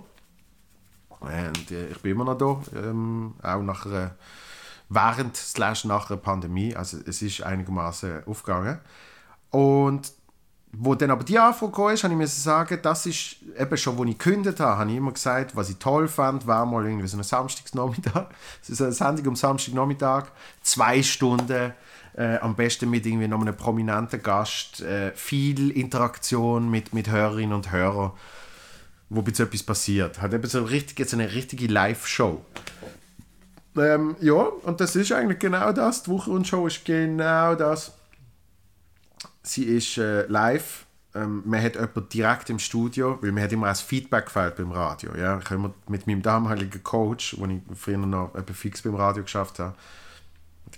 Und 1.21 1.71
äh, 1.71 1.89
ich 1.89 1.99
bin 2.01 2.13
immer 2.13 2.25
noch 2.25 2.37
da, 2.39 2.61
ähm, 2.79 3.35
auch 3.43 3.63
nach 3.63 3.87
einer, 3.87 4.15
während 4.91 5.37
slash 5.37 5.85
nach 5.85 6.09
der 6.09 6.17
Pandemie. 6.17 6.77
Also 6.77 6.99
es 7.07 7.23
ist 7.23 7.43
einigermaßen 7.43 8.25
aufgegangen. 8.27 8.79
Und 9.51 10.13
wo 10.73 10.95
dann 10.95 11.11
aber 11.11 11.25
die 11.25 11.39
Anfrage 11.39 11.73
kam, 11.73 11.85
habe 11.85 12.13
ich 12.13 12.19
mir 12.19 12.27
sagen, 12.27 12.79
das 12.83 13.07
ist 13.07 13.37
eben 13.59 13.77
schon, 13.77 13.97
wo 13.97 14.05
ich 14.05 14.19
gekündigt 14.19 14.61
habe, 14.61 14.79
habe 14.79 14.91
ich 14.91 14.97
immer 14.97 15.13
gesagt, 15.13 15.57
was 15.57 15.71
ich 15.71 15.77
toll 15.77 16.07
fand, 16.07 16.47
war 16.47 16.65
mal 16.65 16.87
irgendwie 16.87 17.09
so 17.09 17.17
ein 17.17 17.25
Samstagnachmittag, 17.25 18.27
so 18.63 18.85
eine 18.85 18.93
Sendung 18.93 19.29
am 19.29 19.37
Samstagnachmittag, 19.37 20.27
zwei 20.63 21.03
Stunden, 21.03 21.73
äh, 22.17 22.37
am 22.39 22.55
besten 22.55 22.89
mit 22.89 23.05
irgendwie 23.05 23.27
noch 23.27 23.41
einem 23.41 23.57
prominenten 23.57 24.23
Gast, 24.23 24.81
äh, 24.81 25.13
viel 25.15 25.71
Interaktion 25.71 26.71
mit, 26.71 26.95
mit 26.95 27.11
Hörerinnen 27.11 27.55
und 27.55 27.73
Hörern, 27.73 28.13
wo 29.09 29.23
jetzt 29.23 29.41
etwas 29.41 29.65
passiert. 29.65 30.21
Hat 30.23 30.33
eben 30.33 30.49
so, 30.49 30.63
richtig, 30.63 31.09
so 31.09 31.17
eine 31.17 31.33
richtige 31.33 31.67
Live-Show. 31.67 32.45
Ähm, 33.77 34.17
ja, 34.21 34.35
und 34.35 34.81
das 34.81 34.97
ist 34.97 35.13
eigentlich 35.13 35.39
genau 35.39 35.73
das, 35.73 36.03
die 36.03 36.11
Wochenendshow 36.11 36.67
ist 36.67 36.85
genau 36.85 37.55
das 37.55 37.93
sie 39.43 39.65
ist 39.65 39.99
äh, 39.99 40.27
live. 40.27 40.87
Ähm, 41.15 41.43
man 41.45 41.63
hat 41.63 41.75
jemanden 41.75 42.09
direkt 42.09 42.51
im 42.51 42.59
Studio, 42.59 43.19
weil 43.21 43.33
man 43.33 43.43
hat 43.43 43.53
immer 43.53 43.67
ein 43.67 43.75
Feedback 43.75 44.27
gefällt 44.27 44.57
beim 44.57 44.71
Radio. 44.71 45.17
Ja? 45.17 45.39
Ich 45.39 45.51
habe 45.51 45.75
mit 45.89 46.07
meinem 46.07 46.23
damaligen 46.23 46.83
Coach, 46.83 47.37
wo 47.39 47.47
ich 47.47 47.61
früher 47.75 47.99
noch 47.99 48.33
fix 48.55 48.83
beim 48.83 48.95
Radio 48.95 49.25
geschafft 49.25 49.59
habe, 49.59 49.75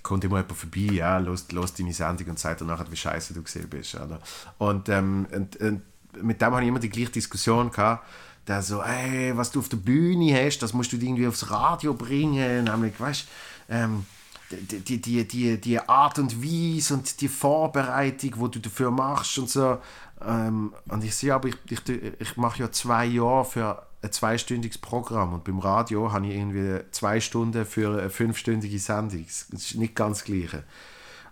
kommt 0.03 0.25
immer 0.25 0.39
jemand 0.39 0.59
vorbei, 0.59 0.95
ja, 0.95 1.19
los, 1.19 1.53
los 1.53 1.75
deine 1.75 1.93
Sendung 1.93 2.31
und 2.31 2.39
sagt 2.39 2.63
danach, 2.63 2.83
wie 2.91 2.97
scheiße 2.97 3.35
du 3.35 3.43
gesehen 3.43 3.69
bist. 3.69 3.95
Oder? 3.95 4.21
Und, 4.57 4.89
ähm, 4.89 5.27
und, 5.35 5.57
und 5.57 5.83
mit 6.23 6.41
dem 6.41 6.53
habe 6.53 6.63
ich 6.63 6.69
immer 6.69 6.79
die 6.79 6.89
gleiche 6.89 7.13
Diskussion 7.13 7.71
gehabt, 7.71 8.07
der 8.47 8.63
so, 8.63 8.83
ey, 8.83 9.37
was 9.37 9.51
du 9.51 9.61
auf 9.61 9.69
der 9.69 9.77
Bühne 9.77 10.35
hast, 10.45 10.59
das 10.59 10.73
musst 10.73 10.93
du 10.93 10.97
irgendwie 10.97 11.27
aufs 11.27 11.51
Radio 11.51 11.95
bringen, 11.95 12.65
nämlich, 12.65 12.99
weißt, 12.99 13.29
ähm, 13.69 14.07
die, 14.51 15.01
die, 15.01 15.27
die, 15.27 15.61
die 15.61 15.81
Art 15.81 16.19
und 16.19 16.43
Weise 16.43 16.95
und 16.95 17.21
die 17.21 17.29
Vorbereitung, 17.29 18.33
wo 18.37 18.49
du 18.49 18.59
dafür 18.59 18.91
machst 18.91 19.39
und 19.39 19.49
so. 19.49 19.79
Ähm, 20.25 20.75
und 20.89 21.05
ich 21.05 21.15
sehe 21.15 21.35
aber, 21.35 21.49
ich, 21.49 21.57
ich, 21.71 21.81
ich 21.89 22.37
mache 22.37 22.61
ja 22.61 22.71
zwei 22.71 23.07
Jahre 23.07 23.45
für 23.45 23.87
ein 24.03 24.13
zweistündiges 24.13 24.79
Programm 24.79 25.33
und 25.33 25.45
beim 25.45 25.59
Radio 25.59 26.13
habe 26.13 26.27
ich 26.27 26.35
irgendwie 26.35 26.81
zwei 26.91 27.21
Stunden 27.21 27.65
für 27.65 27.99
eine 27.99 28.11
fünfstündige 28.11 28.79
Sendung. 28.79 29.25
Das 29.25 29.63
ist 29.63 29.77
nicht 29.77 29.95
ganz 29.95 30.19
das 30.19 30.27
Gleiche. 30.27 30.65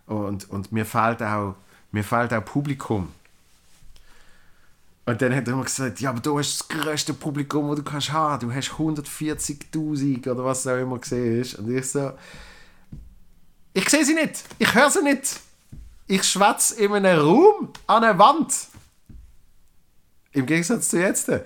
Und, 0.07 0.49
und 0.51 0.73
mir 0.73 0.87
fehlt 0.87 1.23
auch, 1.23 1.57
mir 1.93 2.05
fehlt 2.05 2.33
auch 2.33 2.45
Publikum. 2.45 3.09
Und 5.07 5.23
dann 5.23 5.35
hat 5.35 5.49
er 5.49 5.55
immer 5.55 5.65
gesagt, 5.65 6.01
ja, 6.01 6.11
aber 6.11 6.21
du 6.21 6.39
hast 6.39 6.61
das 6.61 6.69
größte 6.69 7.15
Publikum, 7.15 7.69
das 7.69 7.79
du 7.79 7.83
kannst 7.83 8.13
haben. 8.13 8.49
Du 8.49 8.55
hast 8.55 8.71
140'000 8.71 10.31
oder 10.31 10.45
was 10.45 10.67
auch 10.67 10.77
immer 10.77 10.99
gesehen 10.99 11.41
ist. 11.41 11.55
Und 11.55 11.75
ich 11.75 11.89
so, 11.89 12.13
ich 13.73 13.89
sehe 13.89 14.05
sie 14.05 14.15
nicht. 14.15 14.45
Ich 14.59 14.75
höre 14.75 14.91
sie 14.91 15.03
nicht. 15.03 15.41
Ich 16.07 16.25
schwätze 16.25 16.75
in 16.77 16.93
einem 16.93 17.21
Raum 17.21 17.73
an 17.87 18.05
einer 18.05 18.19
Wand. 18.19 18.53
Im 20.33 20.45
Gegensatz 20.47 20.89
zu 20.89 21.01
jetzt. 21.01 21.29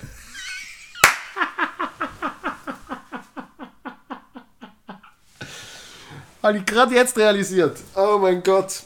Habe 6.42 6.58
ich 6.58 6.66
gerade 6.66 6.94
jetzt 6.94 7.16
realisiert. 7.16 7.78
Oh 7.94 8.18
mein 8.18 8.42
Gott. 8.42 8.82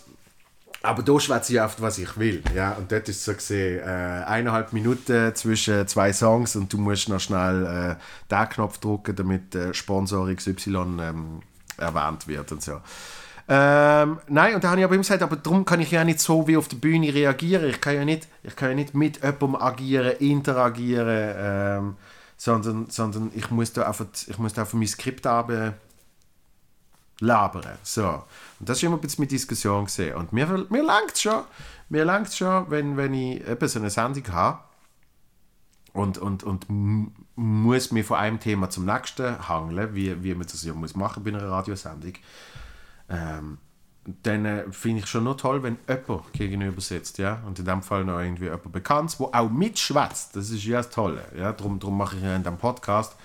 Aber 0.88 1.02
da 1.02 1.20
schwätze 1.20 1.52
ich 1.52 1.60
oft, 1.60 1.82
was 1.82 1.98
ich 1.98 2.16
will. 2.16 2.42
Ja? 2.54 2.72
Und 2.72 2.90
dort 2.90 3.10
ist 3.10 3.22
so 3.22 3.34
gesehen, 3.34 3.80
äh, 3.80 4.24
eineinhalb 4.24 4.72
Minuten 4.72 5.34
zwischen 5.34 5.86
zwei 5.86 6.14
Songs 6.14 6.56
und 6.56 6.72
du 6.72 6.78
musst 6.78 7.10
noch 7.10 7.20
schnell 7.20 7.98
äh, 7.98 8.34
den 8.34 8.48
Knopf 8.48 8.78
drücken, 8.78 9.14
damit 9.14 9.54
äh, 9.54 9.74
Sponsor 9.74 10.34
XY 10.34 10.76
ähm, 10.98 11.40
erwähnt 11.76 12.26
wird 12.26 12.52
und 12.52 12.62
so. 12.62 12.80
Ähm, 13.50 14.18
nein, 14.28 14.54
und 14.54 14.64
da 14.64 14.70
habe 14.70 14.80
ich 14.80 14.84
aber 14.86 14.94
immer 14.94 15.02
gesagt, 15.02 15.22
aber 15.22 15.36
darum 15.36 15.66
kann 15.66 15.80
ich 15.80 15.90
ja 15.90 16.04
nicht 16.04 16.20
so 16.20 16.48
wie 16.48 16.56
auf 16.56 16.68
der 16.68 16.78
Bühne 16.78 17.12
reagieren. 17.12 17.68
Ich 17.68 17.82
kann 17.82 17.94
ja 17.94 18.06
nicht, 18.06 18.26
ich 18.42 18.56
kann 18.56 18.70
ja 18.70 18.74
nicht 18.74 18.94
mit 18.94 19.22
jemandem 19.22 19.56
agieren, 19.56 20.16
interagieren, 20.20 21.34
ähm, 21.36 21.96
sondern, 22.38 22.88
sondern 22.88 23.30
ich 23.34 23.50
muss 23.50 23.74
da 23.74 23.82
einfach, 23.82 24.06
ich 24.26 24.38
muss 24.38 24.54
da 24.54 24.62
einfach 24.62 24.78
mein 24.78 24.88
Skript 24.88 25.26
haben 25.26 25.74
labern. 27.20 27.78
So. 27.82 28.24
Und 28.60 28.68
das 28.68 28.78
ist 28.78 28.82
immer 28.84 28.96
ein 28.96 29.00
bisschen 29.00 29.22
mit 29.22 29.30
Diskussion 29.30 29.84
gesehen. 29.84 30.16
Und 30.16 30.32
mir, 30.32 30.46
mir 30.68 30.82
langt 30.82 31.12
es 31.12 31.22
schon, 31.22 31.44
mir 31.88 32.04
langt 32.04 32.32
schon, 32.32 32.70
wenn, 32.70 32.96
wenn 32.96 33.14
ich 33.14 33.46
eben 33.46 33.68
so 33.68 33.78
eine 33.78 33.90
Sendung 33.90 34.24
habe 34.32 34.60
und, 35.92 36.18
und, 36.18 36.44
und 36.44 36.66
muss 37.34 37.92
mir 37.92 38.04
von 38.04 38.18
einem 38.18 38.40
Thema 38.40 38.70
zum 38.70 38.84
nächsten 38.84 39.48
hangeln, 39.48 39.94
wie, 39.94 40.22
wie 40.22 40.34
man 40.34 40.46
das 40.46 40.62
ja 40.64 40.74
muss 40.74 40.96
machen 40.96 41.24
bei 41.24 41.30
einer 41.30 41.48
Radiosendung. 41.48 42.14
Ähm, 43.08 43.58
dann 44.22 44.44
äh, 44.44 44.64
finde 44.72 45.00
ich 45.00 45.06
schon 45.06 45.24
nur 45.24 45.36
toll, 45.36 45.62
wenn 45.62 45.76
jemand 45.86 46.32
gegenüber 46.32 46.80
sitzt, 46.80 47.18
ja, 47.18 47.42
und 47.46 47.58
in 47.58 47.64
dem 47.64 47.82
Fall 47.82 48.04
noch 48.04 48.20
irgendwie 48.20 48.44
jemand 48.44 48.72
bekannt, 48.72 49.14
wo 49.18 49.26
auch 49.32 49.50
mitschwätzt. 49.50 50.34
Das 50.34 50.50
ist 50.50 50.64
ja 50.64 50.78
das 50.78 50.90
Tolle, 50.90 51.22
ja. 51.36 51.52
Darum, 51.52 51.78
darum 51.78 51.98
mache 51.98 52.16
ich 52.16 52.22
ja 52.22 52.36
in 52.36 52.42
dem 52.42 52.56
Podcast, 52.56 53.16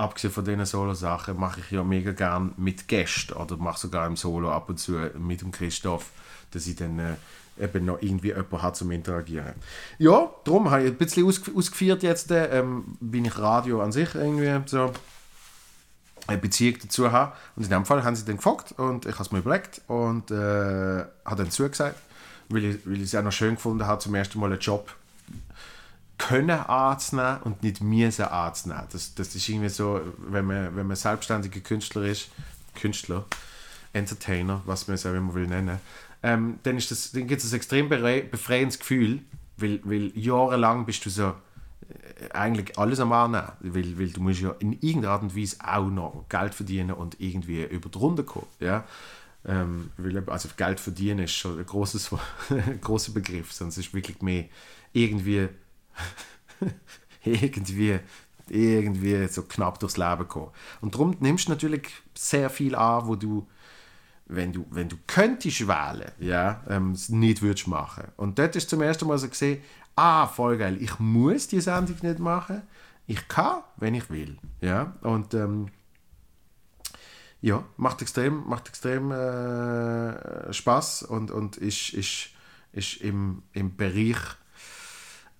abgesehen 0.00 0.32
von 0.32 0.44
diesen 0.44 0.64
Solo-Sachen, 0.64 1.38
mache 1.38 1.60
ich 1.60 1.70
ja 1.70 1.84
mega 1.84 2.12
gern 2.12 2.52
mit 2.56 2.88
Gästen 2.88 3.34
oder 3.34 3.56
mache 3.58 3.78
sogar 3.78 4.06
im 4.06 4.16
Solo 4.16 4.50
ab 4.50 4.68
und 4.70 4.78
zu 4.78 4.92
mit 5.18 5.42
dem 5.42 5.52
Christoph, 5.52 6.10
dass 6.50 6.66
ich 6.66 6.76
dann 6.76 6.98
äh, 6.98 7.14
eben 7.62 7.84
noch 7.84 8.00
irgendwie 8.00 8.28
jemanden 8.28 8.62
hat 8.62 8.76
zum 8.76 8.90
Interagieren. 8.92 9.54
Ja, 9.98 10.30
darum 10.44 10.70
habe 10.70 10.84
ich 10.84 10.90
ein 10.90 10.96
bisschen 10.96 11.26
ausgeführt 11.26 12.02
jetzt, 12.02 12.30
äh, 12.30 12.58
ähm, 12.58 12.96
bin 13.00 13.26
ich 13.26 13.38
Radio 13.38 13.82
an 13.82 13.92
sich 13.92 14.14
irgendwie 14.14 14.66
so 14.66 14.90
eine 16.26 16.38
Beziehung 16.38 16.78
dazu 16.80 17.12
haben. 17.12 17.32
Und 17.56 17.64
in 17.64 17.70
dem 17.70 17.84
Fall 17.84 18.02
haben 18.02 18.16
sie 18.16 18.24
dann 18.24 18.36
gefragt 18.36 18.72
und 18.78 19.04
ich 19.04 19.12
habe 19.12 19.24
es 19.24 19.32
mir 19.32 19.40
überlegt 19.40 19.82
und 19.86 20.30
äh, 20.30 20.34
habe 21.24 21.36
dann 21.36 21.50
zugesagt, 21.50 21.96
weil 22.48 22.64
ich, 22.64 22.86
weil 22.86 22.96
ich 22.96 23.02
es 23.02 23.14
auch 23.14 23.22
noch 23.22 23.32
schön 23.32 23.56
gefunden 23.56 23.86
habe, 23.86 24.00
zum 24.00 24.14
ersten 24.14 24.40
Mal 24.40 24.50
einen 24.50 24.60
Job 24.60 24.94
können 26.20 26.50
anzunehmen 26.50 27.42
und 27.42 27.62
nicht 27.62 27.80
müssen 27.80 28.26
anzunehmen. 28.26 28.84
Das, 28.92 29.14
das 29.14 29.34
ist 29.34 29.48
irgendwie 29.48 29.70
so, 29.70 30.00
wenn 30.18 30.44
man, 30.44 30.76
wenn 30.76 30.86
man 30.86 30.96
selbstständiger 30.96 31.60
Künstler 31.60 32.02
ist, 32.02 32.28
Künstler, 32.74 33.24
Entertainer, 33.92 34.60
was 34.66 34.86
man 34.86 34.96
es 34.96 35.06
auch 35.06 35.14
immer 35.14 35.34
will 35.34 35.46
nennen, 35.46 35.80
ähm, 36.22 36.58
dann, 36.62 36.78
dann 36.78 37.26
gibt 37.26 37.42
es 37.42 37.52
ein 37.52 37.56
extrem 37.56 37.88
befreiendes 37.88 38.78
Gefühl, 38.78 39.20
weil, 39.56 39.80
weil 39.82 40.12
jahrelang 40.14 40.84
bist 40.84 41.06
du 41.06 41.10
so 41.10 41.28
äh, 41.28 42.30
eigentlich 42.32 42.78
alles 42.78 43.00
am 43.00 43.12
Annehmen, 43.12 43.48
weil, 43.60 43.98
weil 43.98 44.10
du 44.10 44.20
musst 44.20 44.42
ja 44.42 44.50
in 44.58 44.74
irgendeiner 44.74 45.14
Art 45.14 45.22
und 45.22 45.34
Weise 45.34 45.56
auch 45.64 45.88
noch 45.88 46.26
Geld 46.28 46.54
verdienen 46.54 46.92
und 46.92 47.18
irgendwie 47.18 47.64
über 47.64 47.88
die 47.88 47.98
Runde 47.98 48.24
kommen, 48.24 48.46
ja. 48.60 48.84
Ähm, 49.46 49.90
weil, 49.96 50.22
also 50.28 50.50
Geld 50.54 50.80
verdienen 50.80 51.20
ist 51.20 51.32
schon 51.32 51.58
ein 51.58 51.64
großes, 51.64 52.10
großer 52.82 53.12
Begriff, 53.12 53.52
sonst 53.52 53.78
ist 53.78 53.94
wirklich 53.94 54.20
mehr 54.20 54.44
irgendwie 54.92 55.48
irgendwie 57.24 58.00
irgendwie 58.48 59.28
so 59.28 59.42
knapp 59.42 59.78
durchs 59.78 59.96
Leben 59.96 60.26
kommen. 60.26 60.50
Und 60.80 60.94
darum 60.94 61.16
nimmst 61.20 61.46
du 61.46 61.52
natürlich 61.52 61.88
sehr 62.14 62.50
viel 62.50 62.74
an, 62.74 63.06
wo 63.06 63.14
du 63.14 63.46
wenn 64.32 64.52
du, 64.52 64.64
wenn 64.70 64.88
du 64.88 64.96
könntest 65.06 65.66
wählen, 65.66 66.12
ja, 66.18 66.62
ähm, 66.68 66.96
nicht 67.08 67.42
würdest 67.42 67.66
machen. 67.66 68.04
Und 68.16 68.38
dort 68.38 68.54
ist 68.56 68.70
zum 68.70 68.80
ersten 68.80 69.06
Mal 69.06 69.18
so 69.18 69.28
gesehen, 69.28 69.60
ah, 69.96 70.26
voll 70.26 70.56
geil, 70.56 70.76
ich 70.80 70.98
muss 70.98 71.48
die 71.48 71.60
Sendung 71.60 71.96
nicht 72.02 72.18
machen, 72.18 72.62
ich 73.06 73.26
kann, 73.26 73.62
wenn 73.76 73.94
ich 73.94 74.08
will, 74.08 74.38
ja, 74.60 74.94
und 75.00 75.34
ähm, 75.34 75.66
ja, 77.40 77.64
macht 77.76 78.02
extrem, 78.02 78.46
macht 78.46 78.68
extrem 78.68 79.10
äh, 79.10 80.52
Spaß 80.52 81.02
und, 81.04 81.30
und 81.30 81.56
ist, 81.56 81.94
ist, 81.94 82.28
ist 82.72 83.00
im, 83.00 83.42
im 83.52 83.76
Bereich 83.76 84.18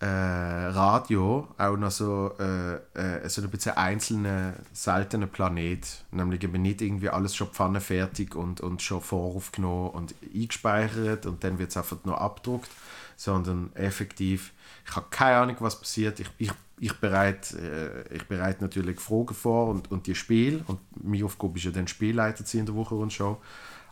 äh, 0.01 0.07
Radio 0.07 1.49
auch 1.59 1.77
noch 1.77 1.91
so, 1.91 2.33
äh, 2.39 2.77
äh, 2.95 3.29
so 3.29 3.43
ein 3.43 3.51
bisschen 3.51 3.77
einzelner, 3.77 4.55
seltener 4.73 5.27
Planet. 5.27 5.87
Nämlich 6.11 6.43
eben 6.43 6.63
nicht 6.63 6.81
irgendwie 6.81 7.11
alles 7.11 7.37
schon 7.37 7.49
pfannenfertig 7.49 8.35
und, 8.35 8.63
und 8.63 8.81
schon 8.81 9.03
voraufgenommen 9.03 9.91
und 9.91 10.15
eingespeichert 10.35 11.27
und 11.27 11.45
dann 11.45 11.59
wird 11.59 11.71
es 11.71 11.77
einfach 11.77 11.99
nur 12.05 12.19
abgedruckt, 12.19 12.71
sondern 13.17 13.75
effektiv, 13.75 14.53
ich 14.87 14.97
habe 14.97 15.07
keine 15.11 15.37
Ahnung, 15.37 15.57
was 15.61 15.79
passiert. 15.79 16.19
Ich, 16.19 16.31
ich, 16.39 16.53
ich, 16.79 16.99
bereite, 16.99 18.07
äh, 18.11 18.17
ich 18.17 18.27
bereite 18.27 18.63
natürlich 18.63 18.99
Fragen 18.99 19.35
vor 19.35 19.69
und, 19.69 19.91
und 19.91 20.07
die 20.07 20.15
Spiele 20.15 20.65
und 20.67 20.81
meine 21.05 21.27
Aufgabe 21.27 21.59
ist 21.59 21.65
ja 21.65 21.73
dann 21.73 21.89
Spielleiter 21.89 22.47
zu 22.47 22.59
in 22.59 22.65
der 22.65 22.75
Woche 22.75 22.95
und 22.95 23.13
schon. 23.13 23.37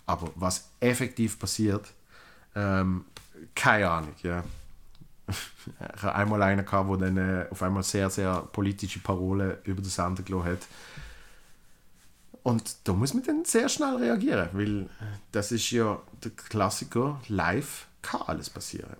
Aber 0.07 0.31
was 0.37 0.71
effektiv 0.81 1.39
passiert, 1.39 1.93
ähm, 2.55 3.05
keine 3.55 3.91
Ahnung, 3.91 4.15
ja 4.23 4.43
ich 5.97 6.03
habe 6.03 6.15
einmal 6.15 6.43
einen 6.43 6.65
gehabt, 6.65 6.91
der 6.91 6.97
dann 6.97 7.17
äh, 7.17 7.47
auf 7.51 7.63
einmal 7.63 7.83
sehr, 7.83 8.11
sehr 8.11 8.43
politische 8.53 9.01
Parolen 9.01 9.57
über 9.65 9.83
den 9.83 9.91
Sender 9.91 10.23
gelassen 10.23 10.53
hat. 10.53 10.67
Und 12.43 12.77
da 12.85 12.93
muss 12.93 13.13
man 13.15 13.23
dann 13.25 13.45
sehr 13.45 13.69
schnell 13.69 13.97
reagieren, 13.97 14.49
weil 14.53 14.89
das 15.33 15.53
ist 15.53 15.71
ja 15.71 16.01
der 16.25 16.31
Klassiker, 16.31 17.21
live 17.29 17.87
kann 18.01 18.23
alles 18.23 18.49
passieren. 18.49 18.97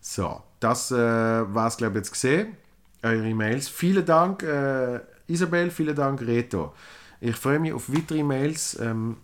So, 0.00 0.42
das 0.60 0.90
äh, 0.90 0.96
war 0.96 1.68
es, 1.68 1.76
glaube 1.76 1.92
ich, 1.92 2.04
jetzt 2.04 2.12
gesehen. 2.12 2.56
Eure 3.02 3.28
E-Mails. 3.28 3.68
Vielen 3.68 4.04
Dank, 4.04 4.42
äh, 4.42 5.00
Isabel, 5.26 5.70
vielen 5.70 5.96
Dank, 5.96 6.20
Reto. 6.22 6.74
Ich 7.20 7.36
freue 7.36 7.58
mich 7.58 7.72
auf 7.72 7.92
weitere 7.92 8.18
E-Mails. 8.18 8.78
Ähm, 8.80 9.16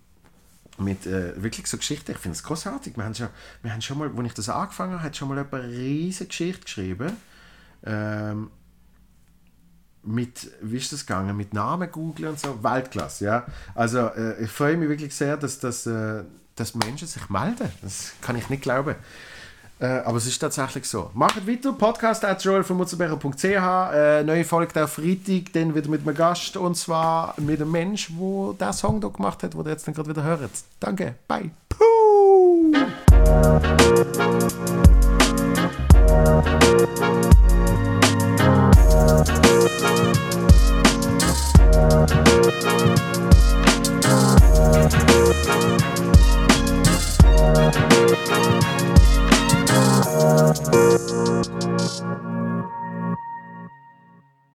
mit 0.82 1.06
äh, 1.06 1.40
wirklich 1.42 1.66
so 1.66 1.76
Geschichten. 1.76 2.12
Ich 2.12 2.18
finde 2.18 2.36
es 2.36 2.42
großartig. 2.42 2.96
Wir 2.96 3.04
haben 3.04 3.14
schon, 3.14 3.28
wir 3.62 3.72
haben 3.72 3.82
schon 3.82 3.98
mal, 3.98 4.10
als 4.14 4.26
ich 4.26 4.34
das 4.34 4.48
angefangen 4.48 4.92
habe, 4.94 5.02
hat 5.02 5.16
schon 5.16 5.28
mal 5.28 5.36
jemand 5.36 5.54
eine 5.54 5.72
riesige 5.72 6.28
Geschichte 6.28 6.62
geschrieben. 6.62 7.16
Ähm, 7.84 8.50
mit, 10.04 10.50
wie 10.60 10.76
ist 10.76 10.92
das 10.92 11.06
gegangen? 11.06 11.36
Mit 11.36 11.54
Namen 11.54 11.90
googeln 11.90 12.30
und 12.30 12.40
so. 12.40 12.62
Weltklasse, 12.62 13.24
ja. 13.24 13.46
Also 13.74 14.08
äh, 14.08 14.42
ich 14.42 14.50
freue 14.50 14.76
mich 14.76 14.88
wirklich 14.88 15.14
sehr, 15.14 15.36
dass, 15.36 15.58
dass, 15.60 15.86
äh, 15.86 16.24
dass 16.56 16.74
Menschen 16.74 17.06
sich 17.06 17.28
melden. 17.28 17.70
Das 17.82 18.12
kann 18.20 18.36
ich 18.36 18.50
nicht 18.50 18.62
glauben. 18.62 18.96
Äh, 19.82 20.02
aber 20.04 20.18
es 20.18 20.26
ist 20.26 20.38
tatsächlich 20.38 20.88
so. 20.88 21.10
Macht 21.12 21.44
weiter, 21.46 21.72
Podcast 21.72 22.24
at 22.24 22.44
joelvermutzenbecher.ch. 22.44 23.44
Äh, 23.44 24.22
neue 24.22 24.44
Folge 24.44 24.72
der 24.72 24.86
Freitag, 24.86 25.52
dann 25.54 25.74
wieder 25.74 25.88
mit 25.88 26.06
einem 26.06 26.14
Gast 26.14 26.56
und 26.56 26.76
zwar 26.76 27.34
mit 27.38 27.60
einem 27.60 27.72
Mensch, 27.72 28.08
der 28.08 28.68
diesen 28.68 28.72
Song 28.74 29.00
da 29.00 29.08
gemacht 29.08 29.42
hat, 29.42 29.54
den 29.54 29.60
ihr 29.60 29.70
jetzt 29.70 29.84
gerade 29.84 30.08
wieder 30.08 30.22
hört. 30.22 30.50
Danke, 30.78 31.16
bye. 31.26 31.50
Puh! 31.68 32.72
Thank 48.32 49.06
you. 49.06 49.11
Thank 49.72 50.74
you. 50.74 52.41